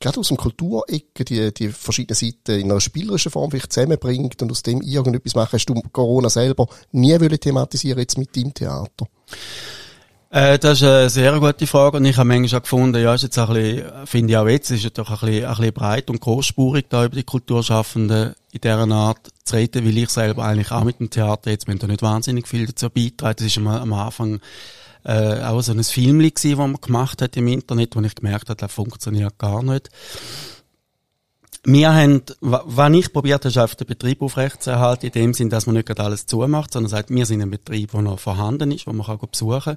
gerade 0.00 0.20
aus 0.20 0.28
dem 0.28 0.36
Kulturecke 0.36 1.24
die, 1.24 1.52
die 1.52 1.68
verschiedenen 1.68 2.16
Seiten 2.16 2.60
in 2.60 2.70
einer 2.70 2.80
spielerischen 2.80 3.32
Form 3.32 3.50
vielleicht 3.50 3.72
zusammenbringt 3.72 4.40
und 4.42 4.50
aus 4.50 4.62
dem 4.62 4.80
irgendetwas 4.82 5.34
machen. 5.34 5.52
Hast 5.52 5.66
du 5.66 5.74
Corona 5.92 6.30
selber 6.30 6.66
nie 6.92 7.18
wollen 7.18 7.40
thematisieren 7.40 7.98
jetzt 7.98 8.18
mit 8.18 8.36
deinem 8.36 8.54
Theater? 8.54 9.06
Äh, 10.30 10.58
das 10.58 10.82
ist 10.82 10.86
eine 10.86 11.08
sehr 11.08 11.40
gute 11.40 11.66
Frage 11.66 11.96
und 11.96 12.04
ich 12.04 12.18
habe 12.18 12.28
manchmal 12.28 12.58
auch 12.58 12.62
gefunden, 12.62 13.02
ja, 13.02 13.14
ist 13.14 13.22
jetzt 13.22 13.38
ein 13.38 13.46
bisschen, 13.46 14.06
finde 14.06 14.32
ich 14.32 14.36
auch 14.36 14.46
jetzt, 14.46 14.70
ist 14.70 14.84
es 14.84 14.92
doch 14.92 15.08
ein 15.08 15.18
bisschen, 15.18 15.46
ein 15.46 15.56
bisschen 15.56 15.72
breit 15.72 16.10
und 16.10 16.20
großspurig 16.20 16.84
da 16.90 17.06
über 17.06 17.16
die 17.16 17.24
Kulturschaffenden 17.24 18.34
in 18.52 18.60
dieser 18.60 18.90
Art 18.90 19.30
zu 19.44 19.56
reden, 19.56 19.86
weil 19.86 19.96
ich 19.96 20.10
selber 20.10 20.44
eigentlich 20.44 20.70
auch 20.70 20.84
mit 20.84 21.00
dem 21.00 21.08
Theater 21.08 21.50
jetzt, 21.50 21.66
wenn 21.66 21.78
da 21.78 21.86
nicht 21.86 22.02
wahnsinnig 22.02 22.46
viel 22.46 22.66
dazu 22.66 22.90
beitragen. 22.90 23.36
Das 23.38 23.46
ist 23.46 23.56
am 23.56 23.92
Anfang 23.92 24.40
äh, 25.04 25.42
auch 25.42 25.60
so 25.60 25.72
ein 25.72 25.82
Film 25.84 26.20
das 26.20 26.44
man 26.44 26.74
gemacht 26.74 27.22
hat 27.22 27.36
im 27.36 27.48
Internet, 27.48 27.96
wo 27.96 28.00
ich 28.00 28.14
gemerkt 28.14 28.48
habe, 28.48 28.56
das 28.56 28.72
funktioniert 28.72 29.38
gar 29.38 29.62
nicht. 29.62 29.88
Wir 31.64 31.94
haben, 31.94 32.22
was 32.40 32.92
ich 32.92 33.12
probiert 33.12 33.40
habe, 33.40 33.48
ist 33.48 33.58
einfach 33.58 33.74
den 33.74 33.86
Betrieb 33.86 34.22
aufrechtzuerhalten, 34.22 35.06
in 35.06 35.12
dem 35.12 35.34
Sinn, 35.34 35.50
dass 35.50 35.66
man 35.66 35.74
nicht 35.74 35.86
gerade 35.86 36.04
alles 36.04 36.26
zumacht, 36.26 36.72
sondern 36.72 36.90
sagt, 36.90 37.10
wir 37.10 37.26
sind 37.26 37.42
ein 37.42 37.50
Betrieb, 37.50 37.90
der 37.90 38.02
noch 38.02 38.18
vorhanden 38.18 38.70
ist, 38.70 38.86
wo 38.86 38.92
man 38.92 39.06
kann 39.06 39.18
besuchen 39.18 39.76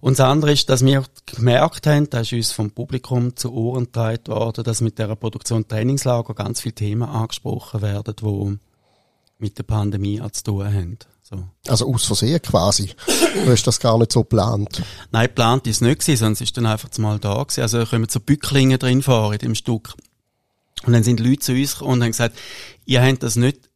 Und 0.00 0.18
das 0.18 0.26
andere 0.26 0.52
ist, 0.52 0.70
dass 0.70 0.84
wir 0.84 1.02
gemerkt 1.26 1.86
haben, 1.86 2.08
da 2.08 2.20
ist 2.20 2.32
uns 2.32 2.52
vom 2.52 2.70
Publikum 2.70 3.34
zu 3.34 3.52
Ohren 3.52 3.86
getragen 3.86 4.28
worden, 4.28 4.62
dass 4.62 4.80
mit 4.80 4.98
der 4.98 5.14
Produktion 5.16 5.66
Trainingslager 5.66 6.34
ganz 6.34 6.60
viele 6.60 6.74
Themen 6.74 7.08
angesprochen 7.08 7.82
werden, 7.82 8.14
die 8.20 8.58
mit 9.38 9.58
der 9.58 9.64
Pandemie 9.64 10.22
zu 10.32 10.44
tun 10.44 10.72
haben. 10.72 10.98
So. 11.28 11.44
Also 11.66 11.92
aus 11.92 12.06
Versehen 12.06 12.40
quasi. 12.40 12.90
du 13.44 13.50
hast 13.50 13.66
das 13.66 13.80
gar 13.80 13.98
nicht 13.98 14.12
so 14.12 14.22
geplant. 14.22 14.82
Nein, 15.10 15.26
geplant 15.26 15.66
ist 15.66 15.76
es 15.76 15.80
nicht 15.82 16.00
gewesen, 16.00 16.16
sonst 16.18 16.40
ist 16.40 16.56
dann 16.56 16.64
einfach 16.64 16.88
mal 16.98 17.18
da 17.18 17.42
gewesen. 17.42 17.60
Also 17.60 17.84
können 17.84 18.08
so 18.08 18.20
Bücklinge 18.20 18.78
drin 18.78 19.02
fahren 19.02 19.34
in 19.34 19.38
dem 19.38 19.54
Stück. 19.54 19.92
Und 20.86 20.92
dann 20.92 21.02
sind 21.02 21.20
Leute 21.20 21.40
zu 21.40 21.52
uns 21.52 21.82
und 21.82 22.02
haben 22.02 22.12
gesagt, 22.12 22.38
ihr 22.86 23.02
habt 23.02 23.22
das 23.22 23.36
nicht 23.36 23.68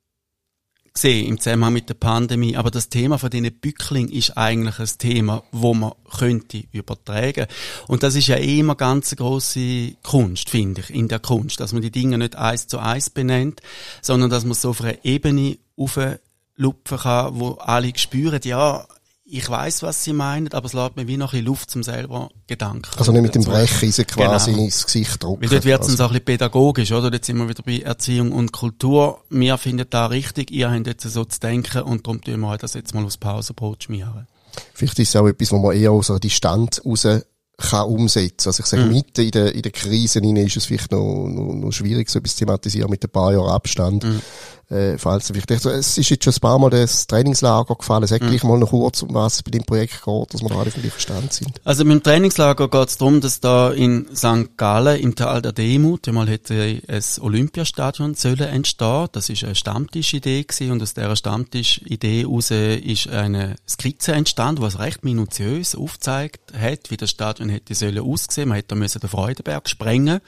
gesehen 0.95 1.27
im 1.27 1.41
Zusammenhang 1.41 1.73
mit 1.75 1.88
der 1.88 1.95
Pandemie, 1.95 2.57
aber 2.57 2.71
das 2.71 2.88
Thema 2.88 3.19
von 3.19 3.31
diesen 3.31 3.53
Bückling 3.61 4.09
ist 4.09 4.37
eigentlich 4.37 4.79
ein 4.79 4.99
Thema, 4.99 5.43
wo 5.51 5.75
man 5.75 5.93
könnte 6.19 6.65
übertragen. 6.71 7.47
Und 7.87 8.03
das 8.03 8.15
ist 8.15 8.29
ja 8.29 8.37
eh 8.37 8.61
immer 8.61 8.77
ganz 8.77 9.12
eine 9.12 9.17
grosse 9.17 9.93
Kunst, 10.03 10.51
finde 10.51 10.83
ich, 10.83 10.91
in 10.91 11.09
der 11.09 11.19
Kunst, 11.19 11.61
dass 11.61 11.73
man 11.73 11.83
die 11.83 11.91
Dinge 11.91 12.19
nicht 12.19 12.37
eins 12.37 12.67
zu 12.67 12.79
eins 12.79 13.11
benennt, 13.11 13.61
sondern 14.01 14.31
dass 14.31 14.45
man 14.45 14.55
so 14.55 14.71
auf 14.71 14.81
einer 14.81 15.05
Ebene 15.05 15.59
auf 15.77 15.99
lupfen 16.57 16.99
kann, 16.99 17.38
wo 17.38 17.53
alle 17.53 17.93
spüren, 17.97 18.41
ja, 18.45 18.87
ich 19.35 19.49
weiß, 19.49 19.83
was 19.83 20.05
sie 20.05 20.12
meinen, 20.12 20.53
aber 20.53 20.67
es 20.67 20.75
lässt 20.75 20.97
mir 20.97 21.07
wie 21.09 21.17
noch 21.17 21.29
ein 21.29 21.38
bisschen 21.38 21.47
Luft 21.47 21.71
zum 21.71 21.83
selber 21.83 22.29
Gedanken. 22.47 22.91
Also 22.99 23.12
nicht 23.12 23.23
mit 23.23 23.35
dem 23.35 23.45
Brecheisen 23.45 24.07
quasi 24.07 24.51
genau. 24.51 24.65
ins 24.65 24.85
Gesicht 24.85 25.23
drucken. 25.23 25.43
Weil 25.43 25.49
dort 25.49 25.65
wird 25.65 25.81
es 25.81 25.88
also. 25.88 26.05
auch 26.05 26.09
ein 26.09 26.12
bisschen 26.12 26.25
pädagogisch, 26.27 26.93
oder? 26.93 27.11
Jetzt 27.11 27.29
sind 27.29 27.38
wir 27.38 27.49
wieder 27.49 27.62
bei 27.62 27.79
Erziehung 27.79 28.33
und 28.33 28.53
Kultur. 28.53 29.23
Wir 29.31 29.57
finden 29.57 29.87
da 29.88 30.07
richtig, 30.07 30.51
ihr 30.51 30.71
habt 30.71 30.87
jetzt 30.87 31.05
so 31.05 31.25
zu 31.25 31.41
denken 31.41 31.81
und 31.83 32.07
darum 32.07 32.21
tun 32.21 32.41
wir 32.41 32.59
das 32.59 32.75
jetzt 32.75 32.95
mal 32.95 33.05
aufs 33.05 33.17
Pausenbrot 33.17 33.85
schmieren. 33.85 34.27
Vielleicht 34.75 34.99
ist 34.99 35.09
es 35.09 35.17
auch 35.17 35.27
etwas, 35.27 35.51
wo 35.51 35.59
man 35.59 35.75
eher 35.75 35.93
aus 35.93 36.11
einer 36.11 36.21
Distanz 36.21 36.83
raus 36.85 37.07
kann 37.57 37.87
umsetzen. 37.87 38.49
Also 38.49 38.61
ich 38.61 38.67
sage, 38.67 38.83
mhm. 38.83 38.93
mitten 38.93 39.23
in 39.23 39.31
der, 39.31 39.55
in 39.55 39.62
der 39.62 39.73
Krise 39.73 40.19
ist 40.19 40.57
es 40.57 40.65
vielleicht 40.67 40.93
noch, 40.93 41.27
noch, 41.27 41.55
noch 41.55 41.73
schwierig, 41.73 42.11
so 42.11 42.19
etwas 42.19 42.33
zu 42.33 42.41
thematisieren 42.41 42.91
mit 42.91 43.03
ein 43.03 43.11
paar 43.11 43.33
Jahren 43.33 43.51
Abstand. 43.51 44.05
Mhm 44.05 44.21
äh, 44.73 44.97
falls 44.97 45.27
vielleicht, 45.27 45.53
also, 45.53 45.71
es 45.71 45.99
ist 45.99 46.09
jetzt 46.09 46.25
schon 46.25 46.33
ein 46.33 46.41
paar 46.41 46.59
Mal 46.59 46.71
das 46.71 47.07
Trainingslager 47.07 47.75
gefallen. 47.75 48.07
Sag 48.07 48.23
mhm. 48.23 48.29
gleich 48.29 48.43
mal 48.43 48.59
noch 48.59 48.71
kurz, 48.71 49.03
um 49.03 49.13
was 49.15 49.35
es 49.35 49.43
bei 49.43 49.51
dem 49.51 49.65
Projekt 49.65 50.03
geht, 50.03 50.35
dass 50.35 50.43
wir 50.43 50.49
da 50.49 50.57
alle 50.57 50.71
vielleicht 50.71 50.95
verstanden 50.95 51.29
sind. 51.31 51.61
Also 51.65 51.85
mit 51.85 51.95
dem 51.95 52.03
Trainingslager 52.03 52.69
geht 52.69 52.89
es 52.89 52.97
darum, 52.97 53.21
dass 53.21 53.41
da 53.41 53.71
in 53.71 54.07
St. 54.15 54.57
Gallen 54.57 54.99
im 55.01 55.15
Tal 55.15 55.43
der 55.43 55.53
Demut 55.53 56.07
mal 56.07 56.29
hätte 56.29 56.81
ein 56.89 57.03
Olympiastadion 57.21 58.15
sollen 58.15 58.41
entstehen. 58.41 59.09
Das 59.13 59.29
ist 59.29 59.45
eine 59.45 59.55
Stammtischidee 59.55 60.45
gewesen 60.45 60.73
und 60.73 60.83
aus 60.83 60.95
dieser 60.95 61.17
Stammtischidee 61.17 62.23
heraus 62.23 62.51
ist 62.51 63.09
eine 63.09 63.57
Skizze 63.69 64.13
entstanden, 64.13 64.63
was 64.63 64.79
recht 64.79 65.05
minutiös 65.05 65.75
aufzeigt 65.75 66.53
hat, 66.59 66.91
wie 66.91 66.97
das 66.97 67.11
Stadion 67.11 67.51
hätte 67.51 67.75
sollen 67.75 67.99
aussehen. 67.99 68.49
Man 68.49 68.57
hätte 68.57 68.69
da 68.69 68.75
müssen 68.77 69.01
den 69.01 69.11
Freudenberg 69.11 69.69
sprengen, 69.69 70.21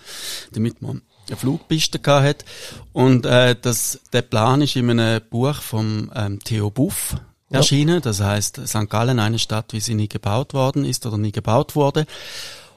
damit 0.52 0.82
man 0.82 1.02
eine 1.28 1.36
Flugpiste 1.36 1.98
gehabt 1.98 2.44
Und 2.92 3.26
äh, 3.26 3.56
das, 3.60 4.00
der 4.12 4.22
Plan 4.22 4.62
ist 4.62 4.76
in 4.76 4.90
einem 4.90 5.20
Buch 5.28 5.56
vom 5.56 6.10
ähm, 6.14 6.38
Theo 6.40 6.70
Buff 6.70 7.16
erschienen. 7.50 8.02
Das 8.02 8.20
heißt, 8.20 8.66
St. 8.66 8.90
Gallen, 8.90 9.18
eine 9.18 9.38
Stadt, 9.38 9.72
wie 9.72 9.80
sie 9.80 9.94
nie 9.94 10.08
gebaut 10.08 10.54
worden 10.54 10.84
ist 10.84 11.06
oder 11.06 11.18
nie 11.18 11.32
gebaut 11.32 11.76
wurde. 11.76 12.06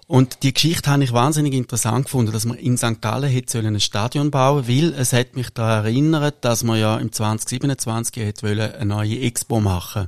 Und 0.08 0.44
die 0.44 0.54
Geschichte 0.54 0.90
habe 0.90 1.04
ich 1.04 1.12
wahnsinnig 1.12 1.54
interessant 1.54 2.06
gefunden, 2.06 2.32
dass 2.32 2.46
man 2.46 2.58
in 2.58 2.78
St. 2.78 3.02
Gallen 3.02 3.30
hätte 3.30 3.60
ein 3.60 3.80
Stadion 3.82 4.32
bauen 4.32 4.66
weil 4.66 4.94
es 4.94 5.12
hat 5.12 5.36
mich 5.36 5.50
daran 5.50 5.84
erinnert, 5.84 6.46
dass 6.46 6.64
man 6.64 6.80
ja 6.80 6.98
im 6.98 7.12
2027 7.12 8.24
hätte 8.24 8.48
eine 8.48 8.86
neue 8.86 9.20
Expo 9.20 9.60
machen 9.60 10.08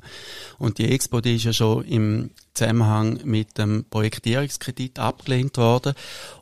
Und 0.57 0.77
die 0.77 0.89
Expo, 0.89 1.19
die 1.19 1.35
ist 1.35 1.43
ja 1.43 1.51
schon 1.51 1.83
im 1.83 2.29
Zusammenhang 2.59 3.21
mit 3.23 3.57
dem 3.57 3.85
Projektierungskredit 3.89 4.99
abgelehnt 4.99 5.57
worden. 5.57 5.93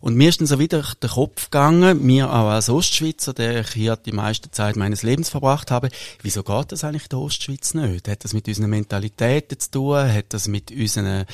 Und 0.01 0.15
mir 0.15 0.29
ist 0.29 0.39
dann 0.39 0.47
so 0.47 0.59
wieder 0.59 0.83
der 1.01 1.09
Kopf 1.09 1.45
gegangen, 1.45 2.05
mir 2.05 2.29
auch 2.29 2.49
als 2.49 2.69
Ostschweizer, 2.69 3.33
der 3.33 3.61
ich 3.61 3.69
hier 3.69 3.95
die 3.95 4.11
meiste 4.11 4.49
Zeit 4.51 4.75
meines 4.75 5.03
Lebens 5.03 5.29
verbracht 5.29 5.71
habe, 5.71 5.89
wieso 6.21 6.43
geht 6.43 6.71
das 6.71 6.83
eigentlich 6.83 7.07
der 7.07 7.19
Ostschweiz 7.19 7.73
nicht? 7.73 8.07
Hat 8.07 8.23
das 8.23 8.33
mit 8.33 8.47
unseren 8.47 8.69
Mentalitäten 8.69 9.59
zu 9.59 9.71
tun? 9.71 10.11
Hat 10.11 10.33
das 10.33 10.47
mit 10.47 10.71
unseren 10.71 11.25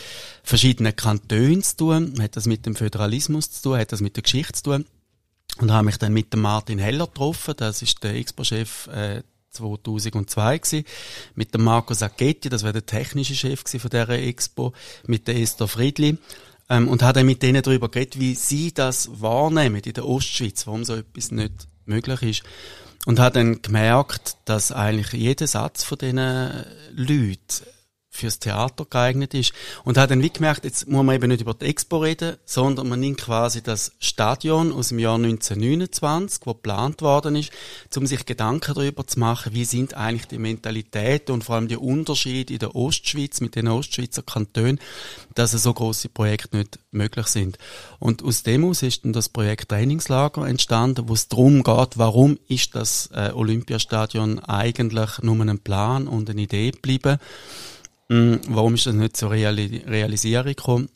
verschiedenen 0.44 0.96
Kantonen 0.96 1.64
zu 1.64 1.78
tun? 1.78 2.22
Hat 2.22 2.36
das 2.36 2.46
mit 2.46 2.66
dem 2.66 2.76
Föderalismus 2.76 3.52
zu 3.52 3.64
tun? 3.64 3.78
Hat 3.78 3.92
das 3.92 4.02
mit 4.02 4.16
der 4.16 4.24
Geschichte 4.24 4.54
zu 4.54 4.64
tun? 4.64 4.86
Und 5.60 5.72
habe 5.72 5.86
mich 5.86 5.98
dann 5.98 6.14
mit 6.14 6.34
dem 6.34 6.42
Martin 6.42 6.80
Heller 6.80 7.06
getroffen, 7.06 7.54
das 7.56 7.82
ist 7.82 8.04
der 8.04 8.16
Expo-Chef 8.16 8.88
äh, 8.88 9.22
2002 9.54 10.58
gewesen, 10.58 10.86
mit 11.36 11.54
dem 11.54 11.64
Marco 11.64 11.94
Sacchetti, 11.94 12.50
das 12.50 12.64
war 12.64 12.74
der 12.74 12.86
technische 12.86 13.36
Chef 13.36 13.62
von 13.62 13.90
dieser 13.90 14.10
Expo, 14.10 14.74
mit 15.08 15.28
der 15.28 15.38
Esther 15.38 15.68
Friedli, 15.68 16.18
ähm, 16.70 16.88
und 16.88 17.04
hat 17.04 17.16
dann 17.16 17.26
mit 17.26 17.44
denen 17.44 17.62
darüber 17.62 17.90
geredet, 17.90 18.20
wie 18.20 18.36
sie 18.36 18.74
das 18.74 19.22
wahrnehmen 19.22 19.82
in 19.82 19.94
der 19.94 20.08
Ostschweiz, 20.08 20.66
warum 20.68 20.84
so 20.84 20.96
etwas 20.96 21.32
nicht 21.32 21.68
möglich 21.86 22.22
ist. 22.24 22.44
Und 23.06 23.20
hat 23.20 23.36
dann 23.36 23.62
gemerkt, 23.62 24.38
dass 24.46 24.72
eigentlich 24.72 25.12
jeder 25.12 25.46
Satz 25.46 25.84
von 25.84 25.98
diesen 25.98 26.18
Leuten 26.96 27.38
fürs 28.14 28.40
Theater 28.40 28.86
geeignet 28.90 29.34
ist. 29.34 29.54
Und 29.84 29.98
hat 29.98 30.12
dann 30.12 30.22
wie 30.22 30.30
gemerkt, 30.30 30.64
jetzt 30.64 30.88
muss 30.88 31.04
man 31.04 31.16
eben 31.16 31.30
nicht 31.30 31.42
über 31.42 31.54
die 31.54 31.66
Expo 31.66 31.98
reden, 31.98 32.38
sondern 32.46 32.88
man 32.88 33.00
nimmt 33.00 33.20
quasi 33.20 33.64
das 33.64 33.94
Stadion 34.00 34.72
aus 34.72 34.90
dem 34.90 35.00
Jahr 35.00 35.16
1929, 35.16 36.42
wo 36.46 36.54
geplant 36.54 37.02
worden 37.02 37.36
ist, 37.36 37.52
um 37.98 38.06
sich 38.06 38.26
Gedanken 38.26 38.76
darüber 38.76 39.06
zu 39.08 39.20
machen, 39.20 39.54
wie 39.54 39.66
sind 39.66 39.96
eigentlich 39.96 40.28
die 40.28 40.38
Mentalitäten 40.38 41.34
und 41.34 41.44
vor 41.44 41.56
allem 41.56 41.68
die 41.68 41.78
Unterschiede 41.78 42.54
in 42.54 42.60
der 42.60 42.76
Ostschweiz 42.76 43.42
mit 43.42 43.56
den 43.56 43.68
Ostschweizer 43.68 44.22
Kantonen, 44.22 44.80
dass 45.34 45.52
so 45.52 45.74
große 45.74 46.10
Projekte 46.10 46.58
nicht 46.58 46.80
möglich 46.92 47.28
sind. 47.28 47.58
Und 48.00 48.24
aus 48.24 48.44
dem 48.44 48.66
aus 48.66 48.84
ist 48.84 49.06
dann 49.06 49.14
das 49.14 49.30
Projekt 49.30 49.70
Trainingslager 49.70 50.48
entstanden, 50.48 51.10
wo 51.10 51.14
es 51.14 51.28
darum 51.28 51.64
geht, 51.64 51.98
warum 51.98 52.38
ist 52.48 52.76
das 52.76 53.10
äh, 53.14 53.32
Olympiastadion 53.34 54.40
eigentlich 54.40 55.20
nur 55.22 55.40
ein 55.40 55.60
Plan 55.60 56.08
und 56.08 56.30
eine 56.30 56.42
Idee 56.42 56.72
geblieben 56.72 57.18
warum 58.48 58.76
ist 58.76 58.86
das 58.86 58.96
nicht 58.96 59.18
zur 59.18 59.32
Reali 59.32 59.84
Realisierung 59.86 60.48
gekommen? 60.48 60.90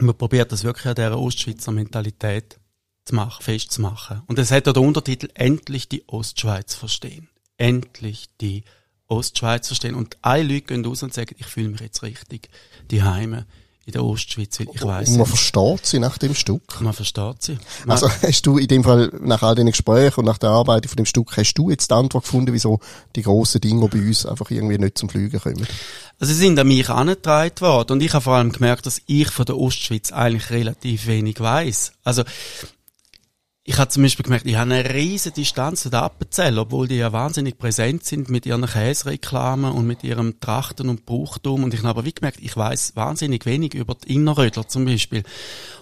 Man 0.00 0.16
probiert 0.16 0.52
das 0.52 0.64
wirklich 0.64 0.86
an 0.86 0.94
dieser 0.94 1.18
Ostschweizer 1.18 1.72
Mentalität 1.72 2.58
zu 3.04 3.14
machen, 3.14 3.42
festzumachen. 3.42 4.22
Und 4.26 4.38
es 4.38 4.50
hat 4.50 4.68
auch 4.68 4.72
den 4.72 4.84
Untertitel 4.84 5.28
Endlich 5.34 5.88
die 5.88 6.06
Ostschweiz 6.08 6.74
verstehen. 6.74 7.28
Endlich 7.56 8.28
die 8.40 8.64
Ostschweiz 9.08 9.66
verstehen. 9.66 9.94
Und 9.94 10.18
alle 10.22 10.42
Leute 10.42 10.62
gehen 10.62 10.84
raus 10.84 11.02
und 11.02 11.14
sagen, 11.14 11.34
ich 11.38 11.46
fühle 11.46 11.70
mich 11.70 11.80
jetzt 11.80 12.02
richtig 12.02 12.50
die 12.90 13.02
Heime 13.02 13.46
in 13.88 13.92
der 13.92 14.04
Ostschweiz, 14.04 14.60
ich 14.60 14.84
weiß. 14.84 15.16
Man 15.16 15.24
versteht 15.24 15.86
sie 15.86 15.98
nach 15.98 16.18
dem 16.18 16.34
Stück. 16.34 16.78
Man 16.82 16.92
versteht 16.92 17.42
sie. 17.42 17.58
Man 17.86 17.92
also 17.92 18.10
hast 18.22 18.42
du 18.42 18.58
in 18.58 18.68
dem 18.68 18.84
Fall 18.84 19.10
nach 19.18 19.42
all 19.42 19.54
den 19.54 19.68
Gesprächen 19.68 20.20
und 20.20 20.26
nach 20.26 20.36
der 20.36 20.50
Arbeit 20.50 20.84
von 20.84 20.96
dem 20.98 21.06
Stück, 21.06 21.34
hast 21.38 21.54
du 21.54 21.70
jetzt 21.70 21.90
die 21.90 21.94
Antwort 21.94 22.24
gefunden, 22.24 22.52
wieso 22.52 22.80
die 23.16 23.22
grossen 23.22 23.62
Dinge 23.62 23.88
bei 23.88 23.98
uns 23.98 24.26
einfach 24.26 24.50
irgendwie 24.50 24.76
nicht 24.76 24.98
zum 24.98 25.08
Fliegen 25.08 25.40
kommen? 25.40 25.66
Also 26.20 26.34
sie 26.34 26.38
sind 26.38 26.58
an 26.58 26.68
mich 26.68 26.90
angetragen 26.90 27.60
worden 27.60 27.92
und 27.92 28.02
ich 28.02 28.12
habe 28.12 28.24
vor 28.24 28.34
allem 28.34 28.52
gemerkt, 28.52 28.84
dass 28.84 29.00
ich 29.06 29.30
von 29.30 29.46
der 29.46 29.56
Ostschweiz 29.56 30.12
eigentlich 30.12 30.50
relativ 30.50 31.06
wenig 31.06 31.40
weiß. 31.40 31.92
Also 32.04 32.24
ich 33.68 33.76
habe 33.76 33.90
zum 33.90 34.02
Beispiel 34.02 34.22
gemerkt, 34.22 34.46
ich 34.46 34.56
habe 34.56 34.72
eine 34.72 34.94
riesige 34.94 35.34
Distanz 35.34 35.82
zu 35.82 35.90
den 35.90 36.00
Appenzell, 36.00 36.58
obwohl 36.58 36.88
die 36.88 36.96
ja 36.96 37.12
wahnsinnig 37.12 37.58
präsent 37.58 38.02
sind 38.02 38.30
mit 38.30 38.46
ihren 38.46 38.64
Käsereklamen 38.64 39.72
und 39.72 39.86
mit 39.86 40.02
ihrem 40.04 40.40
Trachten 40.40 40.88
und 40.88 41.04
Brauchtum. 41.04 41.64
Und 41.64 41.74
ich 41.74 41.80
habe 41.80 41.90
aber 41.90 42.06
wie 42.06 42.14
gemerkt, 42.14 42.40
ich 42.40 42.56
weiß 42.56 42.96
wahnsinnig 42.96 43.44
wenig 43.44 43.74
über 43.74 43.94
die 43.94 44.14
Innerrödler 44.14 44.66
zum 44.66 44.86
Beispiel. 44.86 45.22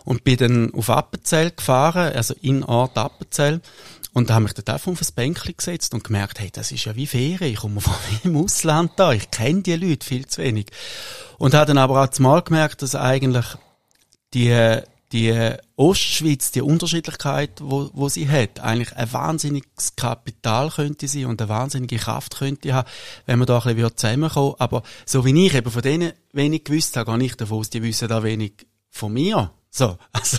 Und 0.04 0.24
bin 0.24 0.36
dann 0.36 0.74
auf 0.74 0.88
Appenzell 0.88 1.52
gefahren, 1.52 2.12
also 2.12 2.34
in 2.42 2.64
Ort 2.64 2.98
Appenzell. 2.98 3.60
Und 4.12 4.30
da 4.30 4.34
habe 4.34 4.46
ich 4.46 4.54
dort 4.54 4.68
einfach 4.68 4.90
auf 4.90 5.00
ein 5.00 5.14
Bänkchen 5.14 5.56
gesetzt 5.56 5.94
und 5.94 6.02
gemerkt, 6.02 6.40
hey, 6.40 6.50
das 6.52 6.72
ist 6.72 6.86
ja 6.86 6.96
wie 6.96 7.06
Ferien. 7.06 7.52
Ich 7.52 7.60
komme 7.60 7.80
von 7.80 7.94
im 8.24 8.36
Ausland 8.36 8.94
da. 8.96 9.12
Ich 9.12 9.30
kenne 9.30 9.62
die 9.62 9.76
Leute 9.76 10.04
viel 10.04 10.26
zu 10.26 10.42
wenig. 10.42 10.72
Und 11.38 11.54
habe 11.54 11.66
dann 11.66 11.78
aber 11.78 12.02
auch 12.02 12.10
zumal 12.10 12.42
gemerkt, 12.42 12.82
dass 12.82 12.96
eigentlich 12.96 13.46
die 14.34 14.82
die 15.12 15.52
Ostschweiz, 15.76 16.50
die 16.50 16.62
Unterschiedlichkeit, 16.62 17.60
wo, 17.60 17.90
wo 17.92 18.08
sie 18.08 18.28
hat, 18.28 18.60
eigentlich 18.60 18.96
ein 18.96 19.12
wahnsinniges 19.12 19.94
Kapital 19.96 20.70
könnte 20.70 21.06
sein 21.06 21.26
und 21.26 21.40
eine 21.40 21.48
wahnsinnige 21.48 21.96
Kraft 21.96 22.36
könnte 22.36 22.74
haben, 22.74 22.88
wenn 23.26 23.38
man 23.38 23.46
da 23.46 23.58
ein 23.58 23.76
bisschen 23.76 23.96
zusammenkommen 23.96 24.54
Aber 24.58 24.82
so 25.04 25.24
wie 25.24 25.46
ich 25.46 25.54
eben 25.54 25.70
von 25.70 25.82
denen 25.82 26.12
wenig 26.32 26.64
gewusst 26.64 26.96
habe, 26.96 27.06
gar 27.06 27.18
nicht 27.18 27.40
davon 27.40 27.58
aus, 27.58 27.70
die 27.70 27.82
wissen 27.82 28.08
da 28.08 28.22
wenig 28.22 28.66
von 28.90 29.12
mir. 29.12 29.52
So, 29.76 29.98
also 30.12 30.38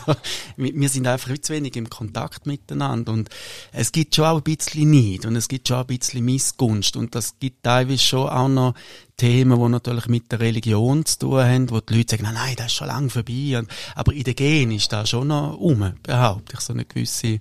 wir 0.56 0.89
sind 0.89 1.06
einfach 1.06 1.38
zu 1.38 1.54
wenig 1.54 1.76
im 1.76 1.91
Kontakt 1.91 2.47
miteinander 2.47 3.12
und 3.13 3.30
es 3.71 3.91
gibt 3.91 4.15
schon 4.15 4.26
auch 4.26 4.38
ein 4.38 4.43
bisschen 4.43 4.89
Neid 4.89 5.28
und 5.28 5.36
es 5.36 5.47
gibt 5.47 5.67
schon 5.67 5.78
ein 5.78 5.86
bisschen 5.86 6.26
Missgunst 6.26 6.97
und 6.97 7.13
das 7.13 7.36
gibt 7.39 7.62
teilweise 7.62 8.00
schon 8.00 8.30
auch 8.30 8.47
noch 8.47 8.73
Themen, 9.15 9.60
die 9.60 9.69
natürlich 9.69 10.08
mit 10.08 10.32
der 10.32 10.39
Religion 10.39 11.06
zu 11.06 11.19
tun 11.19 11.43
haben, 11.43 11.69
wo 11.69 11.82
die 11.82 11.97
Leute 11.97 12.15
sagen, 12.15 12.23
nein, 12.23 12.34
nein, 12.34 12.56
das 12.58 12.67
ist 12.67 12.73
schon 12.73 12.88
lange 12.88 13.12
vorbei, 13.12 13.62
aber 13.93 14.12
in 14.13 14.23
den 14.23 14.36
Gen 14.36 14.71
ist 14.71 14.91
da 14.91 15.06
schon 15.06 15.28
noch 15.28 15.56
um, 15.58 15.93
behaupte 16.02 16.56
ich, 16.56 16.60
so 16.60 16.73
eine 16.73 16.86
gewisse 16.86 17.38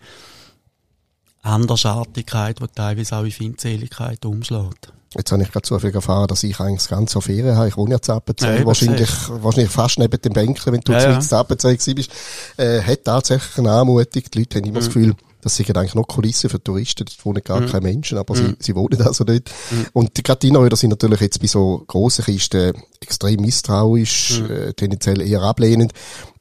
Andersartigkeit, 1.46 2.60
die 2.60 2.66
teilweise 2.74 3.16
auch 3.16 3.24
in 3.24 3.32
Feindseligkeit 3.32 4.24
umschlägt. 4.24 4.92
Jetzt 5.16 5.32
habe 5.32 5.42
ich 5.42 5.50
gerade 5.50 5.62
zufällig 5.62 5.94
erfahren, 5.94 6.26
dass 6.26 6.42
ich 6.42 6.58
eigentlich 6.60 6.80
das 6.80 6.88
ganze 6.88 7.20
Ferien 7.22 7.56
habe. 7.56 7.68
Ich 7.68 7.76
wohne 7.76 7.92
ja 7.92 8.02
zu 8.02 8.12
Appenzell. 8.12 8.60
Ja, 8.60 8.66
wahrscheinlich, 8.66 9.10
wahrscheinlich 9.28 9.70
fast 9.70 9.98
neben 9.98 10.20
dem 10.20 10.32
Bänkchen, 10.32 10.72
wenn 10.72 10.80
du 10.80 10.92
ja, 10.92 11.12
ja. 11.12 11.20
zu 11.20 11.36
Appenzell 11.36 11.78
bist. 11.94 12.10
Äh, 12.56 12.82
hat 12.82 13.04
tatsächlich 13.04 13.56
eine 13.58 13.70
Anmutung. 13.70 14.22
Die 14.34 14.38
Leute 14.38 14.58
haben 14.58 14.64
immer 14.64 14.72
mhm. 14.72 14.74
das 14.74 14.86
Gefühl, 14.86 15.14
das 15.46 15.56
sind 15.56 15.78
eigentlich 15.78 15.94
noch 15.94 16.08
Kulissen 16.08 16.50
für 16.50 16.62
Touristen, 16.62 17.04
dort 17.04 17.24
wohnen 17.24 17.42
gar 17.44 17.60
mhm. 17.60 17.66
keine 17.66 17.86
Menschen, 17.86 18.18
aber 18.18 18.34
mhm. 18.34 18.56
sie, 18.58 18.72
sie 18.72 18.74
wohnen 18.74 19.00
also 19.00 19.22
dort. 19.22 19.48
Mhm. 19.70 19.86
Und 19.92 20.16
die 20.16 20.24
Gratinoider 20.24 20.76
sind 20.76 20.90
natürlich 20.90 21.20
jetzt 21.20 21.40
bei 21.40 21.46
so 21.46 21.84
grossen 21.86 22.24
Kisten 22.24 22.72
extrem 23.00 23.40
misstrauisch, 23.40 24.40
mhm. 24.40 24.50
äh, 24.50 24.72
tendenziell 24.74 25.22
eher 25.22 25.42
ablehnend. 25.42 25.92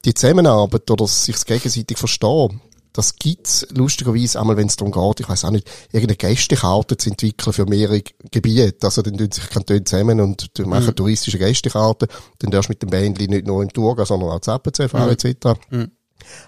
Die 0.05 0.13
Zusammenarbeit 0.15 0.89
oder 0.89 1.07
sich 1.07 1.35
gegenseitig 1.45 1.99
verstehen, 1.99 2.61
das 2.95 3.17
gibt's 3.17 3.67
lustigerweise 3.71 4.39
einmal, 4.39 4.55
wenn 4.55 4.67
es 4.67 4.77
darum 4.77 4.93
geht, 4.93 5.19
ich 5.19 5.27
weiß 5.27 5.43
auch 5.43 5.51
nicht, 5.51 5.69
irgendeine 5.91 6.15
Gästekarte 6.15 6.95
zu 6.95 7.09
entwickeln 7.09 7.51
für 7.51 7.65
mehrere 7.65 8.01
Gebiete. 8.31 8.85
Also 8.85 9.01
dann 9.01 9.17
tun 9.17 9.31
sich 9.31 9.49
Kantone 9.49 9.83
zusammen 9.83 10.21
und 10.21 10.49
machen 10.65 10.87
mhm. 10.87 10.95
touristische 10.95 11.37
Gästekarten. 11.37 12.07
Dann 12.39 12.51
darfst 12.51 12.69
du 12.69 12.71
mit 12.71 12.81
dem 12.81 12.89
Bändli 12.89 13.27
nicht 13.27 13.47
nur 13.47 13.61
im 13.61 13.73
Tour 13.73 13.97
gehen, 13.97 14.05
sondern 14.05 14.29
auch 14.29 14.39
zu 14.39 14.51
Appenzell 14.51 14.87
fahren 14.87 15.07
mhm. 15.07 15.27
etc. 15.27 15.59
Mhm. 15.69 15.91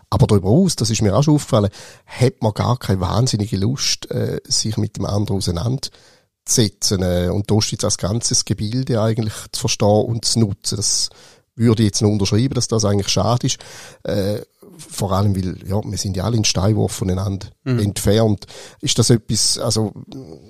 Aber 0.10 0.26
darüber 0.26 0.50
aus, 0.50 0.78
das 0.78 0.89
ist 0.89 1.02
mir 1.02 1.16
auch 1.16 1.24
schon 1.24 1.36
aufgefallen, 1.36 1.70
hat 2.06 2.41
man 2.41 2.54
gar 2.54 2.78
keine 2.78 3.02
wahnsinnige 3.02 3.58
Lust, 3.58 4.10
äh, 4.10 4.39
sich 4.45 4.78
mit 4.78 4.95
dem 4.95 5.06
anderen 5.06 5.39
auseinanderzusetzen 5.39 7.02
äh, 7.02 7.30
und 7.30 7.52
da 7.52 7.58
ist 7.58 7.84
als 7.84 7.98
ganzes 7.98 8.45
Gebilde 8.45 9.02
eigentlich 9.02 9.34
zu 9.52 9.60
verstehen 9.60 10.06
und 10.06 10.24
zu 10.24 10.39
nutzen. 10.39 10.78
Das 10.78 11.10
würde 11.58 11.84
ich 11.84 11.88
jetzt 11.88 12.02
noch 12.02 12.10
unterschreiben, 12.10 12.54
dass 12.54 12.68
das 12.70 12.86
eigentlich 12.86 13.10
schade 13.10 13.48
ist. 13.48 13.58
Äh, 14.04 14.41
vor 14.78 15.11
allem, 15.11 15.36
weil, 15.36 15.57
ja, 15.67 15.82
wir 15.84 15.97
sind 15.97 16.15
ja 16.15 16.23
alle 16.23 16.38
in 16.38 16.45
Steinwurf 16.45 16.91
voneinander 16.91 17.47
mhm. 17.63 17.80
entfernt. 17.80 18.45
Ist 18.82 18.99
das 18.99 19.09
etwas, 19.09 19.57
also, 19.57 19.93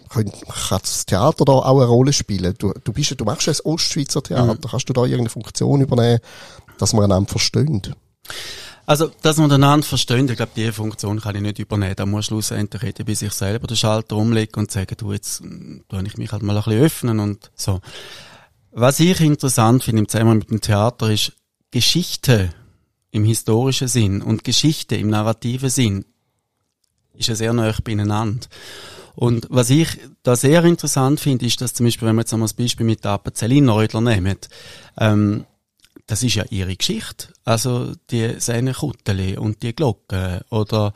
kann, 0.09 0.31
kann 0.31 0.79
das 0.81 1.05
Theater 1.05 1.45
da 1.45 1.53
auch 1.53 1.77
eine 1.77 1.85
Rolle 1.85 2.13
spielen? 2.13 2.53
Du, 2.57 2.73
du 2.83 2.93
bist, 2.93 3.19
du 3.19 3.25
machst 3.25 3.47
ja 3.47 3.53
ein 3.53 3.59
Ostschweizer 3.63 4.21
Theater. 4.21 4.55
Mhm. 4.55 4.61
Kannst 4.61 4.89
du 4.89 4.93
da 4.93 5.01
irgendeine 5.01 5.29
Funktion 5.29 5.81
übernehmen, 5.81 6.19
dass 6.77 6.93
man 6.93 7.05
einander 7.05 7.29
versteht? 7.29 7.91
Also, 8.85 9.11
dass 9.21 9.37
man 9.37 9.51
einander 9.51 9.85
versteht, 9.85 10.29
ich 10.29 10.37
glaube, 10.37 10.53
diese 10.55 10.71
Funktion 10.71 11.19
kann 11.19 11.35
ich 11.35 11.41
nicht 11.41 11.59
übernehmen. 11.59 11.95
Da 11.95 12.05
muss 12.05 12.25
schlussendlich 12.27 12.83
jeder 12.83 13.03
bei 13.03 13.13
sich 13.15 13.33
selber 13.33 13.67
den 13.67 13.75
Schalter 13.75 14.15
umlegen 14.15 14.61
und 14.61 14.71
sagen, 14.71 14.95
du, 14.97 15.11
jetzt 15.11 15.43
mm, 15.43 15.79
tue 15.89 16.03
ich 16.05 16.17
mich 16.17 16.31
halt 16.31 16.41
mal 16.41 16.57
ein 16.57 16.63
bisschen 16.63 16.81
öffnen 16.81 17.19
und 17.19 17.51
so. 17.55 17.81
Was 18.71 18.99
ich 18.99 19.19
interessant 19.19 19.83
finde 19.83 20.03
im 20.03 20.07
Zusammenhang 20.07 20.37
mit 20.37 20.51
dem 20.51 20.61
Theater 20.61 21.11
ist 21.11 21.33
Geschichte 21.71 22.53
im 23.11 23.25
historischen 23.25 23.87
Sinn 23.87 24.21
und 24.21 24.43
Geschichte 24.43 24.95
im 24.95 25.09
narrativen 25.09 25.69
Sinn 25.69 26.05
ist 27.13 27.29
ja 27.29 27.35
sehr 27.35 27.53
nah 27.53 27.73
beieinander. 27.83 28.47
Und 29.15 29.47
was 29.49 29.71
ich 29.71 29.99
da 30.21 30.35
sehr 30.35 30.63
interessant 30.63 31.19
finde, 31.19 31.45
ist, 31.45 31.59
dass 31.59 31.73
zum 31.73 31.87
Beispiel, 31.87 32.07
wenn 32.07 32.15
wir 32.15 32.21
jetzt 32.21 32.33
einmal 32.33 32.47
das 32.47 32.53
Beispiel 32.53 32.85
mit 32.85 33.03
der 33.03 33.11
Appenzelliner 33.11 34.01
nehmen, 34.01 34.37
ähm, 34.99 35.45
das 36.05 36.21
ist 36.23 36.35
ja 36.35 36.45
ihre 36.49 36.75
Geschichte. 36.75 37.29
Also 37.43 37.93
die 38.11 38.39
Sennenkutteli 38.39 39.37
und 39.37 39.63
die 39.63 39.75
Glocken 39.75 40.41
oder 40.49 40.93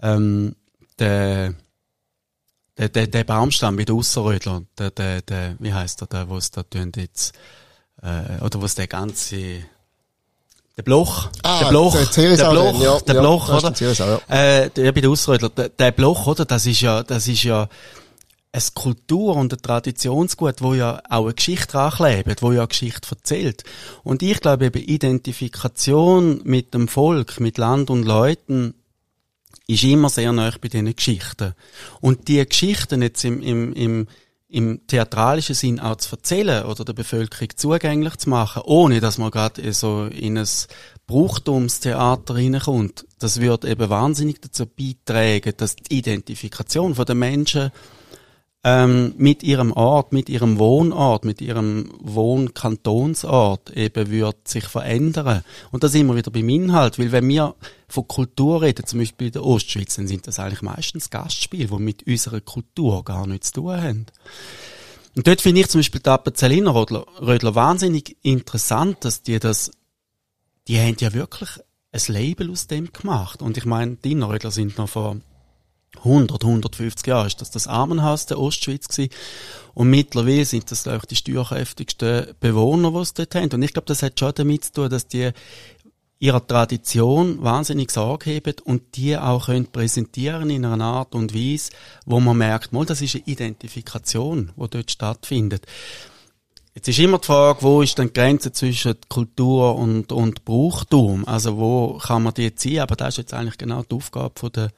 ähm, 0.00 0.54
der 0.98 1.54
der, 2.78 2.88
der, 2.88 3.06
der 3.06 3.24
Baumstamm 3.24 3.76
mit 3.76 3.90
Ausserrödler, 3.90 4.62
der, 4.78 4.90
der, 4.90 5.22
der, 5.22 5.56
wie 5.58 5.72
heißt 5.72 6.00
der, 6.00 6.08
der, 6.08 6.28
wo 6.28 6.36
es 6.36 6.50
da 6.50 6.62
tun 6.62 6.92
jetzt, 6.96 7.34
äh, 8.02 8.42
oder 8.42 8.60
was 8.60 8.74
der 8.74 8.86
ganze, 8.86 9.64
der 10.76 10.82
Bloch, 10.82 11.30
Ah, 11.42 11.60
der 11.60 11.68
Bloch, 11.70 11.92
der 11.96 12.36
der 12.36 12.50
Bloch, 12.50 12.82
ja, 12.82 13.00
der 13.00 13.14
ja, 13.14 13.20
Bloch, 13.20 13.48
ist 13.48 13.64
oder? 13.64 13.74
Zieresau, 13.74 14.20
ja. 14.28 14.62
Äh, 14.64 14.70
der 14.70 14.92
bei 14.92 15.00
der 15.00 15.10
Ausrödler, 15.10 15.48
der, 15.48 15.70
der 15.70 15.90
Bloch, 15.92 16.26
oder? 16.26 16.44
Das 16.44 16.66
ist 16.66 16.82
ja, 16.82 17.02
das 17.02 17.28
ist 17.28 17.44
ja 17.44 17.68
eine 18.52 18.62
Kultur 18.74 19.36
und 19.36 19.52
ein 19.52 19.62
Traditionsgut, 19.62 20.60
wo 20.60 20.74
ja 20.74 21.02
auch 21.08 21.24
eine 21.24 21.34
Geschichte 21.34 21.78
anklebt, 21.78 22.42
wo 22.42 22.52
ja 22.52 22.60
eine 22.60 22.68
Geschichte 22.68 23.08
erzählt. 23.10 23.64
Und 24.02 24.22
ich 24.22 24.40
glaube 24.40 24.66
eben 24.66 24.82
Identifikation 24.82 26.40
mit 26.44 26.74
dem 26.74 26.88
Volk, 26.88 27.40
mit 27.40 27.58
Land 27.58 27.90
und 27.90 28.04
Leuten, 28.04 28.74
ist 29.66 29.82
immer 29.82 30.08
sehr 30.10 30.32
nah 30.32 30.52
bei 30.60 30.68
diesen 30.68 30.94
Geschichten. 30.94 31.54
Und 32.00 32.28
die 32.28 32.46
Geschichten 32.46 33.02
jetzt 33.02 33.24
im, 33.24 33.42
im, 33.42 33.72
im, 33.72 34.08
im 34.48 34.86
theatralischen 34.86 35.54
Sinn 35.54 35.80
auch 35.80 35.96
zu 35.96 36.16
erzählen 36.16 36.64
oder 36.64 36.84
der 36.84 36.92
Bevölkerung 36.92 37.48
zugänglich 37.56 38.16
zu 38.16 38.30
machen, 38.30 38.62
ohne 38.64 39.00
dass 39.00 39.18
man 39.18 39.30
gerade 39.30 39.72
so 39.72 40.06
in 40.06 40.38
ein 40.38 40.48
Brauchtumstheater 41.06 42.36
reinkommt, 42.36 43.06
das 43.18 43.40
wird 43.40 43.64
eben 43.64 43.90
wahnsinnig 43.90 44.40
dazu 44.40 44.66
beitragen, 44.66 45.52
dass 45.56 45.76
die 45.76 45.98
Identifikation 45.98 46.94
der 46.94 47.14
Menschen 47.14 47.70
ähm, 48.66 49.14
mit 49.16 49.44
ihrem 49.44 49.70
Ort, 49.70 50.12
mit 50.12 50.28
ihrem 50.28 50.58
Wohnort, 50.58 51.24
mit 51.24 51.40
ihrem 51.40 51.88
Wohnkantonsort 52.00 53.70
eben 53.76 54.10
wird 54.10 54.48
sich 54.48 54.64
verändern. 54.64 55.44
Und 55.70 55.84
das 55.84 55.94
immer 55.94 56.16
wieder 56.16 56.32
beim 56.32 56.48
Inhalt, 56.48 56.98
weil 56.98 57.12
wenn 57.12 57.28
wir 57.28 57.54
von 57.86 58.08
Kultur 58.08 58.62
reden, 58.62 58.84
zum 58.84 58.98
Beispiel 58.98 59.28
in 59.28 59.34
der 59.34 59.44
Ostschweiz, 59.44 59.94
dann 59.94 60.08
sind 60.08 60.26
das 60.26 60.40
eigentlich 60.40 60.62
meistens 60.62 61.10
Gastspiele, 61.10 61.68
die 61.68 61.78
mit 61.78 62.08
unserer 62.08 62.40
Kultur 62.40 63.04
gar 63.04 63.28
nichts 63.28 63.52
zu 63.52 63.60
tun 63.60 63.80
haben. 63.80 64.06
Und 65.14 65.28
dort 65.28 65.40
finde 65.40 65.60
ich 65.60 65.68
zum 65.68 65.78
Beispiel 65.78 66.00
die 66.00 66.10
Appenzelliner 66.10 66.74
Rödler, 66.74 67.06
Rödler 67.20 67.54
wahnsinnig 67.54 68.16
interessant, 68.22 69.04
dass 69.04 69.22
die 69.22 69.38
das, 69.38 69.70
die 70.66 70.80
haben 70.80 70.96
ja 70.98 71.12
wirklich 71.12 71.50
ein 71.92 72.02
Label 72.08 72.50
aus 72.50 72.66
dem 72.66 72.92
gemacht. 72.92 73.42
Und 73.42 73.56
ich 73.58 73.64
meine, 73.64 73.94
die 73.94 74.14
Rödler 74.14 74.50
sind 74.50 74.76
noch 74.76 74.88
vor 74.88 75.18
100, 75.98 76.44
150 76.44 77.06
Jahre 77.06 77.26
ist 77.26 77.40
das 77.40 77.50
das 77.50 77.66
Armenhaus 77.66 78.26
der 78.26 78.38
Ostschweiz 78.38 78.88
gewesen. 78.88 79.10
Und 79.74 79.90
mittlerweile 79.90 80.44
sind 80.44 80.70
das, 80.70 80.86
ich, 80.86 81.02
die 81.06 81.16
steuerkräftigsten 81.16 82.34
Bewohner, 82.40 82.92
die 82.92 82.98
es 82.98 83.14
dort 83.14 83.34
haben. 83.34 83.52
Und 83.52 83.62
ich 83.62 83.72
glaube, 83.72 83.86
das 83.86 84.02
hat 84.02 84.18
schon 84.18 84.32
damit 84.34 84.64
zu 84.64 84.72
tun, 84.72 84.90
dass 84.90 85.06
die 85.06 85.30
ihrer 86.18 86.46
Tradition 86.46 87.42
wahnsinnig 87.42 87.90
Sorge 87.90 88.36
haben 88.36 88.54
und 88.64 88.96
die 88.96 89.16
auch 89.16 89.46
können 89.46 89.66
präsentieren 89.66 90.48
in 90.48 90.64
einer 90.64 90.84
Art 90.84 91.14
und 91.14 91.34
Weise, 91.34 91.72
wo 92.06 92.20
man 92.20 92.38
merkt, 92.38 92.72
mal, 92.72 92.86
das 92.86 93.02
ist 93.02 93.16
eine 93.16 93.24
Identifikation, 93.26 94.52
die 94.56 94.70
dort 94.70 94.90
stattfindet. 94.90 95.66
Jetzt 96.74 96.88
ist 96.88 96.98
immer 96.98 97.18
die 97.18 97.26
Frage, 97.26 97.62
wo 97.62 97.80
ist 97.80 97.96
denn 97.96 98.08
die 98.08 98.12
Grenze 98.12 98.52
zwischen 98.52 98.96
Kultur 99.08 99.76
und, 99.76 100.12
und 100.12 100.44
Brauchtum? 100.44 101.26
Also 101.26 101.56
wo 101.56 101.98
kann 101.98 102.22
man 102.22 102.34
die 102.34 102.54
ziehen? 102.54 102.80
Aber 102.80 102.96
das 102.96 103.14
ist 103.14 103.18
jetzt 103.18 103.34
eigentlich 103.34 103.56
genau 103.56 103.82
die 103.82 103.94
Aufgabe 103.94 104.38
von 104.38 104.52
der 104.52 104.70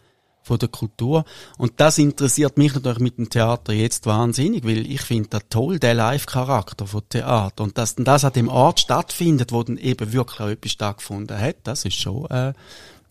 von 0.48 0.58
der 0.58 0.68
Kultur. 0.68 1.24
Und 1.58 1.74
das 1.76 1.98
interessiert 1.98 2.58
mich 2.58 2.74
natürlich 2.74 2.98
mit 2.98 3.18
dem 3.18 3.30
Theater 3.30 3.72
jetzt 3.72 4.06
wahnsinnig, 4.06 4.64
weil 4.64 4.90
ich 4.90 5.02
finde 5.02 5.28
das 5.28 5.42
toll, 5.50 5.78
der 5.78 5.94
Live-Charakter 5.94 6.86
von 6.86 7.02
Theater. 7.08 7.62
Und 7.62 7.78
dass 7.78 7.94
das 7.94 8.24
an 8.24 8.32
dem 8.32 8.48
Ort 8.48 8.80
stattfindet, 8.80 9.52
wo 9.52 9.62
dann 9.62 9.76
eben 9.76 10.12
wirklich 10.12 10.40
auch 10.40 10.48
etwas 10.48 10.72
stattgefunden 10.72 11.38
hat, 11.38 11.56
das 11.64 11.84
ist 11.84 12.00
schon 12.00 12.24
äh, 12.30 12.52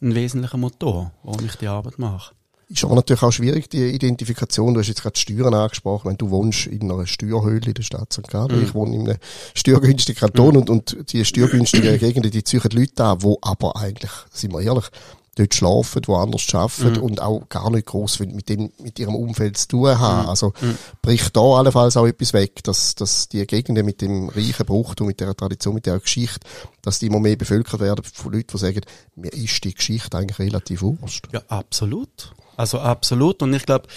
ein 0.01 0.15
wesentlicher 0.15 0.57
Motor, 0.57 1.11
warum 1.23 1.45
ich 1.45 1.55
die 1.55 1.67
Arbeit 1.67 1.99
mache. 1.99 2.33
Ist 2.69 2.83
aber 2.83 2.95
natürlich 2.95 3.23
auch 3.23 3.31
schwierig, 3.31 3.69
die 3.69 3.91
Identifikation. 3.91 4.73
Du 4.73 4.81
hast 4.81 4.88
jetzt 4.89 5.01
gerade 5.01 5.13
die 5.13 5.21
Steuern 5.21 5.53
angesprochen. 5.53 6.09
Wenn 6.09 6.17
du 6.17 6.29
wohnst 6.31 6.67
in 6.67 6.91
einer 6.91 7.07
Steuerhöhle 7.07 7.67
in 7.67 7.73
der 7.73 7.83
Stadt 7.83 8.11
St. 8.11 8.27
Gallen, 8.27 8.57
Mhm. 8.57 8.63
ich 8.63 8.73
wohne 8.73 8.93
in 8.95 9.07
einem 9.07 9.17
steuergünstigen 9.55 10.19
Kanton 10.19 10.57
und, 10.57 10.69
und 10.69 10.97
die 11.13 11.23
steuergünstigen 11.23 11.97
Gegenden, 11.97 12.29
die 12.29 12.43
ziehen 12.43 12.59
Leute 12.73 13.05
an, 13.05 13.23
wo 13.23 13.38
aber 13.41 13.77
eigentlich, 13.77 14.11
sind 14.31 14.51
wir 14.51 14.59
ehrlich, 14.61 14.89
dort 15.38 15.53
schlafen, 15.53 16.01
woanders 16.07 16.53
arbeiten 16.53 16.93
Mhm. 16.97 17.03
und 17.03 17.21
auch 17.21 17.47
gar 17.49 17.69
nicht 17.69 17.85
gross 17.88 18.19
mit 18.19 18.49
dem, 18.49 18.71
mit 18.79 18.99
ihrem 18.99 19.15
Umfeld 19.15 19.57
zu 19.57 19.67
tun 19.69 19.99
haben. 19.99 20.23
Mhm. 20.23 20.29
Also, 20.29 20.53
bricht 21.01 21.35
da 21.35 21.41
allenfalls 21.41 21.97
auch 21.97 22.05
etwas 22.07 22.33
weg, 22.33 22.63
dass, 22.63 22.95
dass 22.95 23.29
die 23.29 23.45
Gegenden 23.47 23.85
mit 23.85 24.01
dem 24.01 24.29
reichen 24.29 24.65
Brauchtum, 24.65 25.07
mit 25.07 25.19
der 25.19 25.35
Tradition, 25.35 25.75
mit 25.75 25.85
der 25.85 25.99
Geschichte, 25.99 26.39
dass 26.81 26.99
die 26.99 27.07
immer 27.07 27.19
mehr 27.19 27.35
bevölkert 27.35 27.79
werden 27.79 28.03
von 28.03 28.31
Leuten, 28.33 28.47
die 28.51 28.57
sagen, 28.57 28.81
mir 29.15 29.31
ist 29.33 29.63
die 29.63 29.73
Geschichte 29.73 30.17
eigentlich 30.17 30.39
relativ 30.39 30.81
wurscht. 30.81 31.27
Ja, 31.31 31.41
absolut. 31.47 32.33
Also 32.55 32.79
absolut. 32.79 33.41
Und 33.43 33.53
ich 33.53 33.65
glaube, 33.65 33.88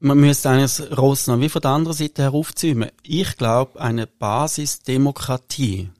man 0.00 0.18
müsste 0.18 0.50
eigentlich 0.50 0.76
das 0.76 0.98
Ross 0.98 1.26
noch 1.26 1.40
wie 1.40 1.48
von 1.48 1.62
der 1.62 1.70
anderen 1.72 1.96
Seite 1.96 2.22
heraufziehen. 2.22 2.86
Ich 3.02 3.36
glaube, 3.36 3.80
eine 3.80 4.06
Basisdemokratie, 4.06 5.90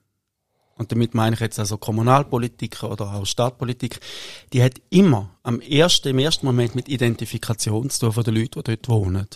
und 0.78 0.90
damit 0.90 1.14
meine 1.14 1.34
ich 1.34 1.40
jetzt 1.40 1.58
also 1.58 1.76
Kommunalpolitik 1.76 2.82
oder 2.82 3.14
auch 3.14 3.26
Stadtpolitik, 3.26 4.00
die 4.52 4.62
hat 4.62 4.74
immer 4.90 5.30
am 5.42 5.60
ersten, 5.60 6.08
im 6.08 6.18
ersten 6.18 6.46
Moment 6.46 6.74
mit 6.74 6.88
Identifikation 6.88 7.90
zu 7.90 8.00
tun 8.00 8.12
von 8.12 8.24
den 8.24 8.34
Leuten, 8.34 8.62
die 8.62 8.76
dort 8.76 8.88
wohnen. 8.88 9.26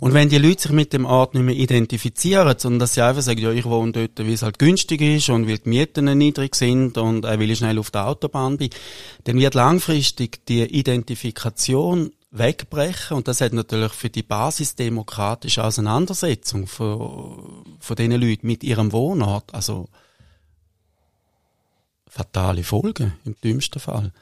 Und 0.00 0.14
wenn 0.14 0.28
die 0.28 0.38
Leute 0.38 0.62
sich 0.62 0.72
mit 0.72 0.92
dem 0.92 1.04
Ort 1.04 1.34
nicht 1.34 1.44
mehr 1.44 1.54
identifizieren, 1.54 2.58
sondern 2.58 2.80
dass 2.80 2.94
sie 2.94 3.02
einfach 3.02 3.22
sagen, 3.22 3.40
ja, 3.40 3.52
ich 3.52 3.64
wohne 3.64 3.92
dort, 3.92 4.18
weil 4.18 4.32
es 4.32 4.42
halt 4.42 4.58
günstig 4.58 5.00
ist 5.00 5.28
und 5.28 5.46
weil 5.46 5.58
die 5.58 5.68
Mieten 5.68 6.18
niedrig 6.18 6.56
sind 6.56 6.98
und 6.98 7.24
äh, 7.24 7.38
weil 7.38 7.50
ich 7.50 7.58
schnell 7.58 7.78
auf 7.78 7.90
der 7.90 8.08
Autobahn 8.08 8.56
bin, 8.56 8.70
dann 9.24 9.38
wird 9.38 9.54
langfristig 9.54 10.44
die 10.46 10.62
Identifikation 10.62 12.12
wegbrechen 12.32 13.16
und 13.16 13.28
das 13.28 13.42
hat 13.42 13.52
natürlich 13.52 13.92
für 13.92 14.08
die 14.08 14.22
basisdemokratische 14.22 15.62
Auseinandersetzung 15.62 16.66
von, 16.66 17.62
von 17.78 17.96
diesen 17.96 18.20
Leuten 18.20 18.46
mit 18.46 18.64
ihrem 18.64 18.90
Wohnort, 18.90 19.54
also 19.54 19.88
fatale 22.12 22.62
Folgen 22.62 23.14
im 23.24 23.34
dümmsten 23.42 23.80
Fall. 23.80 24.12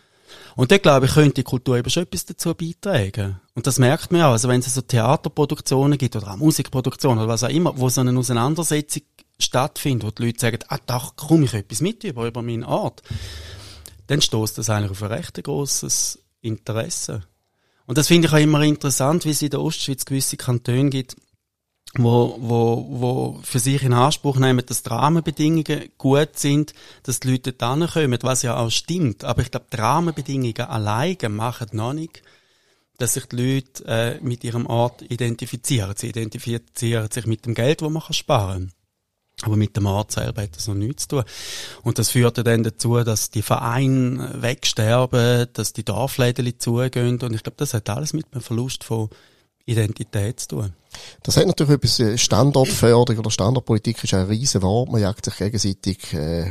Und 0.54 0.70
dort, 0.70 0.82
glaube 0.82 1.06
ich, 1.06 1.12
könnte 1.12 1.34
die 1.34 1.42
Kultur 1.42 1.76
eben 1.76 1.90
schon 1.90 2.04
etwas 2.04 2.24
dazu 2.24 2.54
beitragen. 2.54 3.40
Und 3.54 3.66
das 3.66 3.80
merkt 3.80 4.12
man 4.12 4.22
auch. 4.22 4.32
Also 4.32 4.48
wenn 4.48 4.60
es 4.60 4.72
so 4.72 4.80
Theaterproduktionen 4.80 5.98
gibt 5.98 6.14
oder 6.14 6.32
auch 6.32 6.36
Musikproduktionen 6.36 7.18
oder 7.18 7.28
was 7.28 7.42
auch 7.42 7.48
immer, 7.48 7.76
wo 7.76 7.88
so 7.88 8.00
eine 8.00 8.16
Auseinandersetzung 8.16 9.02
stattfindet, 9.40 10.04
wo 10.06 10.10
die 10.12 10.26
Leute 10.26 10.40
sagen, 10.40 10.58
ah, 10.68 10.78
da 10.86 11.02
komme 11.16 11.46
ich 11.46 11.54
etwas 11.54 11.80
mit 11.80 12.04
über, 12.04 12.26
über 12.26 12.42
meinen 12.42 12.62
Ort, 12.62 13.02
dann 14.06 14.20
stoßt 14.20 14.58
das 14.58 14.70
eigentlich 14.70 14.92
auf 14.92 15.02
ein 15.02 15.12
recht 15.12 15.42
grosses 15.42 16.20
Interesse. 16.42 17.24
Und 17.86 17.98
das 17.98 18.06
finde 18.06 18.28
ich 18.28 18.34
auch 18.34 18.38
immer 18.38 18.62
interessant, 18.62 19.24
wie 19.24 19.30
es 19.30 19.42
in 19.42 19.50
der 19.50 19.60
Ostschweiz 19.60 20.04
gewisse 20.04 20.36
Kantone 20.36 20.90
gibt, 20.90 21.16
wo, 21.94 22.36
wo, 22.38 22.86
wo 22.88 23.40
für 23.42 23.58
sich 23.58 23.82
in 23.82 23.92
Anspruch 23.92 24.36
nehmen, 24.36 24.64
dass 24.64 24.82
die 24.82 24.90
Rahmenbedingungen 24.90 25.90
gut 25.98 26.38
sind, 26.38 26.72
dass 27.02 27.20
die 27.20 27.32
Leute 27.32 27.52
da 27.52 27.74
kommen, 27.74 28.18
was 28.22 28.42
ja 28.42 28.56
auch 28.56 28.70
stimmt. 28.70 29.24
Aber 29.24 29.42
ich 29.42 29.50
glaube, 29.50 29.66
die 29.72 29.76
Rahmenbedingungen 29.76 30.60
alleine 30.60 31.28
machen 31.28 31.68
noch 31.72 31.92
nicht, 31.92 32.22
dass 32.98 33.14
sich 33.14 33.26
die 33.26 33.36
Leute 33.36 33.84
äh, 33.86 34.20
mit 34.20 34.44
ihrem 34.44 34.66
Ort 34.66 35.02
identifizieren. 35.02 35.94
Sie 35.96 36.08
identifizieren 36.08 37.10
sich 37.10 37.26
mit 37.26 37.46
dem 37.46 37.54
Geld, 37.54 37.82
das 37.82 37.90
man 37.90 38.02
sparen 38.10 38.68
kann. 38.68 38.72
Aber 39.42 39.56
mit 39.56 39.74
dem 39.76 39.86
Ort 39.86 40.12
selber 40.12 40.42
hat 40.42 40.54
das 40.54 40.68
noch 40.68 40.74
nichts 40.74 41.08
zu 41.08 41.16
tun. 41.16 41.24
Und 41.82 41.98
das 41.98 42.10
führt 42.10 42.46
dann 42.46 42.62
dazu, 42.62 43.02
dass 43.02 43.30
die 43.30 43.42
Vereine 43.42 44.34
wegsterben, 44.34 45.48
dass 45.54 45.72
die 45.72 45.84
Dorfläden 45.84 46.58
zugehen. 46.58 47.20
Und 47.20 47.34
ich 47.34 47.42
glaube, 47.42 47.56
das 47.56 47.72
hat 47.72 47.88
alles 47.88 48.12
mit 48.12 48.26
einem 48.32 48.42
Verlust 48.42 48.84
von 48.84 49.08
Identität 49.66 50.40
zu 50.40 50.48
tun. 50.48 50.72
Das 51.22 51.36
hat 51.36 51.46
natürlich 51.46 51.74
etwas, 51.74 52.00
äh, 52.00 52.18
Standortförderung 52.18 53.20
oder 53.20 53.30
Standortpolitik 53.30 54.02
ist 54.02 54.14
ein 54.14 54.26
riesen 54.26 54.62
Wort. 54.62 54.90
Man 54.90 55.00
jagt 55.00 55.24
sich 55.24 55.36
gegenseitig 55.36 56.12
äh, 56.14 56.50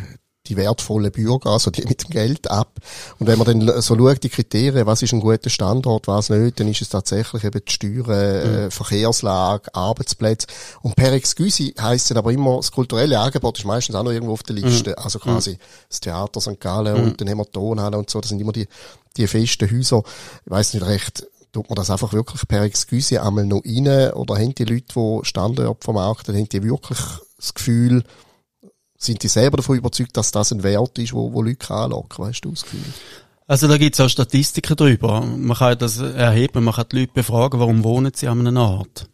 die 0.49 0.57
wertvollen 0.57 1.11
Bürger, 1.11 1.51
also 1.51 1.69
die 1.69 1.83
mit 1.83 2.03
dem 2.03 2.09
Geld 2.09 2.49
ab. 2.49 2.79
Und 3.19 3.27
wenn 3.27 3.37
man 3.37 3.45
dann 3.45 3.81
so 3.81 3.95
schaut, 3.95 4.23
die 4.23 4.29
Kriterien, 4.29 4.85
was 4.85 5.01
ist 5.01 5.13
ein 5.13 5.19
guter 5.19 5.49
Standort, 5.49 6.07
was 6.07 6.29
nicht, 6.29 6.59
dann 6.59 6.67
ist 6.67 6.81
es 6.81 6.89
tatsächlich 6.89 7.43
eben 7.43 7.61
die 7.65 7.71
Steuern, 7.71 8.09
äh, 8.09 8.65
mhm. 8.65 8.71
Verkehrslage, 8.71 9.73
Arbeitsplätze. 9.73 10.47
Und 10.81 10.95
per 10.95 11.13
Excuse 11.13 11.73
heisst 11.79 12.11
es 12.11 12.17
aber 12.17 12.31
immer, 12.31 12.57
das 12.57 12.71
kulturelle 12.71 13.19
Angebot 13.19 13.59
ist 13.59 13.65
meistens 13.65 13.95
auch 13.95 14.03
noch 14.03 14.11
irgendwo 14.11 14.33
auf 14.33 14.43
der 14.43 14.55
Liste. 14.55 14.91
Mhm. 14.91 15.03
Also 15.03 15.19
quasi 15.19 15.51
mhm. 15.51 15.57
das 15.87 15.99
Theater 15.99 16.41
St. 16.41 16.59
Gallen 16.59 16.95
und 16.95 17.21
dann 17.21 17.29
haben 17.29 17.37
wir 17.37 17.51
Tonhalle 17.51 17.97
und 17.97 18.09
so, 18.09 18.19
das 18.19 18.29
sind 18.29 18.41
immer 18.41 18.53
die, 18.53 18.67
die 19.17 19.27
festen 19.27 19.69
Häuser. 19.69 20.01
Ich 20.45 20.51
weiß 20.51 20.73
nicht 20.73 20.85
recht, 20.85 21.27
tut 21.51 21.69
man 21.69 21.75
das 21.75 21.89
einfach 21.89 22.13
wirklich 22.13 22.47
per 22.47 22.63
Excuse 22.63 23.21
einmal 23.21 23.45
noch 23.45 23.63
rein 23.65 24.11
oder 24.13 24.35
haben 24.35 24.55
die 24.55 24.65
Leute, 24.65 24.93
die 24.95 25.19
Standorte 25.23 25.83
vermarkten, 25.83 26.35
haben 26.35 26.49
die 26.49 26.63
wirklich 26.63 26.99
das 27.37 27.53
Gefühl, 27.53 28.03
sind 28.97 29.23
die 29.23 29.27
selber 29.27 29.57
davon 29.57 29.77
überzeugt, 29.77 30.17
dass 30.17 30.31
das 30.31 30.51
ein 30.51 30.63
Wert 30.63 30.97
ist, 30.99 31.13
wo, 31.13 31.33
wo 31.33 31.41
Leute 31.41 31.73
anlocken? 31.73 32.25
Weißt 32.25 32.43
du 32.43 32.51
das 32.51 32.63
Gefühl? 32.63 32.93
Also 33.47 33.67
da 33.67 33.77
gibt 33.77 33.95
es 33.95 34.01
auch 34.01 34.09
Statistiken 34.09 34.75
drüber. 34.75 35.21
Man 35.21 35.57
kann 35.57 35.77
das 35.77 35.97
erheben, 35.97 36.63
man 36.63 36.75
kann 36.75 36.85
die 36.91 36.99
Leute 36.99 37.13
befragen, 37.13 37.59
warum 37.59 37.83
wohnen 37.83 38.11
sie 38.13 38.27
an 38.27 38.45
einem 38.45 38.57
Ort. 38.57 39.09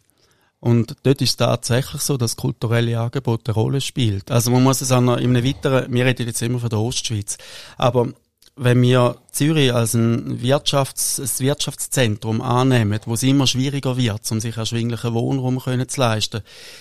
Und 0.58 0.96
dort 1.04 1.22
ist 1.22 1.30
es 1.30 1.36
tatsächlich 1.36 2.02
so, 2.02 2.16
dass 2.16 2.36
kulturelle 2.36 2.98
Angebote 2.98 3.52
eine 3.52 3.54
Rolle 3.54 3.80
spielt. 3.80 4.30
Also 4.30 4.50
man 4.50 4.64
muss 4.64 4.80
es 4.80 4.90
auch 4.90 5.00
noch 5.00 5.18
in 5.18 5.36
einem 5.36 5.44
weiteren, 5.44 5.92
wir 5.92 6.04
reden 6.04 6.26
jetzt 6.26 6.42
immer 6.42 6.58
von 6.58 6.68
der 6.68 6.80
Ostschweiz, 6.80 7.38
aber 7.76 8.08
wenn 8.56 8.80
wir 8.80 9.16
Zürich 9.32 9.74
als 9.74 9.92
ein, 9.92 10.40
Wirtschafts-, 10.40 11.20
ein 11.20 11.44
Wirtschaftszentrum 11.44 12.40
annehmen, 12.40 12.98
wo 13.04 13.12
es 13.12 13.22
immer 13.22 13.46
schwieriger 13.46 13.98
wird, 13.98 14.32
um 14.32 14.40
sich 14.40 14.56
erschwinglichen 14.56 15.12
Wohnraum 15.12 15.60
können 15.60 15.86
zu 15.86 16.00
leisten, 16.00 16.40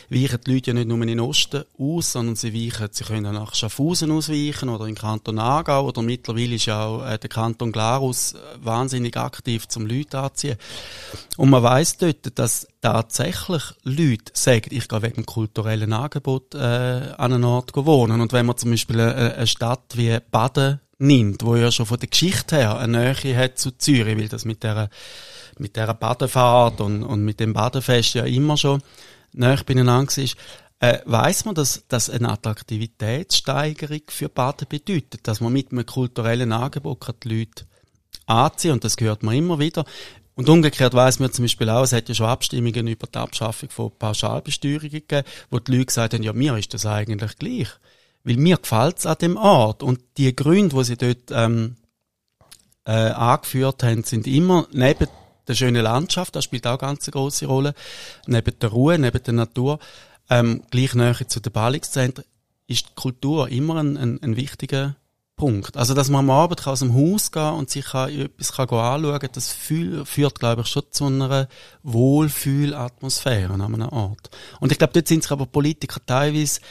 weichen 0.10 0.40
die 0.48 0.54
Leute 0.54 0.72
ja 0.72 0.74
nicht 0.74 0.88
nur 0.88 1.02
in 1.02 1.08
den 1.08 1.20
Osten 1.20 1.66
aus, 1.78 2.14
sondern 2.14 2.38
sie 2.38 2.54
weichen, 2.54 2.88
sie 2.92 3.04
können 3.04 3.34
nach 3.34 3.56
Schaffhausen 3.56 4.10
ausweichen 4.12 4.70
oder 4.70 4.86
in 4.86 4.96
Kanton 4.96 5.38
Aargau 5.38 5.86
oder 5.86 6.02
mittlerweile 6.02 6.56
ist 6.56 6.66
ja 6.66 6.86
auch 6.86 7.06
äh, 7.06 7.18
der 7.18 7.30
Kanton 7.30 7.74
Glarus 7.74 8.34
äh, 8.34 8.38
wahnsinnig 8.64 9.18
aktiv 9.18 9.68
zum 9.68 9.86
Leute 9.86 10.20
anziehen. 10.20 10.56
Und 11.36 11.50
man 11.50 11.62
weiss 11.62 11.98
dort, 11.98 12.40
dass 12.40 12.68
tatsächlich 12.80 13.64
Leute 13.84 14.32
sagen, 14.34 14.70
ich 14.70 14.88
gehe 14.88 15.02
wegen 15.02 15.26
kulturellen 15.26 15.92
Angebot 15.92 16.56
äh, 16.56 16.58
an 16.58 17.34
einen 17.34 17.44
Ort 17.44 17.76
wohnen. 17.76 18.22
Und 18.22 18.32
wenn 18.32 18.46
man 18.46 18.56
zum 18.56 18.72
Beispiel 18.72 19.02
eine, 19.02 19.36
eine 19.36 19.48
Stadt 19.48 19.98
wie 19.98 20.18
Baden 20.32 20.80
nimmt, 20.98 21.44
wo 21.44 21.56
ja 21.56 21.72
schon 21.72 21.86
von 21.86 22.00
der 22.00 22.10
Geschichte 22.10 22.58
her 22.58 22.78
eine 22.78 23.14
Nähe 23.14 23.38
hat 23.38 23.60
zu 23.60 23.72
Zürich, 23.72 24.18
weil 24.18 24.30
das 24.30 24.46
mit 24.46 24.64
der 24.64 24.90
mit 25.58 25.76
der 25.76 25.94
Badefahrt 25.94 26.82
und, 26.82 27.04
und 27.04 27.24
mit 27.24 27.40
dem 27.40 27.54
Badefest 27.54 28.16
ja 28.16 28.26
immer 28.26 28.58
schon 28.58 28.82
näher 29.34 29.62
beieinander 29.66 30.18
ist, 30.18 30.36
äh, 30.80 31.00
weiß 31.06 31.46
man, 31.46 31.56
dass 31.56 31.86
das 31.88 32.10
eine 32.10 32.30
Attraktivitätssteigerung 32.30 34.02
für 34.08 34.30
Baden 34.30 34.68
bedeutet, 34.68 35.28
dass 35.28 35.40
man 35.40 35.54
mit 35.54 35.72
einem 35.72 35.86
kulturellen 35.86 36.52
Angebot 36.52 37.08
die 37.24 37.40
Leute 37.40 37.66
anziehen 38.26 38.74
und 38.74 38.84
das 38.84 38.98
gehört 38.98 39.24
man 39.24 39.36
immer 39.36 39.60
wieder. 39.60 39.86
Und 40.36 40.50
umgekehrt 40.50 40.94
weiß 40.94 41.20
man 41.20 41.32
zum 41.32 41.46
Beispiel 41.46 41.70
auch, 41.70 41.84
es 41.84 41.94
hat 41.94 42.10
ja 42.10 42.16
schon 42.16 42.26
Abstimmungen 42.26 42.88
über 42.88 43.08
die 43.08 43.18
Abschaffung 43.18 43.70
von 43.70 43.98
Pauschalbesteuerungen 43.98 44.92
gegeben, 44.92 45.26
wo 45.50 45.60
die 45.60 45.72
Leute 45.72 45.86
gesagt 45.86 46.14
haben, 46.14 46.24
ja, 46.24 46.34
mir 46.34 46.58
ist 46.58 46.74
das 46.74 46.86
eigentlich 46.86 47.38
gleich. 47.38 47.70
Weil 48.26 48.38
mir 48.38 48.58
gefällt's 48.58 49.06
an 49.06 49.18
dem 49.22 49.38
Ort. 49.38 49.84
Und 49.84 50.02
die 50.18 50.36
Gründe, 50.36 50.76
die 50.76 50.84
sie 50.84 50.98
dort 50.98 51.32
ähm, 51.32 51.78
äh, 52.84 52.92
angeführt 52.92 53.84
haben, 53.84 54.04
sind 54.04 54.28
immer 54.28 54.68
neben 54.72 55.08
der 55.48 55.54
schönen 55.54 55.84
Landschaft, 55.84 56.36
das 56.36 56.44
spielt 56.44 56.66
auch 56.66 56.80
ganz 56.80 57.06
eine 57.08 57.14
große 57.14 57.46
Rolle, 57.46 57.76
neben 58.26 58.58
der 58.60 58.70
Ruhe, 58.70 58.98
neben 58.98 59.22
der 59.22 59.34
Natur, 59.34 59.80
ähm, 60.30 60.64
gleich 60.72 60.96
näher 60.96 61.28
zu 61.28 61.40
den 61.40 61.54
Ballungszentren, 61.54 62.26
ist 62.66 62.90
die 62.90 62.96
Kultur 62.96 63.48
immer 63.50 63.76
ein, 63.76 63.96
ein, 63.96 64.22
ein 64.24 64.36
wichtiger 64.36 64.96
Punkt. 65.36 65.78
Also, 65.78 65.94
dass 65.94 66.10
man 66.10 66.20
am 66.20 66.32
Abend 66.32 66.66
aus 66.66 66.80
dem 66.80 66.96
Haus 66.96 67.32
gehen 67.32 67.54
und 67.54 67.70
sich 67.70 67.94
etwas 67.94 68.54
kann 68.54 68.70
anschauen 68.70 69.20
kann, 69.20 69.30
das 69.34 69.52
führt, 69.54 70.40
glaube 70.40 70.62
ich, 70.62 70.68
schon 70.68 70.84
zu 70.90 71.06
einer 71.06 71.48
Wohlfühlatmosphäre 71.84 73.54
an 73.54 73.62
einem 73.62 73.90
Ort. 73.90 74.32
Und 74.60 74.72
ich 74.72 74.80
glaube, 74.80 74.94
dort 74.94 75.08
sind 75.08 75.24
sich 75.24 75.32
aber 75.32 75.46
Politiker 75.46 76.00
teilweise 76.06 76.62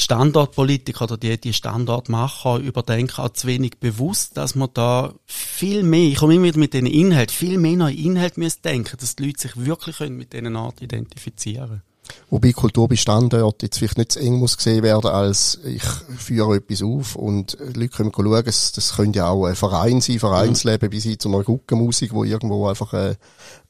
die 0.00 0.04
Standortpolitik 0.04 1.02
oder 1.02 1.18
die, 1.18 1.38
die 1.38 1.52
Standortmacher 1.52 2.58
überdenken 2.58 3.20
auch 3.20 3.30
zu 3.30 3.46
wenig 3.46 3.78
bewusst, 3.78 4.36
dass 4.36 4.54
man 4.54 4.70
da 4.72 5.14
viel 5.26 5.82
mehr, 5.82 6.08
ich 6.08 6.16
komme 6.16 6.34
immer 6.34 6.44
wieder 6.44 6.58
mit 6.58 6.72
den 6.72 6.86
Inhalten, 6.86 7.34
viel 7.34 7.58
mehr 7.58 7.76
noch 7.76 7.88
Inhalt 7.88 8.38
müssen 8.38 8.62
denken, 8.62 8.96
dass 8.98 9.16
die 9.16 9.26
Leute 9.26 9.40
sich 9.40 9.64
wirklich 9.64 9.98
können 9.98 10.16
mit 10.16 10.32
diesen 10.32 10.56
Art 10.56 10.80
identifizieren 10.80 11.82
Wobei 12.30 12.52
Kultur 12.52 12.88
bei 12.88 12.96
Standort 12.96 13.62
jetzt 13.62 13.78
vielleicht 13.78 13.98
nicht 13.98 14.12
zu 14.12 14.20
eng 14.20 14.38
muss 14.38 14.56
gesehen 14.56 14.82
werden, 14.82 15.10
als 15.10 15.58
ich 15.64 15.82
führe 15.82 16.56
etwas 16.56 16.82
auf 16.82 17.16
und 17.16 17.56
Leute 17.60 17.88
können 17.88 18.12
schauen, 18.14 18.44
das, 18.44 18.72
das 18.72 18.96
könnte 18.96 19.18
ja 19.18 19.28
auch 19.28 19.46
ein 19.46 19.56
Verein 19.56 20.00
sein, 20.00 20.18
Vereinsleben, 20.18 20.88
mhm. 20.88 20.90
bis 20.90 21.04
hin 21.04 21.18
zu 21.18 21.28
einer 21.28 21.42
Guckenmusik, 21.42 22.12
wo 22.14 22.24
irgendwo 22.24 22.68
einfach 22.68 22.92
äh, 22.92 23.16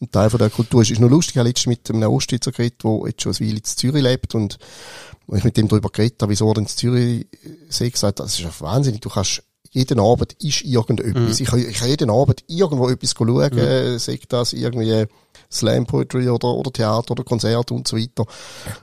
ein 0.00 0.10
Teil 0.10 0.30
von 0.30 0.38
der 0.38 0.50
Kultur 0.50 0.82
ist. 0.82 0.90
Ist 0.90 1.00
noch 1.00 1.08
lustig, 1.08 1.36
ich 1.36 1.38
habe 1.38 1.48
letztens 1.48 1.66
mit 1.66 1.90
einem 1.90 2.10
Ostschweizer 2.10 2.52
geredet, 2.52 2.84
der 2.84 3.00
jetzt 3.06 3.22
schon 3.22 3.32
eine 3.32 3.40
Weile 3.40 3.56
in 3.58 3.64
Zürich 3.64 4.02
lebt 4.02 4.34
und 4.34 4.58
ich 5.32 5.44
mit 5.44 5.56
dem 5.56 5.68
darüber 5.68 5.90
geredet 5.90 6.20
habe, 6.22 6.32
wieso 6.32 6.50
er 6.50 6.58
in 6.58 6.66
Zürich 6.66 7.26
sei, 7.68 7.88
gesagt, 7.88 8.20
das 8.20 8.34
ist 8.34 8.40
ja 8.40 8.50
wahnsinnig, 8.58 9.00
du 9.00 9.08
kannst 9.08 9.42
jeden 9.70 10.00
Abend 10.00 10.34
ist 10.42 10.62
irgendetwas. 10.62 11.38
Mhm. 11.38 11.44
Ich, 11.44 11.48
kann, 11.48 11.58
ich 11.60 11.78
kann 11.78 11.88
jeden 11.88 12.10
Abend 12.10 12.44
irgendwo 12.48 12.88
etwas 12.88 13.14
schauen, 13.16 13.50
mhm. 13.54 13.98
sei 13.98 14.18
das 14.28 14.52
irgendwie 14.52 15.06
Slam 15.50 15.86
Poetry 15.86 16.28
oder, 16.28 16.48
oder 16.48 16.72
Theater 16.72 17.12
oder 17.12 17.24
Konzert 17.24 17.70
und 17.70 17.86
so 17.86 17.96
weiter. 17.96 18.24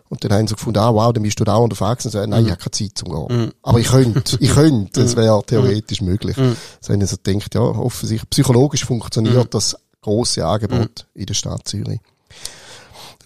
Und 0.09 0.23
dann 0.23 0.33
haben 0.33 0.47
sie 0.47 0.55
gefunden, 0.55 0.79
ah, 0.79 0.93
wow, 0.93 1.11
dann 1.11 1.23
bist 1.23 1.39
du 1.39 1.43
da 1.43 1.57
unterwegs 1.57 2.05
und 2.05 2.11
sagen, 2.11 2.31
nein, 2.31 2.45
ich 2.45 2.51
habe 2.51 2.61
keine 2.61 2.71
Zeit 2.71 2.91
zum 2.95 3.09
Gehen. 3.09 3.37
Mhm. 3.37 3.51
Aber 3.61 3.79
ich 3.79 3.87
könnte, 3.87 4.37
ich 4.39 4.51
könnte, 4.51 5.03
das 5.03 5.15
wäre 5.15 5.43
theoretisch 5.45 6.01
möglich. 6.01 6.37
Mhm. 6.37 6.55
So 6.79 6.93
haben 6.93 7.05
sie 7.05 7.17
gedacht, 7.17 7.55
ja, 7.55 7.61
offensichtlich, 7.61 8.29
psychologisch 8.29 8.85
funktioniert 8.85 9.35
mhm. 9.35 9.49
das 9.49 9.75
grosse 10.01 10.45
Angebot 10.45 11.05
in 11.13 11.25
der 11.25 11.33
Stadt 11.33 11.67
Zürich. 11.67 11.99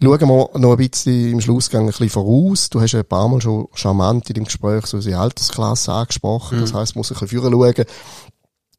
Schauen 0.04 0.20
wir 0.20 0.50
noch 0.60 0.72
ein 0.72 0.90
bisschen 0.90 1.32
im 1.32 1.42
Schlussgang 1.42 1.84
ein 1.84 1.88
bisschen 1.88 2.10
voraus. 2.10 2.72
Du 2.72 2.82
hast 2.82 2.94
ja 2.94 3.00
ein 3.00 3.06
paar 3.06 3.28
Mal 3.28 3.40
schon 3.40 3.68
charmant 3.76 4.28
in 4.30 4.34
dem 4.34 4.46
Gespräch 4.46 4.88
so 4.88 4.98
unsere 4.98 5.20
Altersklasse 5.20 5.94
angesprochen. 5.94 6.58
Mhm. 6.58 6.62
Das 6.62 6.74
heisst, 6.74 6.96
muss 6.96 7.12
ich 7.12 7.22
ein 7.22 7.28
bisschen 7.28 7.52
schauen. 7.52 7.86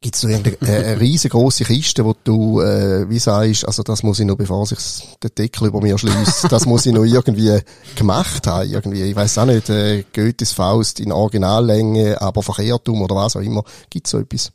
Gibt 0.01 0.15
es 0.17 0.23
noch 0.23 0.31
eine, 0.31 0.57
eine 0.67 0.99
riesengroße 0.99 1.63
Kiste, 1.63 2.03
wo 2.03 2.13
du, 2.25 2.59
äh, 2.59 3.09
wie 3.09 3.19
sagst, 3.19 3.65
also 3.65 3.83
das 3.83 4.03
muss 4.03 4.19
ich 4.19 4.25
noch, 4.25 4.35
bevor 4.35 4.65
sich 4.65 4.77
der 5.23 5.29
Deckel 5.29 5.69
über 5.69 5.79
mir 5.79 5.97
schließt, 5.97 6.51
das 6.51 6.65
muss 6.65 6.85
ich 6.85 6.93
noch 6.93 7.05
irgendwie 7.05 7.57
gemacht 7.95 8.45
haben, 8.45 8.69
irgendwie, 8.69 9.03
ich 9.03 9.15
weiß 9.15 9.37
auch 9.37 9.45
nicht, 9.45 9.69
äh, 9.69 10.03
Goethes 10.11 10.51
Faust 10.51 10.99
in 10.99 11.13
Originallänge, 11.13 12.21
aber 12.21 12.43
Verkehrtum 12.43 13.01
oder 13.01 13.15
was 13.15 13.37
auch 13.37 13.41
immer. 13.41 13.63
Gibt 13.89 14.07
es 14.07 14.11
so 14.11 14.19
etwas? 14.19 14.51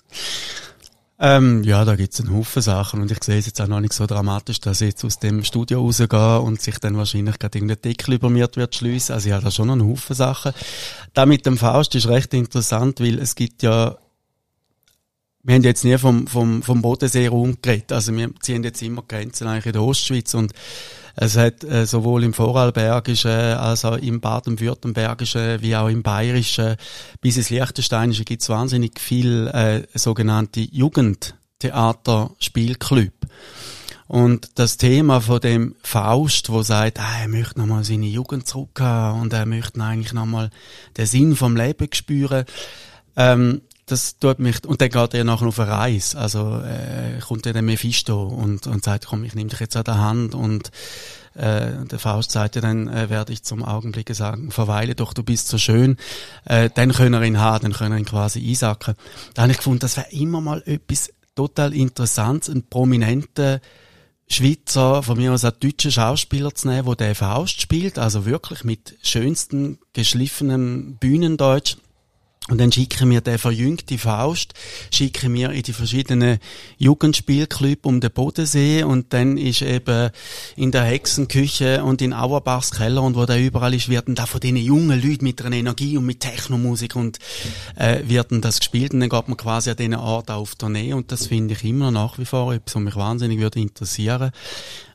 Ähm, 1.20 1.64
ja, 1.64 1.84
da 1.84 1.96
gibt's 1.96 2.20
einen 2.20 2.32
Haufen 2.32 2.62
Sachen 2.62 3.02
und 3.02 3.10
ich 3.10 3.24
sehe 3.24 3.38
es 3.38 3.46
jetzt 3.46 3.60
auch 3.60 3.66
noch 3.66 3.80
nicht 3.80 3.92
so 3.92 4.06
dramatisch, 4.06 4.60
dass 4.60 4.80
ich 4.80 4.90
jetzt 4.90 5.04
aus 5.04 5.18
dem 5.18 5.42
Studio 5.42 5.80
rausgehe 5.80 6.40
und 6.40 6.62
sich 6.62 6.78
dann 6.78 6.96
wahrscheinlich 6.96 7.40
gerade 7.40 7.58
irgendein 7.58 7.82
Deckel 7.82 8.14
über 8.14 8.30
mir 8.30 8.48
wird 8.54 8.76
schliessen. 8.76 9.14
Also 9.14 9.28
ja, 9.28 9.40
da 9.40 9.50
schon 9.50 9.66
noch 9.66 9.74
einen 9.74 9.88
Haufen 9.88 10.14
Sachen. 10.14 10.52
Da 11.14 11.26
mit 11.26 11.44
dem 11.44 11.58
Faust 11.58 11.96
ist 11.96 12.08
recht 12.08 12.32
interessant, 12.34 13.00
weil 13.00 13.18
es 13.18 13.34
gibt 13.34 13.64
ja 13.64 13.96
wir 15.48 15.54
haben 15.54 15.62
jetzt 15.62 15.82
nie 15.82 15.96
vom, 15.96 16.26
vom, 16.26 16.62
vom 16.62 16.82
Bodensee-Raum 16.82 17.56
geredet. 17.62 17.92
Also 17.92 18.14
wir 18.14 18.28
ziehen 18.40 18.62
jetzt 18.64 18.82
immer 18.82 19.02
Grenzen 19.08 19.46
eigentlich 19.46 19.64
in 19.64 19.72
der 19.72 19.82
Ostschweiz 19.82 20.34
und 20.34 20.52
es 21.16 21.38
hat 21.38 21.64
äh, 21.64 21.86
sowohl 21.86 22.24
im 22.24 22.34
Vorarlbergischen 22.34 23.30
als 23.30 23.86
auch 23.86 23.96
im 23.96 24.20
Baden-Württembergischen 24.20 25.62
wie 25.62 25.74
auch 25.74 25.88
im 25.88 26.02
Bayerischen 26.02 26.76
bis 27.22 27.38
ins 27.38 27.48
Liechtensteinische 27.48 28.24
gibt 28.24 28.42
es 28.42 28.50
wahnsinnig 28.50 29.00
viel 29.00 29.46
äh, 29.46 29.84
sogenannte 29.94 30.60
Jugendtheater-Spielclub. 30.60 33.14
Und 34.06 34.50
das 34.56 34.76
Thema 34.76 35.22
von 35.22 35.40
dem 35.40 35.76
Faust, 35.82 36.50
wo 36.50 36.60
sagt, 36.60 37.00
ah, 37.00 37.20
er 37.22 37.28
möchte 37.28 37.58
nochmal 37.58 37.84
seine 37.84 38.04
Jugend 38.04 38.46
zurückhaben 38.46 39.22
und 39.22 39.32
er 39.32 39.46
möchte 39.46 39.82
eigentlich 39.82 40.12
nochmal 40.12 40.50
den 40.98 41.06
Sinn 41.06 41.36
vom 41.36 41.56
Leben 41.56 41.88
spüren, 41.94 42.44
ähm, 43.16 43.62
das 43.88 44.18
tut 44.18 44.38
mich, 44.38 44.64
und 44.64 44.80
dann 44.80 44.90
geht 44.90 45.14
er 45.14 45.24
nachher 45.24 45.46
auf 45.46 45.58
eine 45.58 45.70
Reise, 45.70 46.18
also 46.18 46.60
äh, 46.60 47.18
kommt 47.20 47.46
dann 47.46 47.54
der 47.54 47.62
Mephisto 47.62 48.22
und, 48.22 48.66
und 48.66 48.84
sagt, 48.84 49.06
komm, 49.06 49.24
ich 49.24 49.34
nehme 49.34 49.50
dich 49.50 49.60
jetzt 49.60 49.76
an 49.76 49.84
der 49.84 49.98
Hand. 49.98 50.34
Und 50.34 50.70
äh, 51.34 51.84
der 51.90 51.98
Faust 51.98 52.30
sagt 52.30 52.56
ja 52.56 52.60
dann, 52.60 52.88
äh, 52.88 53.10
werde 53.10 53.32
ich 53.32 53.42
zum 53.42 53.64
Augenblick 53.64 54.14
sagen, 54.14 54.50
verweile 54.50 54.94
doch, 54.94 55.14
du 55.14 55.22
bist 55.22 55.48
so 55.48 55.58
schön, 55.58 55.96
äh, 56.44 56.70
dann 56.72 56.92
können 56.92 57.20
wir 57.20 57.26
ihn 57.26 57.38
haben, 57.38 57.62
dann 57.62 57.72
können 57.72 57.92
wir 57.92 57.98
ihn 57.98 58.04
quasi 58.04 58.46
einsacken. 58.46 58.94
Da 59.34 59.42
habe 59.42 59.52
ich 59.52 59.58
gefunden, 59.58 59.80
das 59.80 59.96
wäre 59.96 60.10
immer 60.10 60.40
mal 60.40 60.62
etwas 60.66 61.10
total 61.34 61.74
Interessantes, 61.74 62.48
ein 62.52 62.64
prominenter 62.68 63.60
Schweizer, 64.30 65.02
von 65.02 65.16
mir 65.16 65.32
aus 65.32 65.44
auch 65.44 65.52
deutsche 65.52 65.90
Schauspieler 65.90 66.54
zu 66.54 66.68
nehmen, 66.68 66.86
wo 66.86 66.94
der 66.94 67.14
Faust 67.14 67.60
spielt, 67.60 67.98
also 67.98 68.26
wirklich 68.26 68.62
mit 68.64 68.98
schönstem, 69.02 69.78
geschliffenem 69.94 70.96
Bühnendeutsch 70.96 71.76
Und 72.50 72.58
dann 72.58 72.72
schicken 72.72 73.10
wir 73.10 73.20
den 73.20 73.36
verjüngte 73.36 73.98
Faust, 73.98 74.54
schicken 74.90 75.34
wir 75.34 75.50
in 75.50 75.62
die 75.62 75.74
verschiedenen 75.74 76.38
Jugendspielclubs 76.78 77.84
um 77.84 78.00
den 78.00 78.10
Bodensee 78.10 78.84
und 78.84 79.12
dann 79.12 79.36
ist 79.36 79.60
eben 79.60 80.10
in 80.56 80.72
der 80.72 80.84
Hexenküche 80.84 81.84
und 81.84 82.00
in 82.00 82.14
Auerbachs 82.14 82.70
Keller 82.70 83.02
und 83.02 83.16
wo 83.16 83.26
da 83.26 83.36
überall 83.36 83.74
ist, 83.74 83.90
werden 83.90 84.14
da 84.14 84.24
von 84.24 84.40
diesen 84.40 84.56
jungen 84.56 85.00
Leuten 85.00 85.24
mit 85.24 85.42
einer 85.44 85.56
Energie 85.56 85.98
und 85.98 86.06
mit 86.06 86.20
Technomusik 86.20 86.96
und 86.96 87.18
äh, 87.76 88.00
werden 88.08 88.40
das 88.40 88.60
gespielt 88.60 88.94
und 88.94 89.00
dann 89.00 89.10
geht 89.10 89.28
man 89.28 89.36
quasi 89.36 89.70
an 89.70 89.76
diesen 89.76 89.94
Ort 89.96 90.30
auf 90.30 90.54
Tournee 90.54 90.94
und 90.94 91.12
das 91.12 91.26
finde 91.26 91.52
ich 91.52 91.64
immer 91.64 91.90
nach 91.90 92.18
wie 92.18 92.24
vor 92.24 92.54
etwas, 92.54 92.76
was 92.76 92.82
mich 92.82 92.96
wahnsinnig 92.96 93.38
würde 93.40 93.60
interessieren 93.60 94.32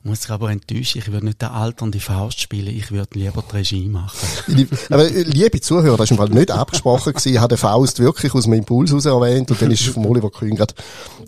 muss 0.04 0.22
sich 0.24 0.32
aber 0.32 0.52
enttäuschen, 0.52 1.00
ich 1.00 1.12
würde 1.12 1.26
nicht 1.26 1.42
den 1.42 1.50
alternde 1.50 2.00
Faust 2.00 2.40
spielen, 2.40 2.76
ich 2.76 2.92
würde 2.92 3.18
lieber 3.18 3.44
die 3.50 3.56
Regie 3.56 3.88
machen. 3.88 4.18
aber 4.90 5.06
äh, 5.06 5.24
liebe 5.24 5.62
Zuhörer, 5.62 5.98
das 5.98 6.12
im 6.12 6.18
Fall 6.18 6.30
nicht 6.30 6.52
abgesprochen 6.52 7.14
gewesen, 7.14 7.34
ich 7.34 7.40
habe 7.40 7.56
den 7.56 7.58
Faust 7.58 8.00
wirklich 8.00 8.34
aus 8.34 8.44
dem 8.44 8.54
Impuls 8.54 8.92
heraus 8.92 9.06
erwähnt 9.06 9.50
und 9.50 9.62
dann 9.62 9.72
ist 9.72 9.84
von 9.84 10.06
Oliver 10.06 10.30
Kühn 10.30 10.56
gerade 10.56 10.74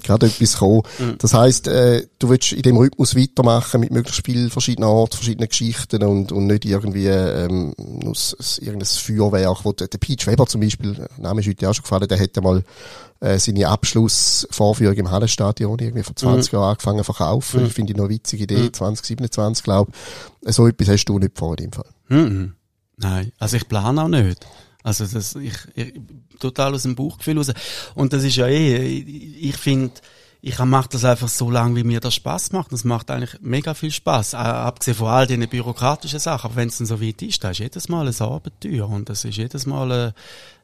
gerade 0.03 0.27
etwas 0.27 0.53
gekommen. 0.53 0.83
Mhm. 0.99 1.15
Das 1.19 1.33
heisst, 1.33 1.67
äh, 1.67 2.05
du 2.19 2.29
willst 2.29 2.51
in 2.51 2.61
dem 2.61 2.77
Rhythmus 2.77 3.15
weitermachen 3.15 3.79
mit 3.79 3.91
möglichst 3.91 4.25
viel 4.25 4.49
verschiedenen 4.49 4.89
Orten, 4.89 5.17
verschiedenen 5.17 5.49
Geschichten 5.49 6.03
und, 6.03 6.31
und 6.31 6.47
nicht 6.47 6.65
irgendwie 6.65 7.07
ähm, 7.07 7.73
aus, 8.05 8.59
irgendein 8.59 8.87
Feuerwerk, 8.87 9.63
wo 9.63 9.71
der, 9.73 9.87
der 9.87 9.97
Peach 9.97 10.27
Weber 10.27 10.45
zum 10.47 10.61
Beispiel, 10.61 10.93
der 10.95 11.09
Name 11.17 11.41
ist 11.41 11.47
heute 11.47 11.69
auch 11.69 11.73
schon 11.73 11.83
gefallen, 11.83 12.07
der 12.07 12.17
hätte 12.17 12.41
mal 12.41 12.63
äh, 13.25 13.39
seine 13.39 13.67
Abschlussvorführung 13.67 14.95
im 14.95 15.09
Hallenstadion 15.09 15.79
irgendwie 15.79 16.03
vor 16.03 16.15
20 16.15 16.51
mhm. 16.51 16.59
Jahren 16.59 16.69
angefangen 16.69 16.97
zu 16.99 17.03
verkaufen. 17.05 17.63
Mhm. 17.63 17.69
Finde 17.71 17.91
ich 17.91 17.97
noch 17.97 18.05
eine 18.05 18.13
witzige 18.13 18.43
Idee, 18.43 18.57
mhm. 18.57 18.73
2027, 18.73 19.63
glaube 19.63 19.91
ich. 20.41 20.53
So 20.53 20.67
etwas 20.67 20.89
hast 20.89 21.05
du 21.05 21.17
nicht 21.17 21.37
vor 21.37 21.57
in 21.57 21.65
dem 21.65 21.71
Fall. 21.71 21.89
Mhm. 22.09 22.53
Nein, 22.97 23.31
also 23.39 23.57
ich 23.57 23.67
plane 23.67 24.03
auch 24.03 24.07
nicht. 24.07 24.45
Also 24.83 25.05
das, 25.07 25.35
ich, 25.35 25.55
ich 25.73 25.93
total 26.39 26.75
aus 26.75 26.83
dem 26.83 26.95
Bauchgefühl 26.95 27.37
raus. 27.37 27.51
Und 27.95 28.13
das 28.13 28.23
ist 28.23 28.35
ja 28.35 28.45
eh, 28.45 28.85
ich, 28.85 29.49
ich 29.49 29.57
finde, 29.57 29.93
ich 30.41 30.59
mache 30.59 30.89
das 30.91 31.03
einfach 31.03 31.27
so 31.27 31.49
lange, 31.49 31.75
wie 31.75 31.83
mir 31.83 31.99
das 31.99 32.13
Spaß 32.13 32.51
macht. 32.51 32.71
Das 32.71 32.83
macht 32.83 33.09
eigentlich 33.09 33.41
mega 33.41 33.73
viel 33.73 33.89
Spaß, 33.89 34.35
abgesehen 34.35 34.95
von 34.95 35.07
all 35.07 35.25
diesen 35.25 35.49
bürokratischen 35.49 36.19
Sachen. 36.19 36.51
Aber 36.51 36.57
wenn 36.57 36.67
es 36.67 36.77
dann 36.77 36.85
so 36.85 37.01
weit 37.01 37.23
ist, 37.23 37.43
da 37.43 37.49
ist 37.49 37.57
jedes 37.57 37.89
Mal 37.89 38.07
ein 38.07 38.21
Abenteuer 38.21 38.87
und 38.87 39.09
das 39.09 39.25
ist 39.25 39.37
jedes 39.37 39.65
Mal 39.65 39.91
eine, 39.91 40.13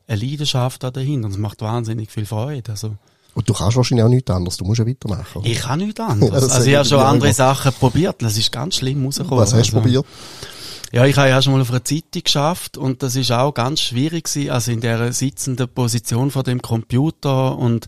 eine 0.08 0.22
Leidenschaft 0.22 0.84
dahinter 0.84 1.28
und 1.28 1.32
es 1.32 1.38
macht 1.38 1.62
wahnsinnig 1.62 2.12
viel 2.12 2.26
Freude. 2.26 2.72
Also, 2.72 2.95
und 3.34 3.47
du 3.47 3.54
kannst 3.54 3.78
wahrscheinlich 3.78 4.04
auch 4.04 4.10
nichts 4.10 4.30
anderes, 4.30 4.58
du 4.58 4.66
musst 4.66 4.80
ja 4.80 4.88
weitermachen. 4.88 5.39
Oder? 5.39 5.47
Ich 5.47 5.60
kann 5.60 5.80
nichts 5.80 5.99
anderes. 5.99 6.47
Ja, 6.47 6.56
also 6.56 6.70
ich 6.70 6.76
habe 6.76 6.88
schon 6.88 6.99
andere 6.99 7.34
Sachen 7.34 7.72
probiert, 7.74 8.22
das 8.22 8.38
ist 8.38 8.52
ganz 8.52 8.76
schlimm 8.76 9.06
rausgekommen. 9.06 9.39
Was 9.39 9.54
hast 9.54 9.72
du 9.72 9.78
also, 9.78 9.82
probiert? 9.82 10.06
Ja, 10.91 11.06
ich 11.06 11.16
habe 11.16 11.30
ja 11.30 11.41
schon 11.41 11.54
mal 11.54 11.62
auf 11.62 11.70
einer 11.70 11.86
Zeitung 11.86 12.24
geschafft 12.24 12.78
und 12.78 13.02
das 13.02 13.16
ist 13.16 13.32
auch 13.32 13.54
ganz 13.54 13.80
schwierig 13.80 14.26
gewesen, 14.26 14.49
also 14.49 14.72
in 14.72 14.82
der 14.82 15.14
sitzenden 15.14 15.70
Position 15.70 16.32
vor 16.32 16.43
dem 16.43 16.62
Computer 16.62 17.58
und 17.58 17.88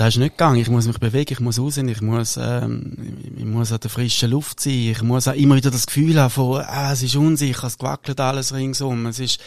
das 0.00 0.14
ist 0.14 0.16
nicht 0.16 0.38
gegangen. 0.38 0.58
Ich 0.58 0.70
muss 0.70 0.86
mich 0.86 0.98
bewegen, 0.98 1.30
ich 1.30 1.40
muss 1.40 1.58
raus, 1.58 1.76
ich 1.76 2.00
muss, 2.00 2.38
ähm, 2.40 2.96
ich 3.36 3.44
muss 3.44 3.70
an 3.70 3.80
der 3.80 3.90
frischen 3.90 4.30
Luft 4.30 4.58
sein, 4.58 4.72
ich 4.72 5.02
muss 5.02 5.28
auch 5.28 5.34
immer 5.34 5.56
wieder 5.56 5.70
das 5.70 5.84
Gefühl 5.84 6.18
haben 6.18 6.30
von, 6.30 6.62
ah, 6.62 6.90
es 6.90 7.02
ist 7.02 7.16
unsicher, 7.16 7.66
es 7.66 7.76
gewackelt 7.76 8.18
alles 8.18 8.54
ringsum, 8.54 9.04
es 9.04 9.18
ist, 9.18 9.40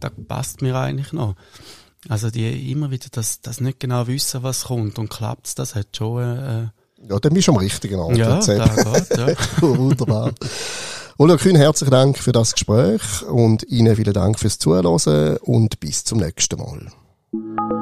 das 0.00 0.12
passt 0.26 0.62
mir 0.62 0.74
eigentlich 0.76 1.12
noch. 1.12 1.34
Also 2.08 2.30
die 2.30 2.72
immer 2.72 2.90
wieder 2.90 3.08
das, 3.10 3.42
das 3.42 3.60
nicht 3.60 3.80
genau 3.80 4.06
wissen, 4.06 4.42
was 4.42 4.64
kommt 4.64 4.98
und 4.98 5.10
klappt's, 5.10 5.54
das 5.54 5.74
hat 5.74 5.88
schon, 5.94 6.22
äh, 6.22 6.68
Ja, 7.06 7.18
dann 7.20 7.34
bist 7.34 7.48
du 7.48 7.52
am 7.52 7.58
richtigen 7.58 8.00
Ort. 8.00 8.16
Ja, 8.16 8.40
da 8.40 8.66
geht, 8.66 9.18
ja. 9.18 9.26
Wunderbar. 9.60 10.32
Oliver 11.18 11.36
Kühn, 11.36 11.56
herzlichen 11.56 11.90
Dank 11.90 12.16
für 12.16 12.32
das 12.32 12.54
Gespräch 12.54 13.24
und 13.28 13.64
Ihnen 13.64 13.94
vielen 13.94 14.14
Dank 14.14 14.38
fürs 14.38 14.58
Zuhören 14.58 15.36
und 15.42 15.80
bis 15.80 16.04
zum 16.04 16.18
nächsten 16.18 16.58
Mal. 16.58 17.77